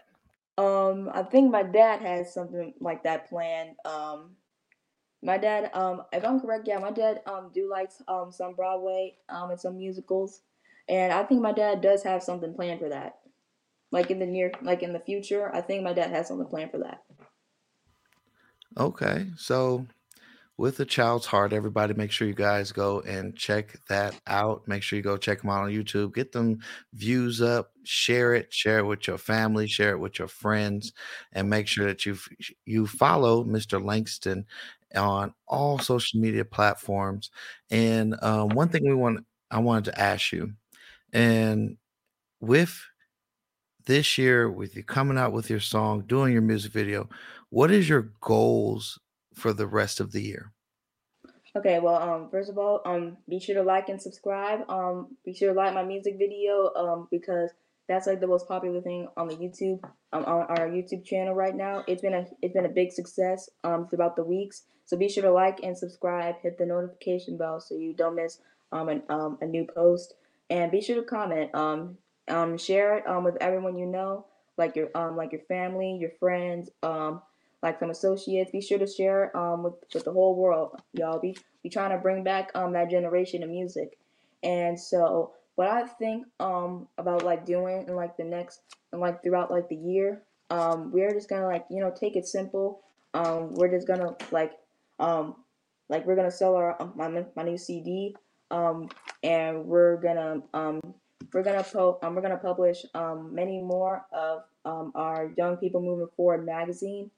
Um, 0.60 1.10
I 1.14 1.24
think 1.24 1.52
my 1.52 1.64
dad 1.64 2.02
has 2.02 2.34
something 2.34 2.74
like 2.82 3.04
that 3.04 3.30
planned. 3.30 3.78
Um, 3.86 4.32
my 5.24 5.38
dad, 5.38 5.72
um, 5.74 6.04
if 6.12 6.26
I'm 6.26 6.42
correct, 6.42 6.68
yeah, 6.68 6.80
my 6.80 6.92
dad 6.92 7.22
um 7.26 7.52
do 7.54 7.70
likes 7.70 8.02
um 8.10 8.34
some 8.34 8.56
Broadway 8.56 9.16
um 9.30 9.52
and 9.52 9.60
some 9.60 9.78
musicals, 9.78 10.42
and 10.90 11.14
I 11.14 11.24
think 11.24 11.42
my 11.42 11.54
dad 11.54 11.80
does 11.80 12.04
have 12.04 12.24
something 12.24 12.54
planned 12.54 12.82
for 12.82 12.90
that. 12.90 13.20
Like 13.92 14.12
in 14.12 14.20
the 14.20 14.26
near, 14.26 14.52
like 14.62 14.84
in 14.84 14.92
the 14.92 15.00
future, 15.00 15.50
I 15.56 15.62
think 15.62 15.82
my 15.82 15.94
dad 15.94 16.10
has 16.12 16.28
something 16.28 16.48
planned 16.48 16.72
for 16.72 16.80
that. 16.80 17.04
Okay, 18.78 19.28
so 19.38 19.88
with 20.60 20.78
a 20.82 20.86
child's 20.86 21.26
heart 21.26 21.54
everybody 21.54 21.94
make 21.94 22.12
sure 22.12 22.28
you 22.28 22.34
guys 22.34 22.74
go 22.74 23.00
and 23.08 23.34
check 23.34 23.78
that 23.88 24.20
out. 24.28 24.68
Make 24.68 24.84
sure 24.84 24.98
you 24.98 25.04
go 25.04 25.16
check 25.16 25.40
them 25.40 25.50
out 25.50 25.64
on 25.64 25.72
youtube. 25.72 26.14
Get 26.14 26.34
them 26.34 26.60
views 26.94 27.42
up 27.42 27.72
share 27.86 28.34
it 28.34 28.54
share 28.54 28.80
it 28.80 28.86
with 28.86 29.08
your 29.08 29.18
family 29.18 29.68
share 29.68 29.92
it 29.92 30.00
with 30.00 30.20
your 30.20 30.28
friends 30.28 30.92
and 31.32 31.50
make 31.50 31.66
sure 31.66 31.86
that 31.88 32.06
you 32.06 32.18
you 32.66 32.86
follow 32.86 33.46
mr 33.46 33.84
langston 33.84 34.46
on 34.96 35.34
all 35.48 35.80
social 35.80 36.20
media 36.20 36.44
platforms. 36.44 37.32
And 37.72 38.16
um, 38.22 38.50
one 38.50 38.68
thing 38.68 38.86
we 38.86 38.94
want 38.94 39.26
i 39.50 39.60
wanted 39.60 39.86
to 39.86 40.00
ask 40.00 40.34
you 40.34 40.52
and 41.14 41.78
with 42.42 42.78
this 43.86 44.18
year 44.18 44.52
with 44.52 44.76
you 44.76 44.84
coming 44.84 45.18
out 45.18 45.32
with 45.32 45.50
your 45.50 45.62
song 45.62 46.02
doing 46.02 46.34
your 46.34 46.42
music 46.42 46.74
video 46.74 47.08
what 47.50 47.72
is 47.72 47.88
your 47.88 48.12
goals 48.20 49.00
for 49.40 49.54
the 49.54 49.68
rest 49.68 50.00
of 50.00 50.12
the 50.12 50.22
year? 50.22 50.54
Okay, 51.58 51.80
well, 51.80 51.96
um, 51.96 52.30
first 52.30 52.50
of 52.50 52.58
all, 52.58 52.82
um, 52.86 53.18
be 53.28 53.40
sure 53.40 53.56
to 53.56 53.64
like 53.64 53.90
and 53.90 54.02
subscribe. 54.02 54.70
Um, 54.70 55.18
be 55.26 55.34
sure 55.34 55.52
to 55.52 55.60
like 55.60 55.74
my 55.74 55.84
music 55.84 56.16
video, 56.20 56.72
um, 56.76 57.08
because 57.10 57.50
that's 57.88 58.06
like 58.06 58.20
the 58.20 58.28
most 58.28 58.48
popular 58.48 58.82
thing 58.82 59.08
on 59.18 59.28
the 59.28 59.36
YouTube, 59.36 59.84
um, 60.14 60.24
on 60.26 60.44
our 60.44 60.70
YouTube 60.70 61.04
channel 61.04 61.34
right 61.34 61.56
now. 61.56 61.84
It's 61.88 62.04
been 62.04 62.14
a 62.14 62.26
it's 62.44 62.54
been 62.54 62.68
a 62.68 62.70
big 62.70 62.92
success, 62.92 63.50
um, 63.64 63.88
throughout 63.88 64.16
the 64.16 64.24
weeks. 64.24 64.64
So 64.86 64.96
be 64.96 65.10
sure 65.10 65.24
to 65.24 65.32
like 65.32 65.62
and 65.64 65.76
subscribe. 65.76 66.36
Hit 66.42 66.58
the 66.60 66.68
notification 66.68 67.38
bell 67.38 67.60
so 67.60 67.76
you 67.76 67.94
don't 67.94 68.16
miss 68.16 68.40
um 68.72 68.90
an, 68.90 69.02
um 69.10 69.40
a 69.42 69.46
new 69.46 69.66
post, 69.66 70.14
and 70.52 70.72
be 70.72 70.82
sure 70.82 70.98
to 70.98 71.04
comment. 71.04 71.54
Um, 71.56 71.98
um, 72.28 72.60
share 72.60 72.98
it 72.98 73.08
um 73.08 73.24
with 73.24 73.38
everyone 73.42 73.76
you 73.76 73.88
know, 73.88 74.28
like 74.56 74.76
your 74.76 74.90
um 74.94 75.18
like 75.18 75.32
your 75.32 75.42
family, 75.48 75.98
your 76.00 76.12
friends, 76.20 76.70
um 76.84 77.24
like 77.62 77.80
some 77.80 77.90
associates. 77.90 78.52
Be 78.52 78.62
sure 78.62 78.80
to 78.80 78.88
share 78.88 79.36
um 79.36 79.64
with, 79.64 79.74
with 79.94 80.06
the 80.06 80.12
whole 80.12 80.36
world, 80.36 80.82
y'all. 80.94 81.20
Be 81.20 81.38
be 81.64 81.70
trying 81.70 81.92
to 81.92 81.98
bring 81.98 82.24
back 82.24 82.52
um 82.56 82.74
that 82.74 82.90
generation 82.90 83.44
of 83.44 83.50
music. 83.50 83.98
And 84.44 84.80
so 84.80 85.34
what 85.56 85.68
I 85.68 85.86
think 85.86 86.26
um 86.40 86.88
about 86.98 87.24
like 87.24 87.46
doing 87.46 87.86
and 87.88 87.96
like 87.96 88.18
the 88.18 88.24
next 88.24 88.62
and 88.92 89.02
like 89.02 89.22
throughout 89.22 89.52
like 89.52 89.70
the 89.70 89.76
year, 89.76 90.22
um, 90.50 90.92
we're 90.92 91.14
just 91.14 91.30
gonna 91.30 91.48
like, 91.48 91.66
you 91.70 91.82
know, 91.82 91.94
take 91.98 92.16
it 92.16 92.28
simple. 92.28 92.82
Um, 93.14 93.54
we're 93.54 93.72
just 93.72 93.88
gonna 93.88 94.16
like 94.32 94.54
um 95.00 95.36
like 95.90 96.06
we're 96.06 96.16
gonna 96.16 96.32
sell 96.32 96.56
our 96.56 96.78
my 96.96 97.26
my 97.36 97.44
new 97.44 97.58
CD. 97.58 98.16
Um 98.52 98.90
and 99.24 99.66
we're 99.66 99.98
gonna 99.98 100.42
um 100.54 100.82
we're 101.34 101.44
gonna 101.44 101.64
po- 101.64 102.00
um, 102.02 102.16
we're 102.16 102.22
gonna 102.22 102.38
publish 102.38 102.86
um, 102.94 103.34
many 103.34 103.62
more 103.62 104.06
of 104.12 104.44
um, 104.66 104.92
our 104.96 105.32
Young 105.38 105.58
People 105.58 105.82
Moving 105.82 106.08
Forward 106.16 106.46
magazine. 106.46 107.12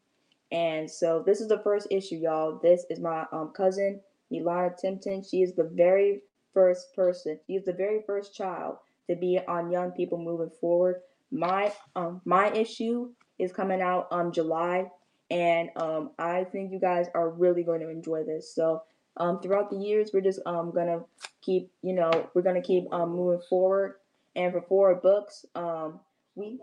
And 0.52 0.90
so 0.90 1.24
this 1.26 1.40
is 1.40 1.48
the 1.48 1.60
first 1.60 1.88
issue, 1.92 2.16
y'all. 2.16 2.60
This 2.62 2.86
is 2.90 3.00
my 3.00 3.26
um, 3.32 3.52
cousin, 3.56 4.02
Ilana 4.32 4.78
Timpton. 4.78 5.24
She 5.24 5.42
is 5.42 5.56
the 5.56 5.70
very 5.74 6.22
first 6.54 6.94
person. 6.96 7.40
She 7.48 7.54
is 7.54 7.66
the 7.66 7.74
very 7.74 8.02
first 8.06 8.36
child 8.36 8.78
to 9.10 9.16
be 9.16 9.40
on 9.48 9.72
Young 9.72 9.92
People 9.92 10.18
Moving 10.18 10.52
Forward. 10.60 11.02
My 11.32 11.72
um 11.96 12.22
my 12.26 12.52
issue 12.52 13.12
is 13.40 13.54
coming 13.54 13.82
out 13.82 14.08
um 14.12 14.34
July, 14.34 14.86
and 15.30 15.70
um 15.78 16.12
I 16.20 16.44
think 16.44 16.74
you 16.74 16.80
guys 16.80 17.08
are 17.16 17.30
really 17.30 17.64
going 17.64 17.80
to 17.80 17.90
enjoy 17.90 18.24
this. 18.24 18.54
So 18.54 18.84
um, 19.18 19.42
throughout 19.42 19.70
the 19.70 19.78
years, 19.78 20.12
we're 20.14 20.22
just 20.22 20.40
um, 20.46 20.72
gonna 20.72 21.02
keep, 21.42 21.72
you 21.82 21.94
know, 21.94 22.30
we're 22.34 22.42
gonna 22.42 22.62
keep 22.62 22.92
um, 22.94 23.12
moving 23.12 23.42
forward. 23.50 23.96
And 24.36 24.54
for 24.54 24.62
forward 24.62 25.02
books, 25.02 25.46
um, 25.56 26.00
we 26.36 26.60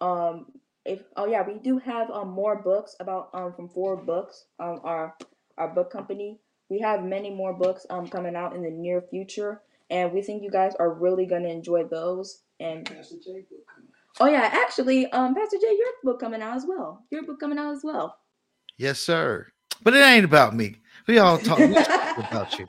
um, 0.00 0.46
if 0.84 1.00
oh 1.16 1.26
yeah, 1.26 1.42
we 1.46 1.54
do 1.58 1.78
have 1.78 2.10
um, 2.10 2.28
more 2.28 2.60
books 2.62 2.96
about 3.00 3.30
um, 3.34 3.52
from 3.54 3.68
four 3.68 3.96
books, 3.96 4.46
um, 4.58 4.80
our 4.84 5.14
our 5.58 5.68
book 5.68 5.90
company. 5.90 6.40
We 6.70 6.80
have 6.80 7.04
many 7.04 7.30
more 7.30 7.52
books 7.52 7.86
um, 7.90 8.08
coming 8.08 8.34
out 8.36 8.54
in 8.54 8.62
the 8.62 8.70
near 8.70 9.02
future, 9.02 9.62
and 9.90 10.12
we 10.12 10.22
think 10.22 10.42
you 10.42 10.50
guys 10.50 10.74
are 10.78 10.92
really 10.92 11.26
gonna 11.26 11.48
enjoy 11.48 11.84
those. 11.84 12.42
And 12.60 12.84
Pastor 12.84 13.16
J 13.22 13.44
book 13.50 13.66
coming. 13.74 13.90
oh 14.20 14.26
yeah, 14.26 14.48
actually, 14.52 15.06
um, 15.12 15.34
Pastor 15.34 15.56
J, 15.60 15.66
your 15.66 15.88
book 16.02 16.20
coming 16.20 16.42
out 16.42 16.56
as 16.56 16.64
well. 16.66 17.04
Your 17.10 17.24
book 17.24 17.40
coming 17.40 17.58
out 17.58 17.72
as 17.74 17.82
well. 17.84 18.18
Yes, 18.78 18.98
sir. 18.98 19.48
But 19.82 19.94
it 19.94 20.04
ain't 20.04 20.24
about 20.24 20.54
me. 20.54 20.76
We 21.06 21.18
all 21.18 21.38
talk 21.38 21.58
about 22.18 22.58
you. 22.58 22.66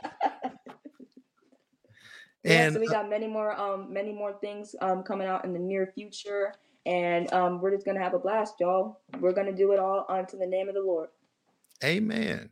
Yeah, 2.44 2.66
And 2.66 2.74
so 2.76 2.80
we 2.80 2.88
uh, 2.88 2.92
got 2.92 3.10
many 3.10 3.28
more 3.28 3.60
um 3.60 3.92
many 3.92 4.12
more 4.14 4.34
things 4.40 4.76
um 4.82 5.04
coming 5.04 5.28
out 5.28 5.46
in 5.46 5.54
the 5.54 5.60
near 5.60 5.92
future, 5.96 6.54
and 6.86 7.32
um 7.34 7.62
we're 7.62 7.72
just 7.72 7.86
gonna 7.86 8.02
have 8.02 8.14
a 8.14 8.20
blast, 8.20 8.56
y'all. 8.60 9.00
We're 9.20 9.34
gonna 9.34 9.56
do 9.56 9.72
it 9.72 9.80
all 9.80 10.06
unto 10.10 10.38
the 10.38 10.48
name 10.48 10.68
of 10.70 10.76
the 10.76 10.82
Lord. 10.82 11.10
Amen. 11.84 12.50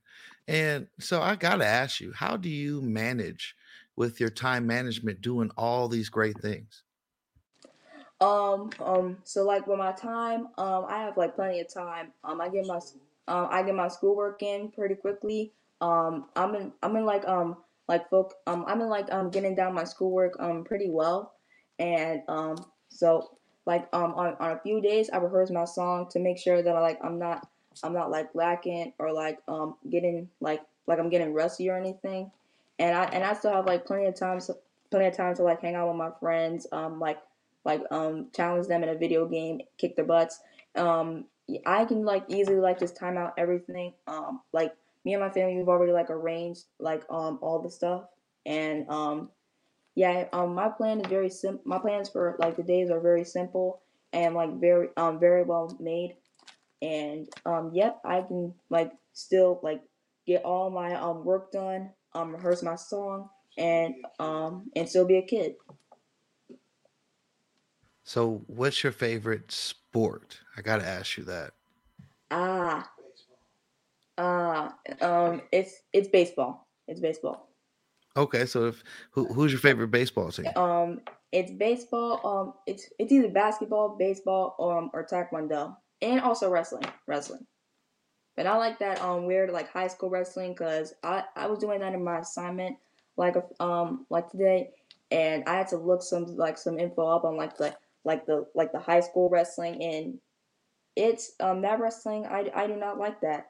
And 0.47 0.87
so 0.99 1.21
I 1.21 1.35
got 1.35 1.57
to 1.57 1.65
ask 1.65 2.01
you, 2.01 2.11
how 2.11 2.37
do 2.37 2.49
you 2.49 2.81
manage 2.81 3.55
with 3.95 4.19
your 4.19 4.29
time 4.29 4.67
management 4.67 5.21
doing 5.21 5.51
all 5.57 5.87
these 5.87 6.09
great 6.09 6.39
things? 6.41 6.83
Um, 8.19 8.69
um, 8.81 9.17
so 9.23 9.43
like 9.43 9.67
with 9.67 9.79
my 9.79 9.91
time, 9.91 10.47
um, 10.57 10.85
I 10.87 11.03
have 11.03 11.17
like 11.17 11.35
plenty 11.35 11.61
of 11.61 11.73
time. 11.73 12.11
Um, 12.23 12.41
I 12.41 12.49
get 12.49 12.65
my, 12.65 12.79
um, 13.27 13.47
I 13.51 13.63
get 13.63 13.75
my 13.75 13.87
schoolwork 13.87 14.41
in 14.43 14.71
pretty 14.71 14.95
quickly. 14.95 15.53
Um, 15.81 16.25
I'm 16.35 16.55
in, 16.55 16.71
I'm 16.81 16.95
in 16.95 17.05
like, 17.05 17.27
um, 17.27 17.57
like 17.87 18.09
folk, 18.09 18.33
um, 18.47 18.63
I'm 18.67 18.81
in 18.81 18.89
like, 18.89 19.11
um, 19.11 19.29
getting 19.29 19.55
down 19.55 19.73
my 19.73 19.83
schoolwork, 19.83 20.35
um, 20.39 20.63
pretty 20.63 20.89
well. 20.89 21.33
And, 21.79 22.21
um, 22.27 22.55
so 22.89 23.37
like, 23.65 23.87
um, 23.93 24.13
on, 24.15 24.35
on 24.39 24.51
a 24.51 24.59
few 24.59 24.81
days, 24.81 25.09
I 25.11 25.17
rehearse 25.17 25.51
my 25.51 25.65
song 25.65 26.07
to 26.11 26.19
make 26.19 26.37
sure 26.37 26.61
that 26.61 26.75
I 26.75 26.79
like, 26.79 26.99
I'm 27.03 27.19
not, 27.19 27.47
I'm 27.83 27.93
not 27.93 28.11
like 28.11 28.29
lacking 28.33 28.93
or 28.99 29.11
like, 29.11 29.39
um, 29.47 29.75
getting 29.89 30.29
like, 30.39 30.61
like 30.87 30.99
I'm 30.99 31.09
getting 31.09 31.33
rusty 31.33 31.69
or 31.69 31.77
anything. 31.77 32.31
And 32.79 32.95
I, 32.95 33.05
and 33.05 33.23
I 33.23 33.33
still 33.33 33.53
have 33.53 33.65
like 33.65 33.85
plenty 33.85 34.05
of 34.05 34.15
time, 34.15 34.39
plenty 34.91 35.05
of 35.07 35.15
time 35.15 35.35
to 35.35 35.43
like 35.43 35.61
hang 35.61 35.75
out 35.75 35.87
with 35.87 35.97
my 35.97 36.11
friends, 36.19 36.67
um, 36.71 36.99
like, 36.99 37.19
like 37.65 37.81
um 37.91 38.27
challenge 38.35 38.67
them 38.67 38.83
in 38.83 38.89
a 38.89 38.95
video 38.95 39.25
game, 39.25 39.61
kick 39.77 39.95
their 39.95 40.05
butts. 40.05 40.41
Um, 40.75 41.25
I 41.65 41.85
can 41.85 42.03
like 42.03 42.25
easily 42.27 42.59
like 42.59 42.79
just 42.79 42.95
time 42.95 43.17
out 43.17 43.33
everything. 43.37 43.93
Um, 44.07 44.41
like 44.51 44.73
me 45.05 45.13
and 45.13 45.23
my 45.23 45.29
family, 45.29 45.55
we've 45.55 45.69
already 45.69 45.93
like 45.93 46.09
arranged 46.09 46.65
like 46.79 47.03
um 47.09 47.39
all 47.41 47.59
the 47.59 47.69
stuff, 47.69 48.03
and 48.45 48.89
um, 48.89 49.29
yeah, 49.95 50.27
um, 50.33 50.55
my 50.55 50.69
plan 50.69 51.01
is 51.01 51.07
very 51.07 51.29
sim. 51.29 51.59
My 51.65 51.79
plans 51.79 52.09
for 52.09 52.35
like 52.39 52.55
the 52.57 52.63
days 52.63 52.89
are 52.89 52.99
very 52.99 53.23
simple 53.25 53.81
and 54.11 54.35
like 54.35 54.59
very 54.59 54.89
um 54.97 55.19
very 55.19 55.43
well 55.43 55.75
made, 55.79 56.17
and 56.81 57.29
um, 57.45 57.71
yep, 57.73 58.01
I 58.05 58.21
can 58.21 58.55
like 58.69 58.93
still 59.13 59.59
like 59.63 59.83
get 60.27 60.43
all 60.45 60.69
my 60.71 60.95
um 60.95 61.25
work 61.25 61.51
done, 61.51 61.93
um, 62.13 62.33
rehearse 62.35 62.63
my 62.63 62.75
song, 62.75 63.29
and 63.57 63.95
um, 64.19 64.71
and 64.75 64.89
still 64.89 65.05
be 65.07 65.17
a 65.17 65.23
kid. 65.23 65.55
So, 68.05 68.43
what's 68.47 68.83
your 68.83 68.91
favorite 68.91 69.51
sport? 69.51 70.41
I 70.57 70.61
got 70.61 70.77
to 70.77 70.85
ask 70.85 71.17
you 71.17 71.23
that. 71.25 71.53
Ah, 72.29 72.91
ah, 74.17 74.77
um, 75.01 75.41
it's 75.51 75.83
it's 75.93 76.07
baseball. 76.07 76.67
It's 76.87 76.99
baseball. 76.99 77.52
Okay, 78.15 78.45
so 78.45 78.67
if 78.67 78.83
who, 79.11 79.25
who's 79.25 79.51
your 79.51 79.59
favorite 79.59 79.89
baseball 79.89 80.31
team? 80.31 80.45
Um, 80.55 81.01
it's 81.31 81.51
baseball. 81.51 82.21
Um, 82.25 82.53
it's 82.67 82.89
it's 82.99 83.11
either 83.11 83.29
basketball, 83.29 83.95
baseball, 83.97 84.55
um, 84.59 84.91
or 84.93 85.05
taekwondo, 85.05 85.75
and 86.01 86.21
also 86.21 86.49
wrestling. 86.49 86.85
Wrestling. 87.07 87.45
But 88.35 88.47
I 88.47 88.57
like 88.57 88.79
that 88.79 89.01
um 89.01 89.25
weird 89.25 89.51
like 89.51 89.71
high 89.71 89.87
school 89.87 90.09
wrestling 90.09 90.53
because 90.53 90.93
I 91.03 91.23
I 91.35 91.47
was 91.47 91.59
doing 91.59 91.79
that 91.79 91.93
in 91.93 92.03
my 92.03 92.19
assignment 92.19 92.77
like 93.17 93.35
um 93.59 94.05
like 94.09 94.29
today, 94.29 94.71
and 95.11 95.43
I 95.45 95.55
had 95.55 95.67
to 95.69 95.77
look 95.77 96.01
some 96.01 96.35
like 96.37 96.57
some 96.57 96.79
info 96.79 97.07
up 97.07 97.23
on 97.25 97.37
like 97.37 97.57
the 97.57 97.75
like 98.03 98.25
the 98.25 98.45
like 98.55 98.71
the 98.71 98.79
high 98.79 99.01
school 99.01 99.29
wrestling 99.29 99.81
and 99.83 100.19
it's 100.95 101.33
um 101.39 101.61
that 101.61 101.79
wrestling 101.79 102.25
I 102.25 102.49
I 102.53 102.67
do 102.67 102.75
not 102.75 102.97
like 102.97 103.21
that. 103.21 103.47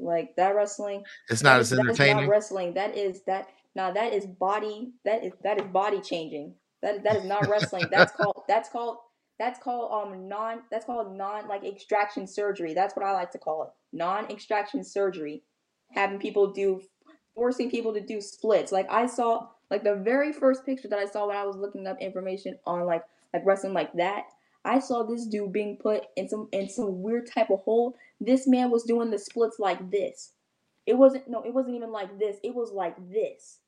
Like 0.00 0.36
that 0.36 0.54
wrestling. 0.54 1.04
It's 1.28 1.42
not 1.42 1.60
as 1.60 1.72
entertaining? 1.72 2.24
not 2.24 2.28
wrestling. 2.30 2.74
That 2.74 2.96
is 2.96 3.22
that. 3.24 3.48
Now 3.74 3.92
that 3.92 4.12
is 4.12 4.26
body. 4.26 4.92
That 5.04 5.24
is 5.24 5.32
that 5.42 5.60
is 5.60 5.66
body 5.68 6.00
changing. 6.00 6.54
That 6.82 7.04
that 7.04 7.16
is 7.16 7.24
not 7.24 7.48
wrestling. 7.48 7.86
That's 7.90 8.12
called 8.12 8.42
that's 8.48 8.68
called 8.68 8.98
that's 9.38 9.58
called 9.58 9.92
um 9.92 10.28
non 10.28 10.62
that's 10.70 10.84
called 10.84 11.16
non 11.16 11.48
like 11.48 11.64
extraction 11.64 12.26
surgery. 12.26 12.74
That's 12.74 12.96
what 12.96 13.04
I 13.04 13.12
like 13.12 13.30
to 13.32 13.38
call 13.38 13.64
it. 13.64 13.70
Non 13.92 14.30
extraction 14.30 14.84
surgery. 14.84 15.42
Having 15.92 16.20
people 16.20 16.52
do 16.52 16.82
forcing 17.34 17.70
people 17.70 17.94
to 17.94 18.00
do 18.00 18.20
splits. 18.20 18.72
Like 18.72 18.86
I 18.90 19.06
saw 19.06 19.48
like 19.70 19.84
the 19.84 19.96
very 19.96 20.32
first 20.32 20.66
picture 20.66 20.88
that 20.88 20.98
I 20.98 21.06
saw 21.06 21.26
when 21.26 21.36
I 21.36 21.44
was 21.44 21.56
looking 21.56 21.86
up 21.86 22.00
information 22.00 22.58
on 22.66 22.84
like 22.86 23.02
like 23.32 23.46
wrestling 23.46 23.72
like 23.72 23.92
that. 23.94 24.24
I 24.64 24.78
saw 24.78 25.02
this 25.02 25.26
dude 25.26 25.52
being 25.52 25.76
put 25.76 26.04
in 26.16 26.28
some 26.28 26.48
in 26.52 26.68
some 26.68 27.02
weird 27.02 27.30
type 27.32 27.50
of 27.50 27.60
hole. 27.60 27.96
This 28.20 28.46
man 28.46 28.70
was 28.70 28.84
doing 28.84 29.10
the 29.10 29.18
splits 29.18 29.58
like 29.58 29.90
this. 29.90 30.32
It 30.86 30.94
wasn't 30.94 31.28
no, 31.28 31.42
it 31.42 31.54
wasn't 31.54 31.76
even 31.76 31.92
like 31.92 32.18
this. 32.18 32.36
It 32.42 32.54
was 32.54 32.72
like 32.72 32.96
this. 33.10 33.58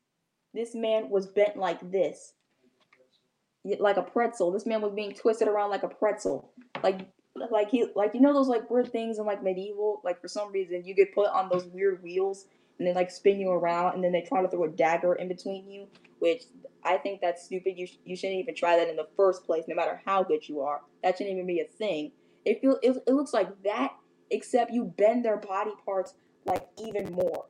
This 0.54 0.74
man 0.74 1.08
was 1.08 1.26
bent 1.26 1.56
like 1.56 1.90
this. 1.90 2.34
Like 3.64 3.96
a 3.96 4.02
pretzel. 4.02 4.50
This 4.50 4.66
man 4.66 4.82
was 4.82 4.92
being 4.92 5.14
twisted 5.14 5.48
around 5.48 5.70
like 5.70 5.82
a 5.82 5.88
pretzel. 5.88 6.52
Like 6.82 7.06
like 7.50 7.70
he 7.70 7.86
like 7.94 8.12
you 8.14 8.20
know 8.20 8.34
those 8.34 8.48
like 8.48 8.70
weird 8.70 8.92
things 8.92 9.18
in 9.18 9.24
like 9.24 9.42
medieval 9.42 10.00
like 10.04 10.20
for 10.20 10.28
some 10.28 10.52
reason 10.52 10.84
you 10.84 10.94
get 10.94 11.14
put 11.14 11.28
on 11.30 11.48
those 11.48 11.64
weird 11.66 12.02
wheels 12.02 12.46
and 12.78 12.86
they 12.86 12.92
like 12.92 13.10
spin 13.10 13.40
you 13.40 13.50
around 13.50 13.94
and 13.94 14.04
then 14.04 14.12
they 14.12 14.20
try 14.20 14.42
to 14.42 14.48
throw 14.48 14.64
a 14.64 14.68
dagger 14.68 15.14
in 15.14 15.28
between 15.28 15.68
you 15.70 15.86
which 16.18 16.44
i 16.84 16.96
think 16.96 17.20
that's 17.20 17.44
stupid. 17.44 17.74
You, 17.76 17.86
sh- 17.86 17.98
you 18.04 18.16
shouldn't 18.16 18.40
even 18.40 18.54
try 18.54 18.76
that 18.76 18.88
in 18.88 18.96
the 18.96 19.08
first 19.16 19.44
place 19.44 19.64
no 19.68 19.74
matter 19.74 20.00
how 20.04 20.22
good 20.22 20.48
you 20.48 20.60
are. 20.60 20.80
That 21.02 21.16
shouldn't 21.16 21.34
even 21.34 21.46
be 21.46 21.60
a 21.60 21.64
thing. 21.64 22.12
It 22.44 22.60
feel 22.60 22.78
it, 22.82 22.96
it 23.06 23.12
looks 23.12 23.32
like 23.32 23.62
that 23.62 23.92
except 24.30 24.72
you 24.72 24.84
bend 24.84 25.24
their 25.24 25.36
body 25.36 25.72
parts 25.84 26.14
like 26.44 26.66
even 26.84 27.12
more. 27.12 27.46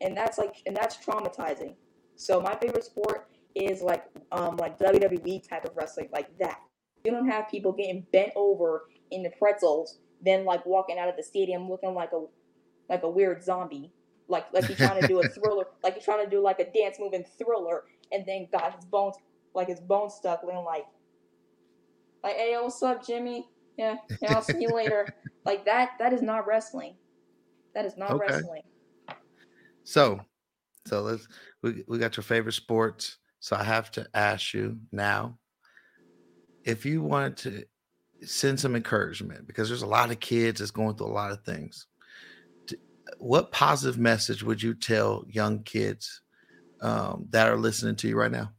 And 0.00 0.16
that's 0.16 0.38
like 0.38 0.56
and 0.66 0.76
that's 0.76 0.96
traumatizing. 0.96 1.74
So 2.16 2.40
my 2.40 2.54
favorite 2.56 2.84
sport 2.84 3.28
is 3.54 3.82
like 3.82 4.04
um 4.32 4.56
like 4.56 4.78
wwe 4.78 5.48
type 5.48 5.64
of 5.64 5.76
wrestling 5.76 6.08
like 6.12 6.36
that. 6.38 6.60
You 7.04 7.12
don't 7.12 7.28
have 7.28 7.48
people 7.48 7.72
getting 7.72 8.06
bent 8.12 8.32
over 8.36 8.84
in 9.10 9.22
the 9.22 9.30
pretzels, 9.38 9.98
then 10.22 10.44
like 10.44 10.64
walking 10.66 10.98
out 10.98 11.08
of 11.08 11.16
the 11.16 11.22
stadium 11.22 11.68
looking 11.68 11.94
like 11.94 12.12
a 12.12 12.24
like 12.88 13.02
a 13.02 13.08
weird 13.08 13.42
zombie. 13.42 13.90
Like 14.28 14.46
like 14.52 14.68
you're 14.68 14.76
trying 14.76 15.00
to 15.00 15.06
do 15.06 15.20
a 15.20 15.28
thriller, 15.28 15.66
like 15.82 15.94
you're 15.94 16.04
trying 16.04 16.24
to 16.24 16.30
do 16.30 16.42
like 16.42 16.60
a 16.60 16.70
dance 16.70 16.96
move 16.98 17.14
in 17.14 17.24
thriller, 17.24 17.84
and 18.12 18.24
then 18.26 18.48
got 18.52 18.74
his 18.74 18.84
bones 18.84 19.16
like 19.54 19.68
his 19.68 19.80
bones 19.80 20.14
stuck, 20.14 20.42
looking 20.42 20.64
like 20.64 20.86
like 22.22 22.36
hey, 22.36 22.56
what's 22.60 22.82
up, 22.82 23.06
Jimmy? 23.06 23.48
Yeah, 23.76 23.96
yeah, 24.22 24.34
I'll 24.34 24.42
see 24.42 24.62
you 24.62 24.74
later. 24.74 25.14
Like 25.46 25.64
that 25.64 25.92
that 25.98 26.12
is 26.12 26.20
not 26.20 26.46
wrestling. 26.46 26.96
That 27.74 27.86
is 27.86 27.96
not 27.96 28.10
Okay. 28.10 28.20
wrestling. 28.20 28.60
So, 29.84 30.20
so 30.86 31.00
let's 31.00 31.26
we 31.62 31.82
we 31.88 31.98
got 31.98 32.16
your 32.18 32.24
favorite 32.24 32.52
sports. 32.52 33.16
So 33.40 33.56
I 33.56 33.64
have 33.64 33.90
to 33.92 34.06
ask 34.12 34.52
you 34.52 34.78
now, 34.92 35.38
if 36.64 36.84
you 36.84 37.02
wanted 37.02 37.36
to 37.38 38.26
send 38.26 38.60
some 38.60 38.76
encouragement, 38.76 39.46
because 39.46 39.68
there's 39.68 39.80
a 39.80 39.86
lot 39.86 40.10
of 40.10 40.20
kids 40.20 40.60
that's 40.60 40.70
going 40.70 40.94
through 40.94 41.06
a 41.06 41.08
lot 41.08 41.32
of 41.32 41.42
things. 41.42 41.86
What 43.18 43.50
positive 43.50 43.98
message 43.98 44.42
would 44.42 44.62
you 44.62 44.74
tell 44.74 45.24
young 45.26 45.62
kids 45.62 46.20
um, 46.80 47.26
that 47.30 47.48
are 47.48 47.56
listening 47.56 47.96
to 47.96 48.08
you 48.08 48.16
right 48.16 48.32
now? 48.32 48.52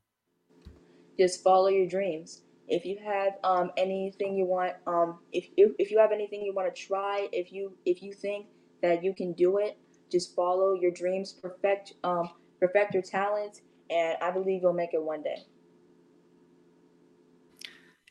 just 1.21 1.43
follow 1.43 1.67
your 1.67 1.87
dreams. 1.87 2.41
If 2.67 2.85
you 2.85 2.97
have 3.05 3.33
um, 3.43 3.71
anything 3.77 4.35
you 4.35 4.45
want, 4.45 4.73
um, 4.87 5.19
if, 5.31 5.45
if 5.57 5.71
if 5.77 5.91
you 5.91 5.99
have 5.99 6.11
anything 6.11 6.41
you 6.41 6.53
want 6.53 6.73
to 6.73 6.81
try, 6.87 7.27
if 7.31 7.51
you 7.51 7.73
if 7.85 8.01
you 8.01 8.13
think 8.13 8.47
that 8.81 9.03
you 9.03 9.13
can 9.13 9.33
do 9.33 9.57
it, 9.57 9.77
just 10.11 10.35
follow 10.35 10.73
your 10.73 10.91
dreams, 10.91 11.33
perfect 11.33 11.93
um, 12.03 12.29
perfect 12.59 12.93
your 12.93 13.03
talents, 13.03 13.61
and 13.89 14.17
I 14.21 14.31
believe 14.31 14.61
you'll 14.61 14.73
make 14.73 14.93
it 14.93 15.03
one 15.03 15.21
day. 15.21 15.43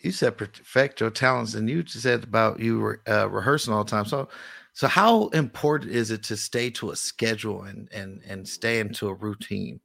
You 0.02 0.12
said 0.12 0.36
perfect 0.36 1.00
your 1.00 1.10
talents, 1.10 1.54
and 1.54 1.68
you 1.68 1.84
said 1.86 2.24
about 2.24 2.60
you 2.60 2.80
were 2.80 3.02
uh, 3.08 3.28
rehearsing 3.28 3.72
all 3.72 3.84
the 3.84 3.90
time. 3.90 4.04
So, 4.04 4.28
so 4.74 4.88
how 4.88 5.28
important 5.28 5.90
is 5.90 6.10
it 6.10 6.22
to 6.24 6.36
stay 6.36 6.70
to 6.70 6.90
a 6.90 6.96
schedule 6.96 7.62
and 7.62 7.88
and 7.92 8.20
and 8.28 8.46
stay 8.46 8.78
into 8.78 9.08
a 9.08 9.14
routine? 9.14 9.80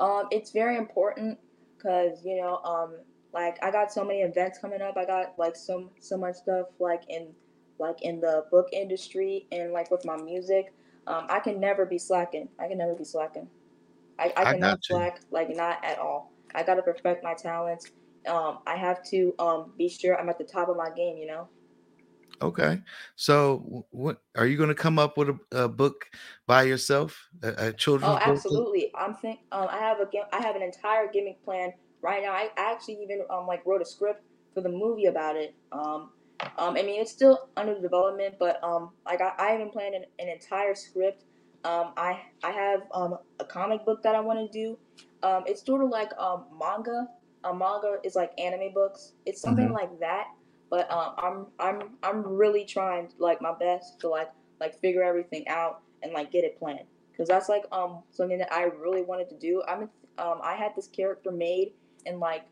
Um, 0.00 0.28
it's 0.32 0.52
very 0.52 0.76
important 0.76 1.38
because 1.76 2.24
you 2.24 2.36
know, 2.40 2.56
um, 2.58 2.96
like 3.32 3.58
I 3.62 3.70
got 3.70 3.92
so 3.92 4.04
many 4.04 4.20
events 4.22 4.58
coming 4.58 4.82
up. 4.82 4.96
I 4.96 5.06
got 5.06 5.38
like 5.38 5.56
so 5.56 5.92
so 6.00 6.16
much 6.18 6.36
stuff 6.36 6.68
like 6.80 7.04
in 7.08 7.34
like 7.78 8.02
in 8.02 8.20
the 8.20 8.46
book 8.50 8.68
industry 8.72 9.46
and 9.52 9.72
like 9.72 9.90
with 9.90 10.04
my 10.06 10.16
music. 10.18 10.74
um, 11.06 11.26
I 11.30 11.40
can 11.40 11.60
never 11.60 11.86
be 11.86 11.98
slacking. 11.98 12.48
I 12.58 12.68
can 12.68 12.78
never 12.78 12.94
be 12.94 13.04
slacking. 13.04 13.48
I, 14.18 14.32
I 14.36 14.44
I 14.44 14.46
cannot 14.46 14.76
slack, 14.84 15.20
like 15.30 15.54
not 15.54 15.84
at 15.84 15.98
all. 15.98 16.32
I 16.54 16.62
gotta 16.64 16.82
perfect 16.82 17.24
my 17.24 17.34
talents. 17.34 17.92
Um, 18.26 18.60
I 18.66 18.76
have 18.76 19.02
to 19.06 19.34
um 19.38 19.74
be 19.78 19.88
sure 19.88 20.18
I'm 20.18 20.28
at 20.28 20.38
the 20.38 20.44
top 20.44 20.68
of 20.68 20.76
my 20.76 20.90
game. 20.90 21.18
You 21.18 21.26
know. 21.26 21.48
Okay. 22.42 22.80
So, 23.16 23.86
what 23.90 24.22
are 24.36 24.46
you 24.46 24.56
going 24.56 24.68
to 24.70 24.74
come 24.74 24.98
up 24.98 25.18
with 25.18 25.28
a, 25.30 25.64
a 25.64 25.68
book 25.68 26.06
by 26.46 26.62
yourself? 26.62 27.28
A, 27.42 27.68
a 27.68 27.72
children's 27.72 28.16
Oh, 28.16 28.16
book? 28.16 28.44
absolutely. 28.44 28.90
I'm 28.96 29.14
think 29.14 29.40
um 29.52 29.68
I 29.70 29.78
have 29.78 30.00
a 30.00 30.06
I 30.32 30.40
have 30.40 30.56
an 30.56 30.62
entire 30.62 31.10
gimmick 31.12 31.42
plan 31.44 31.72
right 32.02 32.22
now. 32.22 32.32
I 32.32 32.48
I 32.56 32.72
actually 32.72 32.98
even 33.02 33.22
um 33.30 33.46
like 33.46 33.64
wrote 33.66 33.82
a 33.82 33.84
script 33.84 34.22
for 34.54 34.62
the 34.62 34.70
movie 34.70 35.04
about 35.06 35.36
it. 35.36 35.54
Um 35.72 36.12
um 36.56 36.76
I 36.76 36.82
mean 36.82 37.00
it's 37.00 37.12
still 37.12 37.38
under 37.56 37.78
development, 37.80 38.36
but 38.38 38.62
um 38.64 38.92
like 39.06 39.20
I, 39.20 39.32
I 39.38 39.54
even 39.54 39.70
planned 39.70 39.94
an, 39.94 40.04
an 40.18 40.28
entire 40.28 40.74
script. 40.74 41.24
Um 41.64 41.92
I 41.96 42.22
I 42.42 42.52
have 42.52 42.80
um 42.94 43.18
a 43.38 43.44
comic 43.44 43.84
book 43.84 44.02
that 44.02 44.14
I 44.14 44.20
want 44.20 44.50
to 44.50 44.58
do. 44.58 44.78
Um 45.22 45.44
it's 45.46 45.64
sort 45.64 45.82
of 45.84 45.90
like 45.90 46.10
um 46.18 46.46
manga. 46.58 47.06
A 47.44 47.54
manga 47.54 47.98
is 48.04 48.14
like 48.14 48.32
anime 48.38 48.72
books. 48.74 49.14
It's 49.26 49.42
something 49.42 49.70
Mhm. 49.70 49.72
like 49.72 49.90
that. 50.00 50.24
But 50.70 50.90
um 50.90 51.14
I'm 51.18 51.46
I'm 51.58 51.90
I'm 52.02 52.22
really 52.24 52.64
trying 52.64 53.08
like 53.18 53.42
my 53.42 53.52
best 53.58 54.00
to 54.00 54.08
like 54.08 54.30
like 54.60 54.78
figure 54.80 55.02
everything 55.02 55.48
out 55.48 55.82
and 56.02 56.12
like 56.12 56.30
get 56.30 56.44
it 56.44 56.58
planned. 56.58 56.86
Because 57.10 57.28
that's 57.28 57.48
like 57.48 57.64
um 57.72 58.02
something 58.12 58.38
that 58.38 58.52
I 58.52 58.64
really 58.64 59.02
wanted 59.02 59.28
to 59.30 59.38
do. 59.38 59.62
I'm 59.68 59.90
um 60.18 60.40
I 60.42 60.54
had 60.54 60.74
this 60.76 60.86
character 60.86 61.32
made 61.32 61.72
in 62.06 62.20
like 62.20 62.44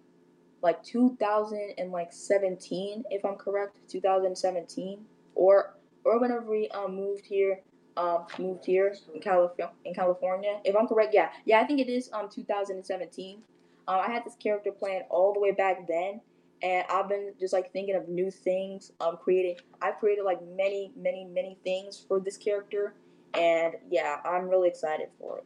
like 0.63 0.83
2000 0.83 1.75
and 1.79 1.93
like 1.93 2.13
17 2.13 3.05
if 3.11 3.25
I'm 3.25 3.37
correct 3.37 3.79
2017 3.89 5.05
or 5.35 5.75
or 6.05 6.19
whenever 6.19 6.51
we 6.51 6.69
um 6.71 6.97
moved 6.97 7.25
here 7.25 7.61
um 7.97 8.27
moved 8.39 8.65
here 8.65 8.95
in 9.15 9.21
California 9.21 9.71
in 9.85 9.95
California. 9.95 10.61
If 10.65 10.75
I'm 10.77 10.89
correct 10.89 11.15
yeah. 11.15 11.31
Yeah 11.45 11.61
I 11.61 11.65
think 11.65 11.81
it 11.81 11.89
is 11.89 12.11
um 12.13 12.29
2017 12.29 13.43
um 13.87 14.01
I 14.01 14.11
had 14.11 14.25
this 14.25 14.35
character 14.35 14.73
planned 14.73 15.05
all 15.11 15.33
the 15.33 15.41
way 15.41 15.53
back 15.53 15.87
then 15.87 16.21
and 16.63 16.85
I've 16.91 17.09
been 17.09 17.35
just 17.39 17.53
like 17.53 17.73
thinking 17.73 17.95
of 17.95 18.09
new 18.09 18.31
things 18.31 18.93
um 19.01 19.19
creating 19.23 19.57
I've 19.81 19.99
created 19.99 20.25
like 20.25 20.41
many 20.57 20.93
many 20.97 21.25
many 21.25 21.59
things 21.65 22.05
for 22.07 22.21
this 22.21 22.37
character 22.37 22.95
and 23.35 23.75
yeah 23.91 24.17
I'm 24.25 24.49
really 24.49 24.69
excited 24.69 25.09
for 25.19 25.39
it 25.39 25.45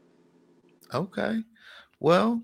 Okay. 0.95 1.43
Well, 2.01 2.43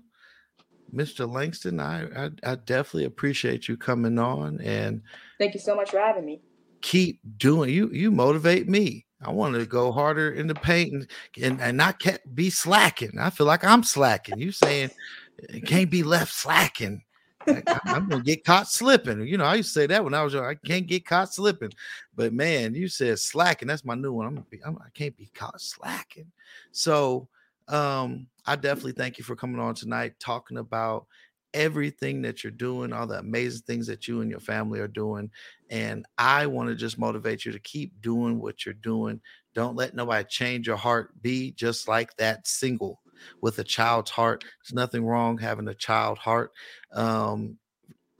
Mr. 0.93 1.31
Langston, 1.31 1.79
I, 1.79 2.05
I 2.25 2.29
I 2.43 2.55
definitely 2.55 3.05
appreciate 3.05 3.67
you 3.67 3.77
coming 3.77 4.17
on 4.17 4.59
and 4.61 5.01
thank 5.37 5.53
you 5.53 5.59
so 5.59 5.75
much 5.75 5.91
for 5.91 5.99
having 5.99 6.25
me 6.25 6.41
keep 6.81 7.19
doing 7.37 7.69
you 7.69 7.89
you 7.91 8.09
motivate 8.09 8.67
me. 8.67 9.05
I 9.21 9.31
want 9.31 9.55
to 9.55 9.65
go 9.65 9.91
harder 9.91 10.31
in 10.31 10.47
the 10.47 10.55
paint 10.55 10.93
and 10.93 11.07
and, 11.41 11.61
and 11.61 11.77
not 11.77 12.01
be 12.33 12.49
slacking. 12.49 13.19
I 13.19 13.29
feel 13.29 13.45
like 13.45 13.63
I'm 13.63 13.83
slacking. 13.83 14.39
You 14.39 14.51
saying 14.51 14.89
it 15.37 15.65
can't 15.67 15.91
be 15.91 16.03
left 16.03 16.33
slacking. 16.33 17.03
I, 17.49 17.95
am 17.95 18.09
gonna 18.09 18.23
get 18.23 18.45
caught 18.45 18.67
slipping. 18.67 19.25
You 19.27 19.37
know, 19.37 19.45
I 19.45 19.55
used 19.55 19.73
to 19.73 19.79
say 19.79 19.87
that 19.87 20.03
when 20.03 20.13
I 20.13 20.23
was 20.23 20.33
young. 20.33 20.45
I 20.45 20.55
can't 20.55 20.87
get 20.87 21.05
caught 21.05 21.33
slipping. 21.33 21.71
But 22.15 22.33
man, 22.33 22.75
you 22.75 22.87
said 22.87 23.19
slacking. 23.19 23.67
That's 23.67 23.85
my 23.85 23.95
new 23.95 24.13
one. 24.13 24.27
I'm 24.27 24.35
gonna 24.35 24.45
be. 24.49 24.59
I'm, 24.65 24.77
I 24.77 24.89
can't 24.93 25.15
be 25.15 25.29
caught 25.33 25.59
slacking. 25.59 26.31
So, 26.71 27.27
um, 27.67 28.27
I 28.45 28.55
definitely 28.55 28.93
thank 28.93 29.17
you 29.17 29.23
for 29.23 29.35
coming 29.35 29.59
on 29.59 29.75
tonight, 29.75 30.13
talking 30.19 30.57
about 30.57 31.05
everything 31.53 32.21
that 32.21 32.43
you're 32.43 32.51
doing, 32.51 32.93
all 32.93 33.07
the 33.07 33.19
amazing 33.19 33.63
things 33.65 33.87
that 33.87 34.07
you 34.07 34.21
and 34.21 34.29
your 34.29 34.39
family 34.39 34.79
are 34.79 34.87
doing. 34.87 35.29
And 35.69 36.05
I 36.17 36.45
want 36.45 36.69
to 36.69 36.75
just 36.75 36.99
motivate 36.99 37.45
you 37.45 37.51
to 37.51 37.59
keep 37.59 37.99
doing 38.01 38.39
what 38.39 38.65
you're 38.65 38.73
doing. 38.75 39.19
Don't 39.55 39.75
let 39.75 39.95
nobody 39.95 40.25
change 40.29 40.67
your 40.67 40.77
heart. 40.77 41.19
Be 41.21 41.51
just 41.51 41.87
like 41.87 42.15
that 42.17 42.47
single 42.47 42.99
with 43.41 43.59
a 43.59 43.63
child's 43.63 44.11
heart. 44.11 44.43
There's 44.43 44.73
nothing 44.73 45.05
wrong 45.05 45.37
having 45.37 45.67
a 45.67 45.73
child 45.73 46.17
heart. 46.17 46.51
Um, 46.93 47.57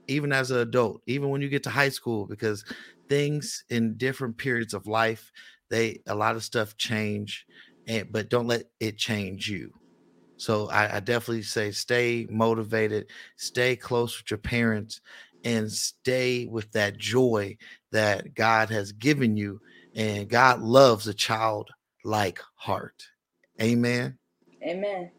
even 0.07 0.31
as 0.31 0.51
an 0.51 0.59
adult, 0.59 1.01
even 1.05 1.29
when 1.29 1.41
you 1.41 1.49
get 1.49 1.63
to 1.63 1.69
high 1.69 1.89
school, 1.89 2.25
because 2.25 2.65
things 3.07 3.63
in 3.69 3.97
different 3.97 4.37
periods 4.37 4.73
of 4.73 4.87
life, 4.87 5.31
they 5.69 6.01
a 6.07 6.15
lot 6.15 6.35
of 6.35 6.43
stuff 6.43 6.77
change, 6.77 7.45
and 7.87 8.11
but 8.11 8.29
don't 8.29 8.47
let 8.47 8.63
it 8.79 8.97
change 8.97 9.47
you. 9.47 9.71
So 10.37 10.69
I, 10.69 10.97
I 10.97 10.99
definitely 10.99 11.43
say 11.43 11.71
stay 11.71 12.25
motivated, 12.29 13.11
stay 13.35 13.75
close 13.75 14.17
with 14.17 14.31
your 14.31 14.37
parents, 14.37 15.01
and 15.43 15.71
stay 15.71 16.47
with 16.47 16.71
that 16.71 16.97
joy 16.97 17.57
that 17.91 18.33
God 18.33 18.69
has 18.69 18.91
given 18.93 19.37
you. 19.37 19.59
And 19.95 20.29
God 20.29 20.61
loves 20.61 21.07
a 21.07 21.13
child-like 21.13 22.39
heart. 22.55 23.03
Amen. 23.61 24.17
Amen 24.63 25.11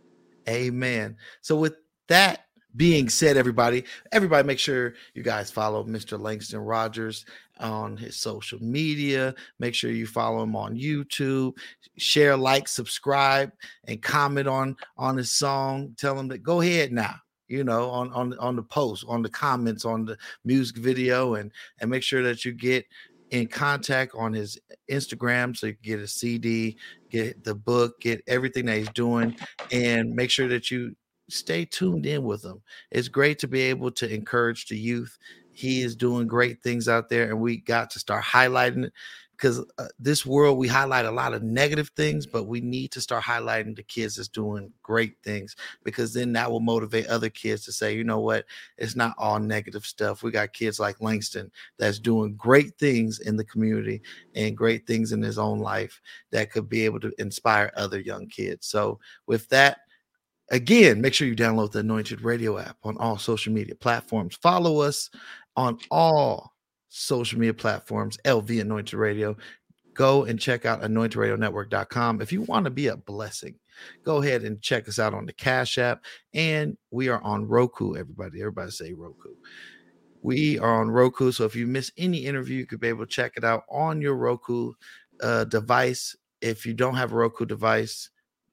Amen. 0.48 1.16
So 1.40 1.56
with 1.56 1.74
that 2.08 2.46
being 2.76 3.08
said, 3.08 3.36
everybody, 3.36 3.84
everybody 4.12 4.46
make 4.46 4.58
sure 4.58 4.94
you 5.14 5.22
guys 5.22 5.50
follow 5.50 5.84
Mr. 5.84 6.20
Langston 6.20 6.60
Rodgers 6.60 7.24
on 7.58 7.96
his 7.96 8.16
social 8.16 8.60
media. 8.62 9.34
Make 9.58 9.74
sure 9.74 9.90
you 9.90 10.06
follow 10.06 10.42
him 10.42 10.56
on 10.56 10.76
YouTube. 10.76 11.56
Share, 11.98 12.36
like, 12.36 12.68
subscribe, 12.68 13.52
and 13.84 14.00
comment 14.00 14.48
on 14.48 14.76
on 14.96 15.16
his 15.16 15.30
song. 15.30 15.94
Tell 15.96 16.18
him 16.18 16.28
that 16.28 16.42
go 16.42 16.60
ahead 16.60 16.92
now. 16.92 17.16
You 17.48 17.64
know, 17.64 17.90
on 17.90 18.12
on 18.12 18.38
on 18.38 18.54
the 18.54 18.62
post, 18.62 19.04
on 19.08 19.22
the 19.22 19.28
comments, 19.28 19.84
on 19.84 20.04
the 20.04 20.16
music 20.44 20.76
video, 20.76 21.34
and 21.34 21.50
and 21.80 21.90
make 21.90 22.04
sure 22.04 22.22
that 22.22 22.44
you 22.44 22.52
get 22.52 22.86
in 23.30 23.46
contact 23.46 24.12
on 24.16 24.32
his 24.32 24.58
Instagram 24.90 25.56
so 25.56 25.66
you 25.66 25.74
can 25.74 25.82
get 25.82 26.00
a 26.00 26.06
CD, 26.06 26.76
get 27.10 27.42
the 27.44 27.54
book, 27.54 28.00
get 28.00 28.22
everything 28.26 28.66
that 28.66 28.78
he's 28.78 28.90
doing, 28.90 29.36
and 29.70 30.14
make 30.14 30.30
sure 30.30 30.48
that 30.48 30.70
you 30.70 30.94
stay 31.28 31.64
tuned 31.64 32.06
in 32.06 32.24
with 32.24 32.44
him. 32.44 32.60
It's 32.90 33.08
great 33.08 33.38
to 33.40 33.48
be 33.48 33.60
able 33.62 33.90
to 33.92 34.12
encourage 34.12 34.66
the 34.66 34.76
youth. 34.76 35.16
He 35.52 35.82
is 35.82 35.94
doing 35.94 36.26
great 36.26 36.62
things 36.62 36.88
out 36.88 37.08
there, 37.08 37.28
and 37.30 37.40
we 37.40 37.58
got 37.58 37.90
to 37.90 37.98
start 37.98 38.24
highlighting 38.24 38.86
it 38.86 38.92
because 39.40 39.64
uh, 39.78 39.86
this 39.98 40.26
world 40.26 40.58
we 40.58 40.68
highlight 40.68 41.06
a 41.06 41.10
lot 41.10 41.32
of 41.32 41.42
negative 41.42 41.88
things, 41.96 42.26
but 42.26 42.44
we 42.44 42.60
need 42.60 42.90
to 42.92 43.00
start 43.00 43.24
highlighting 43.24 43.74
the 43.74 43.82
kids 43.82 44.16
that's 44.16 44.28
doing 44.28 44.70
great 44.82 45.14
things 45.24 45.56
because 45.82 46.12
then 46.12 46.34
that 46.34 46.50
will 46.50 46.60
motivate 46.60 47.06
other 47.06 47.30
kids 47.30 47.64
to 47.64 47.72
say, 47.72 47.94
you 47.94 48.04
know 48.04 48.20
what, 48.20 48.44
it's 48.76 48.96
not 48.96 49.14
all 49.16 49.38
negative 49.38 49.86
stuff. 49.86 50.22
We 50.22 50.30
got 50.30 50.52
kids 50.52 50.78
like 50.78 51.00
Langston 51.00 51.50
that's 51.78 51.98
doing 51.98 52.34
great 52.36 52.76
things 52.78 53.20
in 53.20 53.36
the 53.36 53.44
community 53.44 54.02
and 54.34 54.54
great 54.54 54.86
things 54.86 55.12
in 55.12 55.22
his 55.22 55.38
own 55.38 55.58
life 55.58 56.02
that 56.32 56.52
could 56.52 56.68
be 56.68 56.84
able 56.84 57.00
to 57.00 57.12
inspire 57.18 57.72
other 57.76 57.98
young 57.98 58.26
kids. 58.26 58.66
So, 58.66 59.00
with 59.26 59.48
that, 59.48 59.78
again, 60.50 61.00
make 61.00 61.14
sure 61.14 61.26
you 61.26 61.34
download 61.36 61.72
the 61.72 61.78
Anointed 61.78 62.20
Radio 62.20 62.58
app 62.58 62.76
on 62.84 62.98
all 62.98 63.16
social 63.16 63.54
media 63.54 63.74
platforms. 63.74 64.36
Follow 64.42 64.80
us 64.80 65.08
on 65.56 65.78
all 65.90 66.52
social 66.90 67.38
media 67.38 67.54
platforms, 67.54 68.18
LV 68.26 68.60
Anointed 68.60 68.94
Radio. 68.94 69.36
Go 69.94 70.24
and 70.24 70.38
check 70.38 70.66
out 70.66 70.82
anointedradionetwork.com. 70.82 72.20
If 72.20 72.32
you 72.32 72.42
want 72.42 72.64
to 72.64 72.70
be 72.70 72.88
a 72.88 72.96
blessing, 72.96 73.54
go 74.04 74.22
ahead 74.22 74.42
and 74.42 74.60
check 74.60 74.88
us 74.88 74.98
out 74.98 75.14
on 75.14 75.24
the 75.24 75.32
Cash 75.32 75.78
App. 75.78 76.04
And 76.34 76.76
we 76.90 77.08
are 77.08 77.20
on 77.22 77.48
Roku, 77.48 77.96
everybody. 77.96 78.40
Everybody 78.40 78.70
say 78.70 78.92
Roku. 78.92 79.34
We 80.22 80.58
are 80.58 80.80
on 80.80 80.90
Roku. 80.90 81.32
So 81.32 81.44
if 81.44 81.56
you 81.56 81.66
miss 81.66 81.90
any 81.96 82.18
interview, 82.18 82.58
you 82.58 82.66
could 82.66 82.80
be 82.80 82.88
able 82.88 83.06
to 83.06 83.10
check 83.10 83.32
it 83.36 83.44
out 83.44 83.64
on 83.70 84.02
your 84.02 84.16
Roku 84.16 84.72
uh, 85.22 85.44
device. 85.44 86.16
If 86.40 86.66
you 86.66 86.74
don't 86.74 86.96
have 86.96 87.12
a 87.12 87.16
Roku 87.16 87.46
device, 87.46 88.10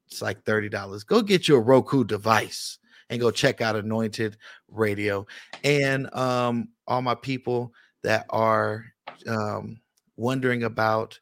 it's 0.08 0.22
like 0.22 0.44
$30. 0.44 1.06
Go 1.06 1.22
get 1.22 1.48
your 1.48 1.62
Roku 1.62 2.04
device 2.04 2.80
and 3.10 3.20
go 3.20 3.32
check 3.32 3.62
out 3.62 3.76
Anointed 3.76 4.38
Radio. 4.70 5.26
And 5.64 6.14
um, 6.14 6.70
all 6.88 7.02
my 7.02 7.16
people 7.16 7.74
that 8.08 8.26
are 8.30 8.86
um, 9.28 9.82
wondering 10.16 10.64
about 10.64 11.20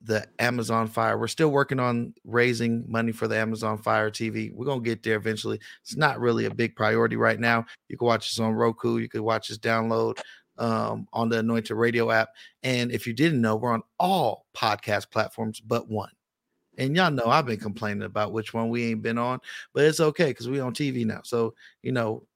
the 0.00 0.26
Amazon 0.38 0.86
Fire, 0.86 1.18
we're 1.18 1.26
still 1.26 1.50
working 1.50 1.78
on 1.78 2.14
raising 2.24 2.90
money 2.90 3.12
for 3.12 3.28
the 3.28 3.36
Amazon 3.36 3.76
Fire 3.76 4.10
TV. 4.10 4.50
We're 4.50 4.64
going 4.64 4.82
to 4.82 4.88
get 4.88 5.02
there 5.02 5.16
eventually. 5.16 5.60
It's 5.82 5.94
not 5.94 6.20
really 6.20 6.46
a 6.46 6.54
big 6.54 6.74
priority 6.74 7.16
right 7.16 7.38
now. 7.38 7.66
You 7.90 7.98
can 7.98 8.06
watch 8.06 8.30
this 8.30 8.40
on 8.40 8.54
Roku, 8.54 8.96
you 8.96 9.10
can 9.10 9.22
watch 9.22 9.48
this 9.48 9.58
download 9.58 10.18
um, 10.56 11.06
on 11.12 11.28
the 11.28 11.40
Anointed 11.40 11.76
Radio 11.76 12.10
app. 12.10 12.30
And 12.62 12.90
if 12.92 13.06
you 13.06 13.12
didn't 13.12 13.42
know, 13.42 13.56
we're 13.56 13.74
on 13.74 13.82
all 14.00 14.46
podcast 14.56 15.10
platforms 15.10 15.60
but 15.60 15.90
one. 15.90 16.12
And 16.78 16.96
y'all 16.96 17.10
know 17.10 17.26
I've 17.26 17.44
been 17.44 17.60
complaining 17.60 18.04
about 18.04 18.32
which 18.32 18.54
one 18.54 18.70
we 18.70 18.84
ain't 18.84 19.02
been 19.02 19.18
on, 19.18 19.38
but 19.74 19.84
it's 19.84 20.00
okay 20.00 20.28
because 20.28 20.48
we 20.48 20.60
on 20.60 20.72
TV 20.72 21.04
now. 21.04 21.20
So, 21.24 21.52
you 21.82 21.92
know, 21.92 22.26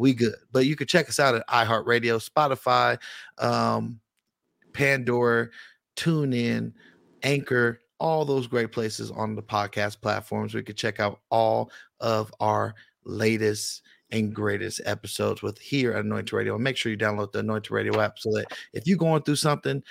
we 0.00 0.14
good. 0.14 0.34
But 0.50 0.66
you 0.66 0.74
can 0.74 0.86
check 0.86 1.08
us 1.08 1.20
out 1.20 1.34
at 1.34 1.46
iHeartRadio, 1.46 2.26
Spotify, 2.28 2.98
um, 3.38 4.00
Pandora, 4.72 5.48
TuneIn, 5.96 6.72
Anchor, 7.22 7.80
all 7.98 8.24
those 8.24 8.46
great 8.46 8.72
places 8.72 9.10
on 9.10 9.36
the 9.36 9.42
podcast 9.42 10.00
platforms. 10.00 10.54
We 10.54 10.62
could 10.62 10.76
check 10.76 11.00
out 11.00 11.20
all 11.30 11.70
of 12.00 12.32
our 12.40 12.74
latest 13.04 13.82
and 14.10 14.34
greatest 14.34 14.80
episodes 14.84 15.42
with 15.42 15.58
here 15.58 15.92
at 15.92 16.04
Anointed 16.04 16.32
Radio. 16.32 16.54
And 16.54 16.64
make 16.64 16.76
sure 16.76 16.90
you 16.90 16.98
download 16.98 17.32
the 17.32 17.40
Anointed 17.40 17.70
Radio 17.70 18.00
app 18.00 18.18
so 18.18 18.30
that 18.32 18.46
if 18.72 18.86
you're 18.86 18.98
going 18.98 19.22
through 19.22 19.36
something, 19.36 19.82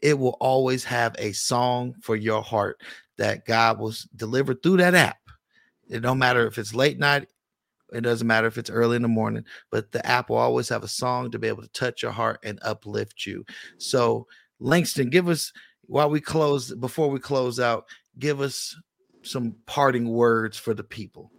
it 0.00 0.18
will 0.18 0.36
always 0.40 0.84
have 0.84 1.14
a 1.18 1.32
song 1.32 1.94
for 2.00 2.16
your 2.16 2.42
heart 2.42 2.80
that 3.18 3.44
God 3.44 3.78
will 3.78 3.94
deliver 4.14 4.54
through 4.54 4.78
that 4.78 4.94
app. 4.94 5.18
It 5.88 6.00
don't 6.00 6.18
matter 6.18 6.46
if 6.46 6.58
it's 6.58 6.74
late 6.74 6.98
night, 6.98 7.28
it 7.92 8.00
doesn't 8.02 8.26
matter 8.26 8.46
if 8.46 8.58
it's 8.58 8.70
early 8.70 8.96
in 8.96 9.02
the 9.02 9.08
morning, 9.08 9.44
but 9.70 9.92
the 9.92 10.04
app 10.06 10.30
will 10.30 10.36
always 10.36 10.68
have 10.68 10.82
a 10.82 10.88
song 10.88 11.30
to 11.30 11.38
be 11.38 11.48
able 11.48 11.62
to 11.62 11.68
touch 11.68 12.02
your 12.02 12.12
heart 12.12 12.40
and 12.42 12.58
uplift 12.62 13.26
you. 13.26 13.44
So, 13.78 14.26
Langston, 14.58 15.10
give 15.10 15.28
us 15.28 15.52
while 15.82 16.10
we 16.10 16.20
close 16.20 16.74
before 16.74 17.10
we 17.10 17.18
close 17.18 17.60
out, 17.60 17.86
give 18.18 18.40
us 18.40 18.76
some 19.22 19.54
parting 19.66 20.08
words 20.08 20.56
for 20.56 20.74
the 20.74 20.84
people. 20.84 21.30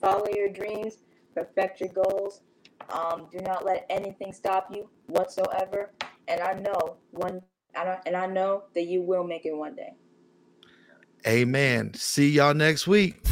Follow 0.00 0.26
your 0.34 0.48
dreams, 0.48 0.98
perfect 1.34 1.80
your 1.80 1.90
goals. 1.90 2.42
Um, 2.90 3.28
do 3.32 3.38
not 3.38 3.64
let 3.64 3.86
anything 3.88 4.32
stop 4.32 4.68
you 4.74 4.88
whatsoever. 5.06 5.92
And 6.28 6.40
I 6.40 6.54
know 6.54 6.96
one, 7.10 7.40
and 7.74 8.16
I 8.16 8.26
know 8.26 8.64
that 8.74 8.84
you 8.84 9.02
will 9.02 9.24
make 9.24 9.46
it 9.46 9.56
one 9.56 9.74
day. 9.74 9.94
Amen. 11.26 11.94
See 11.94 12.30
y'all 12.30 12.54
next 12.54 12.86
week. 12.86 13.24